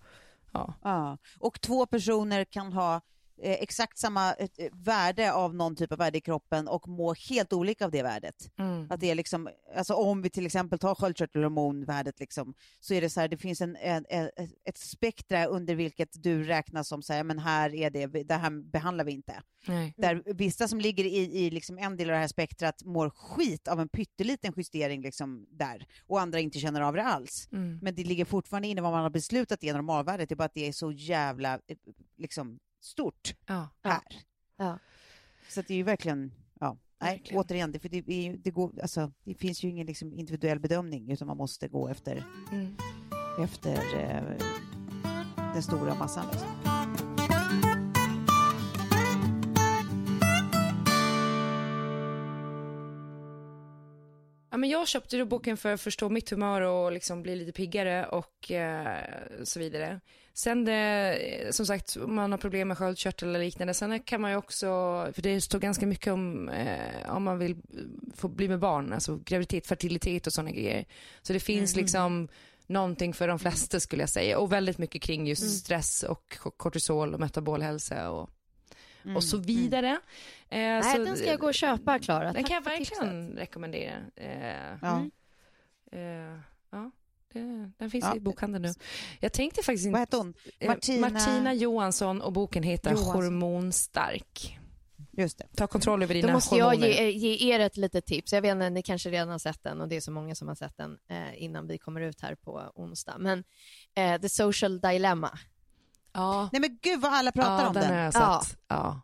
ja. 0.52 0.74
Ja. 0.82 1.18
Och 1.38 1.60
två 1.60 1.86
personer 1.86 2.44
kan 2.44 2.72
ha 2.72 3.00
exakt 3.42 3.98
samma 3.98 4.34
eh, 4.34 4.48
värde 4.72 5.32
av 5.32 5.54
någon 5.54 5.76
typ 5.76 5.92
av 5.92 5.98
värde 5.98 6.18
i 6.18 6.20
kroppen 6.20 6.68
och 6.68 6.88
må 6.88 7.14
helt 7.14 7.52
olika 7.52 7.84
av 7.84 7.90
det 7.90 8.02
värdet. 8.02 8.50
Mm. 8.58 8.86
Att 8.90 9.00
det 9.00 9.10
är 9.10 9.14
liksom, 9.14 9.48
alltså 9.76 9.94
om 9.94 10.22
vi 10.22 10.30
till 10.30 10.46
exempel 10.46 10.78
tar 10.78 10.94
sköldkörtelhormonvärdet 10.94 12.20
liksom, 12.20 12.54
så 12.80 12.94
är 12.94 13.00
det 13.00 13.10
så 13.10 13.20
här, 13.20 13.28
det 13.28 13.36
finns 13.36 13.60
en, 13.60 13.76
en, 13.76 14.04
en, 14.08 14.30
ett 14.64 14.78
spektra 14.78 15.46
under 15.46 15.74
vilket 15.74 16.22
du 16.22 16.44
räknas 16.44 16.88
som 16.88 17.02
så 17.02 17.12
här, 17.12 17.24
men 17.24 17.38
här 17.38 17.74
är 17.74 17.90
det, 17.90 18.06
det 18.06 18.34
här 18.34 18.70
behandlar 18.70 19.04
vi 19.04 19.12
inte. 19.12 19.42
Nej. 19.66 19.94
Där 19.96 20.22
vissa 20.34 20.68
som 20.68 20.80
ligger 20.80 21.04
i, 21.04 21.46
i 21.46 21.50
liksom 21.50 21.78
en 21.78 21.96
del 21.96 22.10
av 22.10 22.12
det 22.12 22.20
här 22.20 22.28
spektrat 22.28 22.84
mår 22.84 23.10
skit 23.10 23.68
av 23.68 23.80
en 23.80 23.88
pytteliten 23.88 24.52
justering 24.56 25.02
liksom 25.02 25.46
där 25.50 25.86
och 26.06 26.20
andra 26.20 26.40
inte 26.40 26.58
känner 26.58 26.80
av 26.80 26.94
det 26.94 27.04
alls. 27.04 27.48
Mm. 27.52 27.78
Men 27.82 27.94
det 27.94 28.04
ligger 28.04 28.24
fortfarande 28.24 28.68
inne 28.68 28.80
vad 28.80 28.92
man 28.92 29.02
har 29.02 29.10
beslutat 29.10 29.64
i 29.64 29.72
normalvärdet, 29.72 30.28
det 30.28 30.34
är 30.34 30.36
bara 30.36 30.44
att 30.44 30.54
det 30.54 30.68
är 30.68 30.72
så 30.72 30.92
jävla 30.92 31.54
eh, 31.54 31.76
liksom, 32.16 32.58
stort 32.88 33.34
Ja. 33.46 33.68
här. 33.84 34.02
Ja. 34.56 34.78
Så 35.48 35.62
det 35.62 35.70
är 35.74 35.76
ju 35.76 35.82
verkligen, 35.82 36.32
ja, 36.60 36.76
nej, 37.00 37.16
Verkligen. 37.16 37.40
återigen, 37.40 37.72
det, 37.72 37.78
för 37.78 37.88
det, 37.88 37.98
är 38.10 38.36
det, 38.36 38.50
går, 38.50 38.80
alltså, 38.82 39.12
det 39.24 39.34
finns 39.34 39.64
ju 39.64 39.68
ingen 39.68 39.86
liksom, 39.86 40.12
individuell 40.12 40.60
bedömning 40.60 41.10
utan 41.10 41.28
man 41.28 41.36
måste 41.36 41.68
gå 41.68 41.88
efter, 41.88 42.24
Mm. 42.52 42.76
efter 43.40 43.76
eh, 44.00 44.22
den 45.54 45.62
stora 45.62 45.94
massan. 45.94 46.26
Liksom. 46.32 46.48
Men 54.58 54.70
jag 54.70 54.88
köpte 54.88 55.16
då 55.16 55.24
boken 55.24 55.56
för 55.56 55.72
att 55.74 55.80
förstå 55.80 56.08
mitt 56.08 56.30
humör 56.30 56.60
och 56.60 56.92
liksom 56.92 57.22
bli 57.22 57.36
lite 57.36 57.52
piggare 57.52 58.06
och 58.06 58.50
eh, 58.52 58.96
så 59.44 59.58
vidare. 59.60 60.00
Sen 60.34 60.64
det, 60.64 61.18
som 61.50 61.66
sagt, 61.66 61.96
om 61.96 62.14
man 62.14 62.30
har 62.30 62.38
problem 62.38 62.68
med 62.68 62.78
sköldkörtel 62.78 63.28
eller 63.28 63.38
liknande, 63.44 63.74
sen 63.74 64.00
kan 64.00 64.20
man 64.20 64.30
ju 64.30 64.36
också, 64.36 64.66
för 65.12 65.22
det 65.22 65.40
står 65.40 65.58
ganska 65.58 65.86
mycket 65.86 66.12
om 66.12 66.48
eh, 66.48 67.14
om 67.16 67.22
man 67.22 67.38
vill 67.38 67.56
få 68.14 68.28
bli 68.28 68.48
med 68.48 68.58
barn, 68.58 68.92
alltså 68.92 69.16
graviditet, 69.24 69.66
fertilitet 69.66 70.26
och 70.26 70.32
sådana 70.32 70.50
grejer. 70.50 70.84
Så 71.22 71.32
det 71.32 71.40
finns 71.40 71.72
Mm. 71.74 71.82
liksom 71.82 72.28
någonting 72.66 73.14
för 73.14 73.28
de 73.28 73.38
flesta 73.38 73.80
skulle 73.80 74.02
jag 74.02 74.10
säga 74.10 74.38
och 74.38 74.52
väldigt 74.52 74.78
mycket 74.78 75.02
kring 75.02 75.26
just 75.26 75.42
Mm. 75.42 75.52
stress 75.52 76.02
och 76.02 76.38
kortisol 76.56 77.14
och 77.14 77.20
metabolhälsa 77.20 78.10
och, 78.10 78.30
Mm. 79.08 79.16
och 79.16 79.24
så 79.24 79.36
vidare. 79.36 79.88
Eh, 79.88 79.98
Nej, 80.58 80.82
så, 80.96 81.04
den 81.04 81.16
ska 81.16 81.26
jag 81.26 81.40
gå 81.40 81.46
och 81.46 81.54
köpa 81.54 81.98
Klara. 81.98 82.24
Den 82.24 82.34
Tack 82.34 82.46
kan 82.46 82.54
jag 82.54 82.62
verkligen 82.62 83.26
tipset. 83.28 83.40
rekommendera. 83.42 83.94
Eh, 84.16 84.78
Ja. 84.82 85.06
eh, 85.92 86.38
ja, 86.70 86.90
det, 87.32 87.70
den 87.78 87.90
finns 87.90 88.04
Ja. 88.04 88.16
i 88.16 88.20
bokhandeln 88.20 88.62
nu. 88.64 88.72
Jag 89.20 89.32
tänkte 89.32 89.62
faktiskt 89.62 89.84
Vad 89.84 89.88
inte... 89.90 89.98
hette 90.00 90.16
hon? 90.16 90.34
eh, 90.58 90.68
Martina- 90.70 91.00
Martina 91.10 91.54
Johansson 91.54 92.20
och 92.22 92.32
boken 92.32 92.62
heter 92.62 92.90
Johansson. 92.90 93.14
Hormonstark. 93.14 94.58
Just 95.12 95.38
det. 95.38 95.46
Ta 95.56 95.66
kontroll 95.66 96.02
över 96.02 96.14
Då 96.14 96.20
dina 96.20 96.32
måste 96.32 96.56
jag 96.56 96.64
hormoner. 96.66 96.88
ge, 96.88 97.10
ge 97.10 97.54
er 97.54 97.60
ett 97.60 97.76
litet 97.76 98.06
tips. 98.06 98.32
Jag 98.32 98.42
vet 98.42 98.52
inte, 98.52 98.70
ni 98.70 98.82
kanske 98.82 99.10
redan 99.10 99.28
har 99.28 99.38
sett 99.38 99.62
den 99.62 99.80
och 99.80 99.88
det 99.88 99.96
är 99.96 100.00
så 100.00 100.10
många 100.10 100.34
som 100.34 100.48
har 100.48 100.54
sett 100.54 100.76
den 100.76 100.98
eh, 101.08 101.42
innan 101.42 101.66
vi 101.66 101.78
kommer 101.78 102.00
ut 102.00 102.20
här 102.20 102.34
på 102.34 102.72
onsdag. 102.74 103.16
Men 103.18 103.44
eh, 103.94 104.20
The 104.20 104.28
Social 104.28 104.80
Dilemma. 104.80 105.38
Ja, 106.18 106.48
Nej 106.52 106.60
men 106.60 106.78
gud 106.82 107.00
vad 107.00 107.12
alla 107.12 107.32
pratar 107.32 107.60
ja 107.62 107.68
om 107.68 107.74
den 107.74 107.82
den. 107.82 107.92
har 107.92 107.98
jag 108.04 108.14
Ja. 108.14 108.42
sett. 108.44 108.58
Ja. 108.68 109.00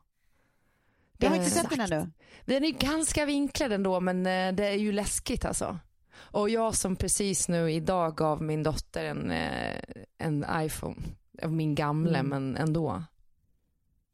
Jag 1.19 1.29
har 1.31 1.37
inte 1.37 1.51
sett 1.51 1.71
den 1.71 1.81
ännu. 1.81 2.11
Den 2.45 2.65
är 2.65 2.71
ganska 2.71 3.25
vinklad 3.27 3.73
ändå, 3.73 4.01
men 4.01 4.27
eh, 4.27 4.53
det 4.55 4.67
är 4.69 4.75
ju 4.79 4.93
läskigt 4.93 5.45
alltså. 5.45 5.79
Och 6.17 6.51
jag 6.51 6.75
som 6.75 6.97
precis 6.97 7.49
nu 7.49 7.73
idag 7.73 8.17
gav 8.17 8.43
min 8.43 8.63
dotter 8.63 9.05
en, 9.05 9.31
eh, 9.31 9.81
en 10.19 10.47
iPhone, 10.53 10.97
av 11.43 11.53
min 11.53 11.75
gamla, 11.75 12.19
Mm. 12.19 12.29
men 12.31 12.57
ändå. 12.57 13.03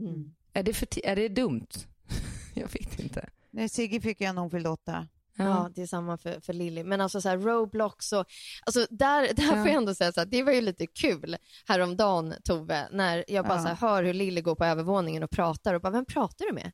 Mm. 0.01 0.35
Är 0.53 0.63
det, 0.63 0.73
för 0.75 1.07
är 1.07 1.17
det 1.17 1.29
dumt? 1.29 1.67
jag 2.55 2.69
vet 2.73 3.01
inte. 3.01 3.29
Nej, 3.51 3.69
Sigge 3.69 4.01
fick 4.01 4.21
ju 4.21 4.33
när 4.33 4.41
hon 4.43 4.51
fyllde 4.51 4.69
åtta. 4.69 5.09
Ja, 5.45 5.71
det 5.75 5.83
är 5.83 5.87
samma 5.87 6.19
för, 6.19 6.41
för 6.41 6.53
Lilly. 6.53 6.85
Men 6.85 7.01
alltså 7.01 7.21
så 7.21 7.29
här, 7.29 7.39
Roblox 7.39 8.13
och, 8.13 8.25
alltså 8.67 8.87
där, 8.91 9.35
där 9.35 9.43
får 9.47 9.57
Ja. 9.57 9.67
jag 9.67 9.75
ändå 9.75 9.95
säga 9.95 10.13
så 10.13 10.21
här, 10.21 10.27
det 10.27 10.43
var 10.43 10.53
ju 10.53 10.61
lite 10.61 10.87
kul 10.87 11.37
häromdagen 11.69 12.35
Tove, 12.45 12.89
när 12.93 13.25
jag 13.29 13.45
bara 13.47 13.55
Ja. 13.59 13.63
så 13.63 13.69
här, 13.69 13.75
hör 13.77 14.05
hur 14.05 14.15
Lilly 14.15 14.41
går 14.41 14.55
på 14.55 14.65
övervåningen 14.65 15.23
och 15.23 15.31
pratar 15.31 15.75
och 15.75 15.81
bara, 15.81 15.91
vem 15.93 16.05
pratar 16.05 16.47
du 16.47 16.53
med? 16.53 16.73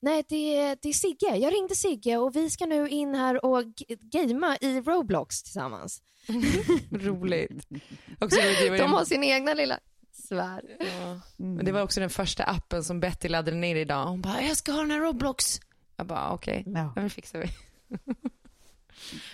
Nej, 0.00 0.24
det 0.28 0.56
är, 0.58 0.78
det 0.82 0.88
är 0.88 0.92
Sigge. 0.92 1.36
Jag 1.36 1.52
ringde 1.54 1.74
Sigge 1.74 2.16
och 2.16 2.36
vi 2.36 2.50
ska 2.50 2.66
nu 2.66 2.88
in 2.88 3.14
här 3.14 3.44
och 3.44 3.64
gamea 4.00 4.56
i 4.60 4.80
Roblox 4.80 5.42
tillsammans. 5.42 6.02
Roligt. 6.90 7.66
Också, 8.20 8.40
De 8.78 8.92
har 8.92 9.04
sin 9.04 9.24
egna 9.24 9.54
lilla 9.54 9.78
sfär. 10.12 10.62
ja. 10.78 11.20
Men 11.36 11.64
det 11.64 11.72
var 11.72 11.82
också 11.82 12.00
den 12.00 12.10
första 12.10 12.44
appen 12.44 12.84
som 12.84 13.00
Betty 13.00 13.28
laddade 13.28 13.56
ner 13.56 13.76
idag. 13.76 14.06
Hon 14.06 14.20
bara, 14.20 14.42
jag 14.42 14.56
ska 14.56 14.72
ha 14.72 14.80
den 14.80 14.90
här 14.90 15.00
Roblox. 15.00 15.60
Jag 15.96 16.06
bara, 16.06 16.30
okej, 16.32 16.62
Ja. 16.66 16.72
ja. 16.80 16.92
men 16.96 17.10
fixar 17.10 17.38
vi. 17.38 17.46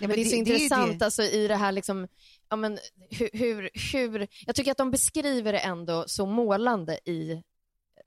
Ja, 0.00 0.09
Men 0.09 0.11
det 0.11 0.20
är 0.20 0.24
så 0.24 0.30
ju 0.30 0.36
intressant 0.36 0.98
det. 0.98 1.04
alltså 1.04 1.22
i 1.22 1.48
det 1.48 1.56
här 1.56 1.72
liksom, 1.72 2.09
ja 2.50 2.56
men 2.56 2.78
hur, 3.11 3.30
hur, 3.32 3.70
hur, 3.92 4.26
jag 4.46 4.54
tycker 4.56 4.70
att 4.70 4.78
de 4.78 4.90
beskriver 4.90 5.52
det 5.52 5.59
ändå 5.59 6.04
så 6.06 6.26
målande 6.26 6.98
i 7.04 7.42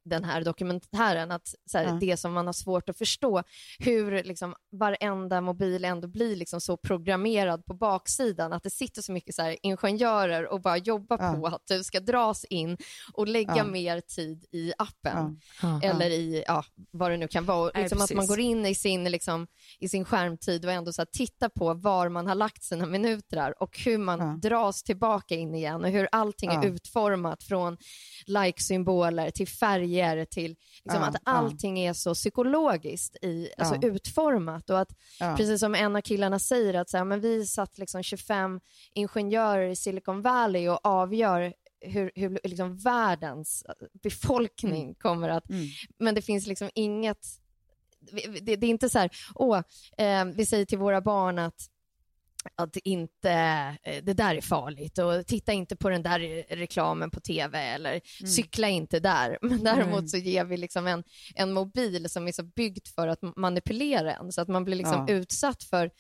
den 0.06 0.24
här 0.24 0.44
dokumentären, 0.44 1.32
att 1.32 1.56
så 1.66 1.78
här, 1.78 1.86
Ja. 1.86 1.92
det 2.02 2.18
som 2.18 2.34
man 2.34 2.46
har 2.46 2.54
svårt 2.54 2.90
att 2.90 2.98
förstå, 2.98 3.44
hur 3.80 4.24
liksom 4.24 4.56
varenda 4.72 5.42
mobil 5.42 5.86
ändå 5.86 6.08
blir 6.08 6.36
liksom 6.36 6.62
så 6.62 6.78
programmerad 6.78 7.66
på 7.66 7.74
baksidan, 7.74 8.54
att 8.54 8.64
det 8.64 8.70
sitter 8.70 9.02
så 9.02 9.12
mycket 9.12 9.36
så 9.36 9.42
här, 9.42 9.58
ingenjörer 9.62 10.48
och 10.48 10.62
bara 10.62 10.78
jobbar 10.78 11.18
Ja. 11.22 11.34
på 11.34 11.48
att 11.48 11.62
du 11.68 11.84
ska 11.84 12.00
dras 12.00 12.46
in 12.46 12.78
och 13.14 13.28
lägga 13.28 13.58
Ja. 13.58 13.64
mer 13.64 14.02
tid 14.02 14.46
i 14.52 14.74
appen 14.78 15.40
Ja. 15.62 15.80
eller 15.84 16.10
i 16.10 16.44
ja, 16.48 16.64
vad 16.92 17.12
det 17.12 17.18
nu 17.18 17.28
kan 17.28 17.46
vara. 17.46 17.60
Och 17.68 17.72
Nej, 17.74 17.84
Liksom 17.84 18.02
att 18.02 18.14
man 18.14 18.28
går 18.28 18.40
in 18.40 18.66
i 18.66 18.76
sin, 18.76 19.04
liksom, 19.04 19.48
i 19.80 19.90
sin 19.90 20.06
skärmtid 20.06 20.66
och 20.66 20.72
ändå 20.72 20.94
så 20.94 21.02
här, 21.02 21.08
tittar 21.12 21.50
på 21.50 21.74
var 21.74 22.10
man 22.10 22.28
har 22.28 22.36
lagt 22.36 22.64
sina 22.64 22.86
minuter 22.86 23.36
där 23.38 23.64
och 23.64 23.80
hur 23.86 23.98
man 23.98 24.20
Ja. 24.20 24.50
dras 24.50 24.84
tillbaka 24.84 25.36
in 25.36 25.56
igen 25.56 25.84
och 25.84 25.90
hur 25.90 26.08
allting 26.12 26.50
är 26.50 26.66
utformat 26.66 27.44
från 27.44 27.78
like-symboler 28.26 29.32
till 29.32 29.48
färger 29.48 29.91
till 30.26 30.56
liksom, 30.84 31.02
Ja, 31.02 31.08
att 31.08 31.16
ja. 31.26 31.32
allting 31.32 31.80
är 31.80 31.94
så 31.94 32.14
psykologiskt 32.14 33.16
i, 33.22 33.50
alltså, 33.58 33.76
Ja. 33.82 33.88
utformat 33.88 34.70
och 34.70 34.80
att 34.80 34.90
Ja. 35.20 35.36
precis 35.38 35.60
som 35.60 35.76
en 35.76 35.96
av 35.96 36.02
killarna 36.02 36.40
säger 36.40 36.74
att 36.74 36.90
så 36.90 36.98
här, 36.98 37.06
men 37.06 37.22
vi 37.22 37.46
satt 37.46 37.78
liksom 37.78 38.04
25 38.04 38.60
ingenjörer 38.94 39.70
i 39.70 39.76
Silicon 39.76 40.22
Valley 40.22 40.70
och 40.70 40.80
avgör 40.86 41.54
hur, 41.82 42.12
hur 42.16 42.40
liksom 42.44 42.78
världens 42.78 43.66
befolkning 44.04 44.96
kommer 44.96 45.30
att... 45.30 45.50
Mm. 45.50 45.66
Men 46.00 46.16
det 46.16 46.22
finns 46.22 46.48
liksom 46.48 46.70
inget... 46.76 47.28
Det, 48.42 48.56
det 48.56 48.66
är 48.68 48.70
inte 48.70 48.90
så 48.90 49.00
här, 49.00 49.10
åh, 49.36 49.62
eh, 49.98 50.26
vi 50.26 50.46
säger 50.46 50.66
till 50.66 50.78
våra 50.78 51.02
barn 51.02 51.40
att 51.40 51.68
att 52.56 52.78
inte, 52.78 53.32
eh, 53.84 54.04
det 54.04 54.14
där 54.14 54.36
är 54.36 54.42
farligt 54.42 54.98
och 54.98 55.28
titta 55.28 55.54
inte 55.54 55.76
på 55.76 55.90
den 55.90 56.04
där 56.04 56.20
reklamen 56.56 57.12
på 57.12 57.20
tv 57.20 57.60
eller 57.60 58.02
cykla 58.28 58.70
inte 58.70 59.00
där. 59.00 59.38
Men 59.42 59.64
däremot 59.64 59.98
Mm. 60.00 60.08
så 60.08 60.18
ger 60.18 60.46
vi 60.46 60.58
liksom 60.58 60.88
en, 60.88 61.04
en 61.36 61.54
mobil 61.54 62.10
som 62.10 62.28
är 62.28 62.32
så 62.32 62.44
byggd 62.44 62.88
för 62.96 63.08
att 63.08 63.20
manipulera 63.36 64.14
en 64.16 64.32
så 64.32 64.42
att 64.42 64.48
man 64.48 64.64
blir 64.66 64.76
liksom 64.76 65.06
Ja. 65.08 65.14
utsatt 65.14 65.64
för 65.64 65.92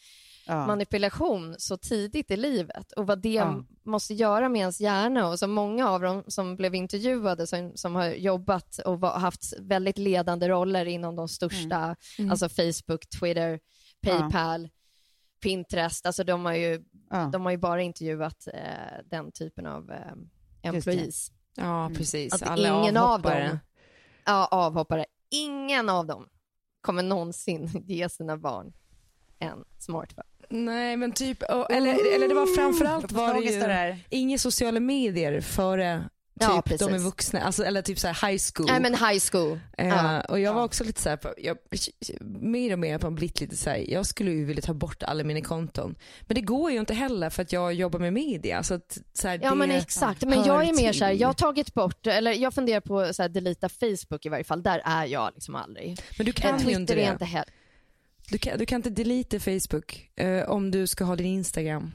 Ja. 0.47 0.67
manipulation 0.67 1.55
så 1.57 1.77
tidigt 1.77 2.31
i 2.31 2.37
livet 2.37 2.91
och 2.91 3.07
vad 3.07 3.21
det 3.21 3.29
Ja. 3.29 3.63
måste 3.85 4.13
göra 4.13 4.49
med 4.49 4.59
ens 4.59 4.81
hjärna 4.81 5.27
och 5.27 5.39
så 5.39 5.47
många 5.47 5.89
av 5.89 6.01
dem 6.01 6.23
som 6.27 6.55
blev 6.55 6.75
intervjuade 6.75 7.47
som, 7.47 7.71
som 7.75 7.95
har 7.95 8.05
jobbat 8.07 8.77
och 8.85 8.99
var, 8.99 9.19
haft 9.19 9.53
väldigt 9.59 9.97
ledande 9.97 10.47
roller 10.49 10.85
inom 10.85 11.15
de 11.15 11.27
största, 11.27 11.95
Mm. 12.19 12.31
alltså 12.31 12.49
Facebook, 12.49 13.09
Twitter, 13.19 13.59
Paypal, 14.01 14.69
Pinterest, 15.41 16.05
alltså 16.05 16.23
de 16.23 16.45
har 16.45 16.53
ju, 16.53 16.83
Ja. 17.09 17.29
de 17.33 17.41
har 17.43 17.51
ju 17.51 17.57
bara 17.57 17.81
intervjuat 17.81 18.47
eh, 18.53 18.61
den 19.05 19.31
typen 19.31 19.65
av 19.65 19.91
eh, 19.91 19.97
employees. 20.61 21.31
Ja, 21.55 21.91
precis. 21.97 22.33
Att 22.33 22.41
Alla 22.43 22.81
ingen 22.81 22.97
av 22.97 23.03
avhoppare. 23.11 23.47
dem, 23.47 23.59
ja 24.25 24.47
avhoppare, 24.51 25.05
ingen 25.31 25.89
av 25.89 26.05
dem 26.05 26.27
kommer 26.81 27.03
någonsin 27.03 27.69
ge 27.87 28.09
sina 28.09 28.37
barn 28.37 28.73
en 29.39 29.63
smartphone. 29.79 30.27
Nej, 30.49 30.97
men 30.97 31.11
typ, 31.11 31.43
eller, 31.43 32.15
eller 32.15 32.27
det 32.27 32.33
var 32.33 32.55
framförallt 32.55 33.11
var 33.11 33.27
det 33.27 33.33
av 33.39 33.43
ju 33.43 33.49
inga 34.09 34.37
sociala 34.37 34.79
medier 34.79 35.41
före 35.41 36.09
Ja, 36.41 36.61
typ 36.61 36.79
de 36.79 36.93
är 36.93 36.97
vuxna, 36.99 37.41
alltså, 37.41 37.63
eller 37.63 37.81
typ 37.81 37.99
så 37.99 38.07
här 38.07 38.27
high 38.31 38.41
school. 38.53 38.67
Nej 38.71 38.79
men 38.81 38.93
high 38.93 39.21
school. 39.31 39.59
Eh, 39.77 39.87
Ja. 39.87 40.21
och 40.21 40.39
jag 40.39 40.53
var 40.53 40.63
också 40.63 40.83
lite 40.83 41.01
så 41.01 41.09
här, 41.09 41.17
på, 41.17 41.33
jag, 41.37 41.57
mer 42.41 42.73
och 42.73 42.79
mer 42.79 42.97
på 42.97 43.11
blivit 43.11 43.41
lite 43.41 43.57
så 43.57 43.69
här, 43.69 43.85
jag 43.91 44.05
skulle 44.05 44.31
ju 44.31 44.45
vilja 44.45 44.61
ta 44.61 44.73
bort 44.73 45.03
alla 45.03 45.23
mina 45.23 45.41
konton. 45.41 45.95
Men 46.21 46.35
det 46.35 46.41
går 46.41 46.71
ju 46.71 46.79
inte 46.79 46.93
heller 46.93 47.29
för 47.29 47.41
att 47.41 47.51
jag 47.53 47.73
jobbar 47.73 47.99
med 47.99 48.13
media. 48.13 48.63
Så 48.63 48.73
att, 48.73 48.97
så 49.13 49.27
här, 49.27 49.39
Ja 49.43 49.55
men 49.55 49.71
exakt, 49.71 50.21
men 50.25 50.43
jag 50.43 50.67
är 50.67 50.73
mer 50.75 50.93
så 50.93 51.03
här, 51.05 51.11
till. 51.11 51.21
jag 51.21 51.27
har 51.29 51.33
tagit 51.33 51.73
bort, 51.73 52.07
eller 52.07 52.31
jag 52.33 52.53
funderar 52.53 52.81
på 52.81 52.99
här, 52.99 53.29
delita 53.29 53.69
Facebook 53.69 54.25
i 54.25 54.29
varje 54.29 54.43
fall, 54.43 54.63
där 54.63 54.81
är 54.85 55.05
jag 55.05 55.31
liksom 55.33 55.55
aldrig. 55.55 55.99
Men 56.17 56.25
du 56.25 56.31
kan 56.31 56.55
Eh, 56.55 56.67
ju 56.67 56.73
inte 56.75 56.93
är 56.93 56.97
det. 56.97 57.11
inte 57.11 57.25
heller. 57.25 57.53
Du, 58.29 58.37
kan, 58.37 58.57
du 58.57 58.65
kan 58.65 58.75
inte 58.75 58.89
delete 58.89 59.39
Facebook 59.39 60.09
eh, 60.15 60.49
om 60.49 60.71
du 60.71 60.87
ska 60.87 61.03
ha 61.03 61.15
din 61.15 61.25
Instagram. 61.27 61.91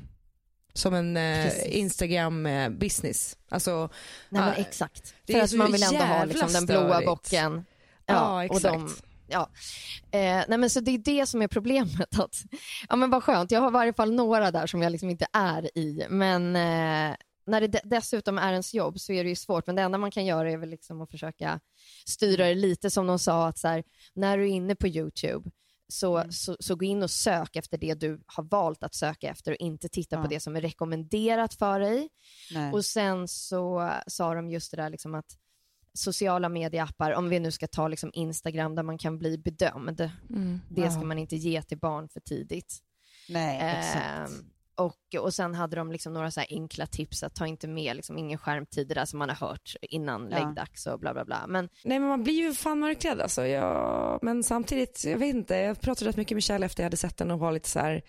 Som 0.77 0.95
en 0.95 1.17
eh, 1.17 1.45
Precis. 1.45 1.65
Instagram 1.67 2.47
eh. 2.47 2.71
Alltså, 3.49 3.89
Nej 4.29 4.43
men 4.43 4.49
Ja, 4.49 4.55
exakt. 4.55 5.15
För 5.27 5.41
att 5.41 5.53
man 5.53 5.73
vill 5.73 5.83
ändå 5.83 6.05
ha 6.05 6.25
liksom, 6.25 6.53
den 6.53 6.67
blåa 6.67 7.01
bocken. 7.01 7.65
ja, 8.07 8.35
och 8.35 8.43
exakt. 8.43 8.63
de, 8.65 8.91
ja. 9.29 9.51
Eh, 10.11 10.45
nej 10.49 10.59
men 10.59 10.71
så 10.71 10.81
det 10.81 10.91
är 10.91 10.99
det 10.99 11.27
som 11.27 11.43
är 11.43 11.49
problemet. 11.49 12.19
Att, 12.19 12.43
ja 12.89 12.97
men 12.97 13.11
vad 13.11 13.25
skönt, 13.25 13.51
jag 13.51 13.61
har 13.61 13.69
i 13.69 13.73
varje 13.73 13.93
fall 13.93 14.13
några 14.15 14.51
där 14.51 14.67
som 14.67 14.83
jag 14.83 14.93
liksom 14.93 15.11
inte 15.11 15.27
är 15.33 15.79
i. 15.79 16.07
Men 16.09 16.57
eh, 16.57 17.17
när 17.47 17.61
det 17.61 17.67
de- 17.67 17.81
dessutom 17.85 18.39
är 18.39 18.53
ens 18.53 18.75
jobb 18.75 19.01
så 19.01 19.13
är 19.13 19.25
det 19.25 19.31
ju 19.31 19.37
svårt. 19.37 19.67
Men 19.67 19.77
det 19.77 19.83
enda 19.83 19.99
man 19.99 20.11
kan 20.11 20.25
göra 20.27 20.51
är 20.51 20.57
väl 20.57 20.71
liksom 20.71 21.01
att 21.01 21.11
försöka 21.11 21.61
styra 22.07 22.47
det 22.47 22.55
lite 22.55 22.91
som 22.91 23.07
de 23.07 23.19
sa 23.19 23.49
att 23.49 23.59
så 23.59 23.69
här, 23.69 23.85
när 24.15 24.39
du 24.39 24.45
är 24.45 24.49
inne 24.49 24.75
på 24.75 24.89
YouTube 24.89 25.51
så, 25.89 26.17
Mm. 26.19 26.33
så, 26.33 26.57
så 26.61 26.75
gå 26.77 26.85
in 26.85 27.03
och 27.03 27.11
sök 27.11 27.57
efter 27.57 27.79
det 27.79 27.95
du 27.95 28.21
har 28.27 28.43
valt 28.45 28.83
att 28.83 28.95
söka 28.95 29.29
efter 29.31 29.51
och 29.53 29.57
inte 29.57 29.89
titta 29.89 30.17
på 30.17 30.25
Ja. 30.25 30.29
det 30.29 30.41
som 30.41 30.57
är 30.57 30.61
rekommenderat 30.61 31.55
för 31.55 31.81
dig. 31.81 32.09
Nej. 32.55 32.73
Och 32.73 32.85
sen 32.85 33.29
så 33.29 33.93
sa 34.07 34.35
de 34.35 34.51
just 34.51 34.71
det 34.71 34.77
där 34.77 34.91
liksom 34.91 35.15
att 35.15 35.39
sociala 35.95 36.49
medieappar, 36.49 37.13
om 37.13 37.29
vi 37.29 37.41
nu 37.41 37.51
ska 37.51 37.67
ta 37.67 37.89
liksom 37.89 38.11
Instagram 38.15 38.75
där 38.75 38.83
man 38.83 38.99
kan 38.99 39.19
bli 39.19 39.39
bedömd, 39.39 40.11
Mm. 40.31 40.61
det 40.71 40.91
ska 40.91 41.01
Ja. 41.01 41.07
man 41.07 41.19
inte 41.19 41.37
ge 41.37 41.63
till 41.63 41.79
barn 41.79 42.09
för 42.09 42.21
tidigt. 42.21 42.79
Nej, 43.29 43.79
exakt. 43.79 44.31
Ehm, 44.31 44.51
och, 44.77 45.15
och 45.21 45.35
sen 45.35 45.55
hade 45.55 45.77
de 45.77 45.93
liksom 45.93 46.13
några 46.13 46.31
så 46.31 46.41
här 46.41 46.47
enkla 46.51 46.87
tips 46.87 47.23
att 47.23 47.35
ta 47.35 47.47
inte 47.47 47.69
med 47.69 47.97
liksom 47.97 48.19
ingen 48.19 48.39
skärmtid, 48.39 48.89
det 48.89 48.95
där 48.95 49.05
som 49.05 49.19
man 49.19 49.29
har 49.29 49.49
hört 49.49 49.75
innan 49.83 50.29
Ja. 50.31 50.39
läggdags 50.39 50.87
och 50.87 51.01
bla 51.01 51.13
bla 51.13 51.25
bla. 51.25 51.47
Men 51.49 51.69
Nej 51.85 51.99
men 51.99 52.09
man 52.09 52.23
blir 52.23 52.35
ju 52.35 52.53
fan 52.55 52.79
mörkrädd 52.79 53.21
alltså. 53.21 53.47
Jag, 53.47 54.19
men 54.23 54.43
samtidigt, 54.43 55.05
jag 55.05 55.19
vet 55.19 55.35
inte, 55.35 55.55
jag 55.57 55.81
pratade 55.81 56.09
rätt 56.09 56.17
mycket 56.17 56.37
med 56.37 56.43
Kjell 56.43 56.63
efter 56.63 56.83
jag 56.83 56.87
hade 56.87 56.97
sett 56.97 57.17
den 57.17 57.31
och 57.31 57.39
var 57.39 57.53
lite 57.53 57.69
så 57.69 57.79
här. 57.79 58.03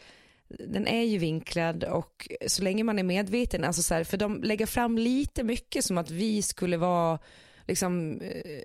den 0.48 0.88
är 0.88 1.04
ju 1.04 1.18
vinklad 1.18 1.84
och 1.84 2.28
så 2.48 2.64
länge 2.64 2.84
man 2.84 3.00
är 3.00 3.04
medveten, 3.04 3.64
alltså 3.64 3.84
så 3.84 3.94
här, 3.94 4.04
för 4.04 4.18
de 4.18 4.44
lägger 4.44 4.66
fram 4.66 4.98
lite 4.98 5.44
mycket 5.44 5.86
som 5.86 5.98
att 5.98 6.12
vi 6.12 6.42
skulle 6.42 6.78
vara 6.78 7.20
liksom 7.68 8.22
eh, 8.22 8.62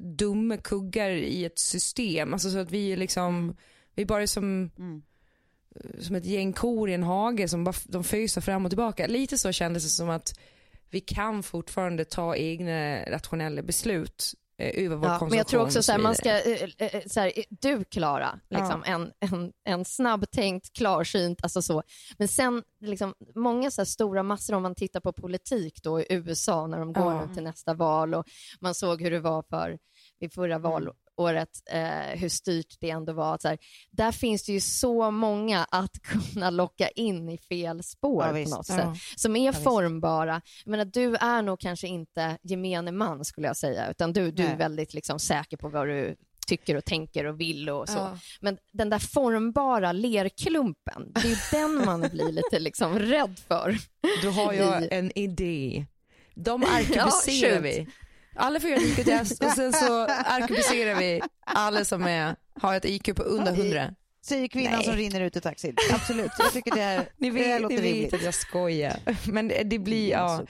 dumma 0.00 0.56
kuggar 0.56 1.10
i 1.10 1.44
ett 1.44 1.58
system, 1.58 2.32
alltså 2.32 2.50
så 2.50 2.58
att 2.58 2.70
vi 2.70 2.96
liksom, 2.96 3.56
vi 3.94 4.06
bara 4.06 4.22
är 4.22 4.26
som 4.26 4.70
Mm. 4.78 5.02
Som 6.00 6.16
ett 6.16 6.24
gäng 6.24 6.52
kor 6.52 6.90
i 6.90 6.94
en 6.94 7.02
hage 7.02 7.48
som 7.48 7.64
bara 7.64 7.74
de 7.84 8.04
föser 8.04 8.40
fram 8.40 8.64
och 8.64 8.70
tillbaka. 8.70 9.06
Lite 9.06 9.38
så 9.38 9.52
kändes 9.52 9.82
det 9.84 9.88
som 9.90 10.10
att 10.10 10.38
vi 10.90 11.00
kan 11.00 11.42
fortfarande 11.42 12.04
ta 12.04 12.36
egna 12.36 13.04
rationella 13.04 13.62
beslut 13.62 14.34
eh, 14.58 14.84
över 14.84 14.96
vår 14.96 15.08
Ja, 15.08 15.18
men 15.28 15.38
jag 15.38 15.46
tror 15.46 15.62
också 15.62 15.82
så 15.82 15.92
här, 15.92 15.98
man 15.98 16.14
ska, 16.14 16.30
eh, 16.30 16.62
eh, 16.78 17.02
så 17.06 17.20
här, 17.20 17.32
eh, 17.36 17.44
du 17.50 17.84
Klara, 17.84 18.40
liksom, 18.50 18.82
en, 18.86 19.12
en, 19.20 19.52
en 19.64 19.84
snabbtänkt, 19.84 20.72
klarsynt, 20.72 21.38
alltså 21.42 21.62
så. 21.62 21.82
Men 22.18 22.28
sen, 22.28 22.62
liksom, 22.80 23.14
många 23.34 23.70
så 23.70 23.84
stora 23.84 24.22
massor, 24.22 24.54
om 24.54 24.62
man 24.62 24.74
tittar 24.74 25.00
på 25.00 25.12
politik 25.12 25.82
då 25.82 26.00
i 26.00 26.06
USA 26.10 26.66
när 26.66 26.78
de 26.78 26.92
går 26.92 27.12
Ja. 27.12 27.26
nu 27.26 27.34
till 27.34 27.42
nästa 27.42 27.74
val 27.74 28.14
och 28.14 28.24
man 28.60 28.74
såg 28.74 29.02
hur 29.02 29.10
det 29.10 29.20
var 29.20 29.42
för 29.50 29.78
vid 30.20 30.32
förra 30.32 30.58
valåret, 31.16 31.48
eh, 31.70 32.18
hur 32.20 32.28
styrt 32.28 32.76
det 32.80 32.90
ändå 32.90 33.12
var. 33.12 33.38
Så 33.42 33.48
här, 33.48 33.58
där 33.90 34.12
finns 34.12 34.44
det 34.44 34.52
ju 34.52 34.60
så 34.60 35.10
många 35.10 35.64
att 35.70 36.02
kunna 36.02 36.50
locka 36.50 36.88
in 36.88 37.28
i 37.28 37.38
fel 37.38 37.82
spår 37.82 38.24
Ja, 38.24 38.44
på 38.44 38.50
något 38.50 38.68
Ja. 38.68 38.76
sätt, 38.76 39.20
som 39.20 39.36
är 39.36 39.52
visst. 39.52 39.64
formbara. 39.64 40.40
Jag 40.64 40.70
menar, 40.70 40.84
du 40.84 41.14
är 41.16 41.42
nog 41.42 41.60
kanske 41.60 41.86
inte 41.88 42.38
gemene 42.42 42.92
man 42.92 43.24
skulle 43.24 43.46
jag 43.46 43.56
säga, 43.56 43.90
utan 43.90 44.12
du, 44.12 44.30
du 44.30 44.42
är 44.42 44.56
väldigt 44.56 44.94
liksom, 44.94 45.18
säker 45.18 45.56
på 45.56 45.68
vad 45.68 45.88
du 45.88 46.16
tycker 46.46 46.76
och 46.76 46.84
tänker 46.84 47.24
och 47.24 47.40
vill 47.40 47.70
och 47.70 47.88
så. 47.88 47.98
Ja. 47.98 48.18
Men 48.40 48.58
den 48.72 48.90
där 48.90 48.98
formbara 48.98 49.92
lerklumpen, 49.92 51.12
det 51.14 51.32
är 51.32 51.50
den 51.52 51.84
man 51.86 52.00
blir 52.00 52.32
lite 52.32 52.58
liksom 52.58 52.98
rädd 52.98 53.38
för. 53.48 53.76
Då 54.22 54.30
har 54.30 54.52
jag 54.52 54.92
en 54.92 55.18
idé. 55.18 55.86
De 56.34 56.62
arkebuserar 56.64 57.54
shoot. 57.54 57.64
vi. 57.64 57.86
Alla 58.36 58.60
får 58.60 58.70
göra 58.70 58.80
ett 58.80 58.98
IQ-test 58.98 59.44
och 59.44 59.50
sen 59.50 59.72
så 59.72 60.04
arkebuserar 60.06 60.94
vi 60.98 61.20
alla 61.40 61.84
som 61.84 62.02
är, 62.02 62.36
har 62.60 62.74
ett 62.76 62.84
IQ 62.84 63.14
på 63.16 63.22
under 63.22 63.52
100. 63.52 63.94
Säger 64.22 64.48
kvinnan 64.48 64.72
Nej. 64.72 64.84
som 64.84 64.92
rinner 64.94 65.20
ut 65.20 65.36
ur 65.36 65.40
taxin. 65.40 65.76
Absolut, 65.92 66.30
jag 66.38 66.52
tycker 66.52 66.70
det 66.74 66.80
här, 66.80 67.08
Ni 67.16 67.30
det 67.30 67.38
här 67.38 67.52
vet, 67.52 67.62
låter 67.62 67.76
ni 67.76 67.82
vet 67.82 67.92
rimligt. 67.92 68.14
att 68.14 68.22
jag 68.22 68.34
skojar. 68.34 68.96
Men 69.32 69.48
det, 69.48 69.62
det 69.62 69.78
blir, 69.78 70.10
ja, 70.10 70.42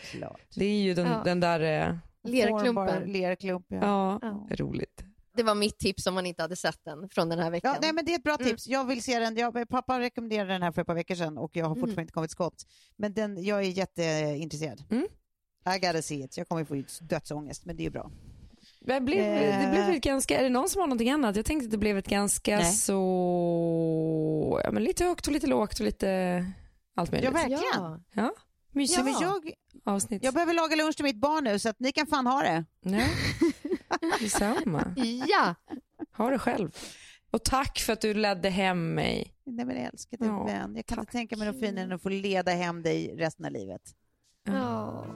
det 0.54 0.64
är 0.64 0.82
ju 0.82 0.94
den, 0.94 1.06
Ja. 1.06 1.22
den 1.24 1.40
där, 1.40 1.60
eh, 1.88 1.96
Lerklumpen. 2.24 3.12
Lerklump, 3.12 3.66
ja. 3.68 3.78
ja, 3.82 4.18
Ja. 4.50 4.56
roligt. 4.56 5.04
Det 5.36 5.42
var 5.42 5.54
mitt 5.54 5.78
tips 5.78 6.06
om 6.06 6.14
man 6.14 6.26
inte 6.26 6.42
hade 6.42 6.56
sett 6.56 6.84
den 6.84 7.08
från 7.08 7.28
den 7.28 7.38
här 7.38 7.50
veckan. 7.50 7.72
Ja, 7.74 7.78
nej, 7.82 7.92
men 7.92 8.04
det 8.04 8.12
är 8.12 8.16
ett 8.18 8.22
bra 8.22 8.34
Mm. 8.34 8.46
tips. 8.50 8.66
Jag 8.66 8.84
vill 8.84 9.02
se 9.02 9.18
den. 9.18 9.36
Jag, 9.36 9.68
pappa 9.68 10.00
rekommenderade 10.00 10.52
den 10.52 10.62
här 10.62 10.72
för 10.72 10.80
ett 10.80 10.86
par 10.86 10.94
veckor 10.94 11.14
sedan 11.14 11.38
och 11.38 11.50
jag 11.56 11.64
har 11.64 11.70
Mm. 11.70 11.80
fortfarande 11.80 12.02
inte 12.02 12.12
kommit 12.12 12.30
skott. 12.30 12.62
Men 12.96 13.14
den, 13.14 13.44
jag 13.44 13.58
är 13.58 13.62
jätteintresserad. 13.62 14.82
Mm. 14.90 15.06
I 15.76 15.78
gotta 15.78 16.02
see 16.02 16.24
it. 16.24 16.36
Jag 16.36 16.48
kommer 16.48 16.64
få 16.64 16.82
dödsångest, 17.00 17.64
men 17.64 17.76
det 17.76 17.86
är 17.86 17.90
bra. 17.90 18.10
Det 18.80 19.00
blev, 19.00 19.20
Eh. 19.24 19.60
det 19.64 19.70
blev 19.70 19.96
ett 19.96 20.02
ganska, 20.02 20.38
är 20.38 20.42
det 20.42 20.48
någon 20.48 20.68
som 20.68 20.80
har 20.80 20.86
någonting 20.86 21.10
annat? 21.10 21.36
Jag 21.36 21.44
tänkte 21.46 21.64
att 21.64 21.70
det 21.70 21.78
blev 21.78 21.98
ett 21.98 22.08
ganska 22.08 22.56
Nej. 22.56 22.72
så, 22.72 24.60
ja 24.64 24.70
men 24.70 24.84
lite 24.84 25.04
högt 25.04 25.26
och 25.26 25.32
lite 25.32 25.46
lågt 25.46 25.80
och 25.80 25.84
lite 25.86 26.44
allt 26.94 27.12
möjligt. 27.12 27.24
Ja, 27.30 27.30
verkligen. 27.34 27.62
Ja. 27.74 28.00
Ja, 28.12 28.32
mysigt 28.72 29.00
Ja. 29.06 29.18
Jag, 29.20 29.52
avsnitt. 29.94 30.24
jag 30.24 30.34
behöver 30.34 30.54
laga 30.54 30.76
lunch 30.76 30.96
till 30.96 31.04
mitt 31.04 31.16
barn 31.20 31.44
nu 31.44 31.58
så 31.58 31.68
att 31.68 31.80
ni 31.80 31.92
kan 31.92 32.06
fan 32.06 32.26
ha 32.26 32.42
det. 32.42 32.64
Ja. 32.80 33.04
Detsamma. 34.20 34.94
ja, 35.28 35.54
Ha 36.16 36.30
det 36.30 36.38
själv. 36.38 36.76
Och 37.30 37.44
tack 37.44 37.78
för 37.78 37.92
att 37.92 38.00
du 38.00 38.14
ledde 38.14 38.48
hem 38.50 38.94
mig. 38.94 39.34
Nej 39.46 39.64
men 39.64 39.76
älskar 39.76 40.16
dig 40.18 40.28
Ja, 40.28 40.44
vän. 40.44 40.72
Jag 40.76 40.86
kan 40.86 40.96
tack. 40.96 41.02
inte 41.02 41.12
tänka 41.12 41.36
mig 41.36 41.46
något 41.52 41.60
finare 41.60 41.84
än 41.84 41.92
att 41.92 42.02
få 42.02 42.08
leda 42.08 42.50
hem 42.52 42.82
dig 42.82 43.14
resten 43.16 43.46
av 43.46 43.52
livet. 43.52 43.82
Ja. 44.46 45.06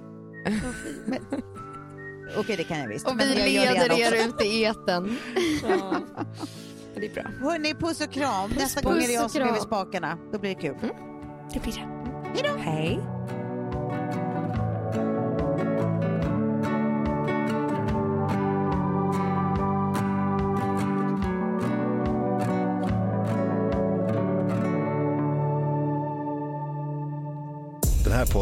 Okej, 2.37 2.57
det 2.57 2.65
kan 2.65 2.79
jag 2.79 2.89
visst. 2.89 3.07
Och 3.09 3.17
men 3.17 3.29
vi 3.29 3.35
leder 3.35 4.01
er 4.01 4.27
ut 4.29 4.43
i 4.43 4.63
eten. 4.63 5.19
Ja. 5.69 6.01
Det 7.01 7.07
är 7.07 7.15
bra. 7.15 7.23
Hörni, 7.51 7.75
puss 7.75 8.01
och 8.01 8.13
kram. 8.13 8.51
Nästa 8.51 8.81
gång 8.81 8.95
puss 8.95 9.05
är 9.05 9.09
det 9.09 9.15
jag 9.15 9.31
som 9.31 9.43
är 9.43 9.53
vid 9.53 9.63
spakarna. 9.63 10.19
Då 10.33 10.39
blir 10.39 10.55
det 10.55 10.61
kul. 10.61 10.77
Det 11.53 11.61
blir 11.61 11.73
det. 11.73 11.89
Hej 12.35 12.43
då. 12.43 12.59
Hej. 12.59 13.18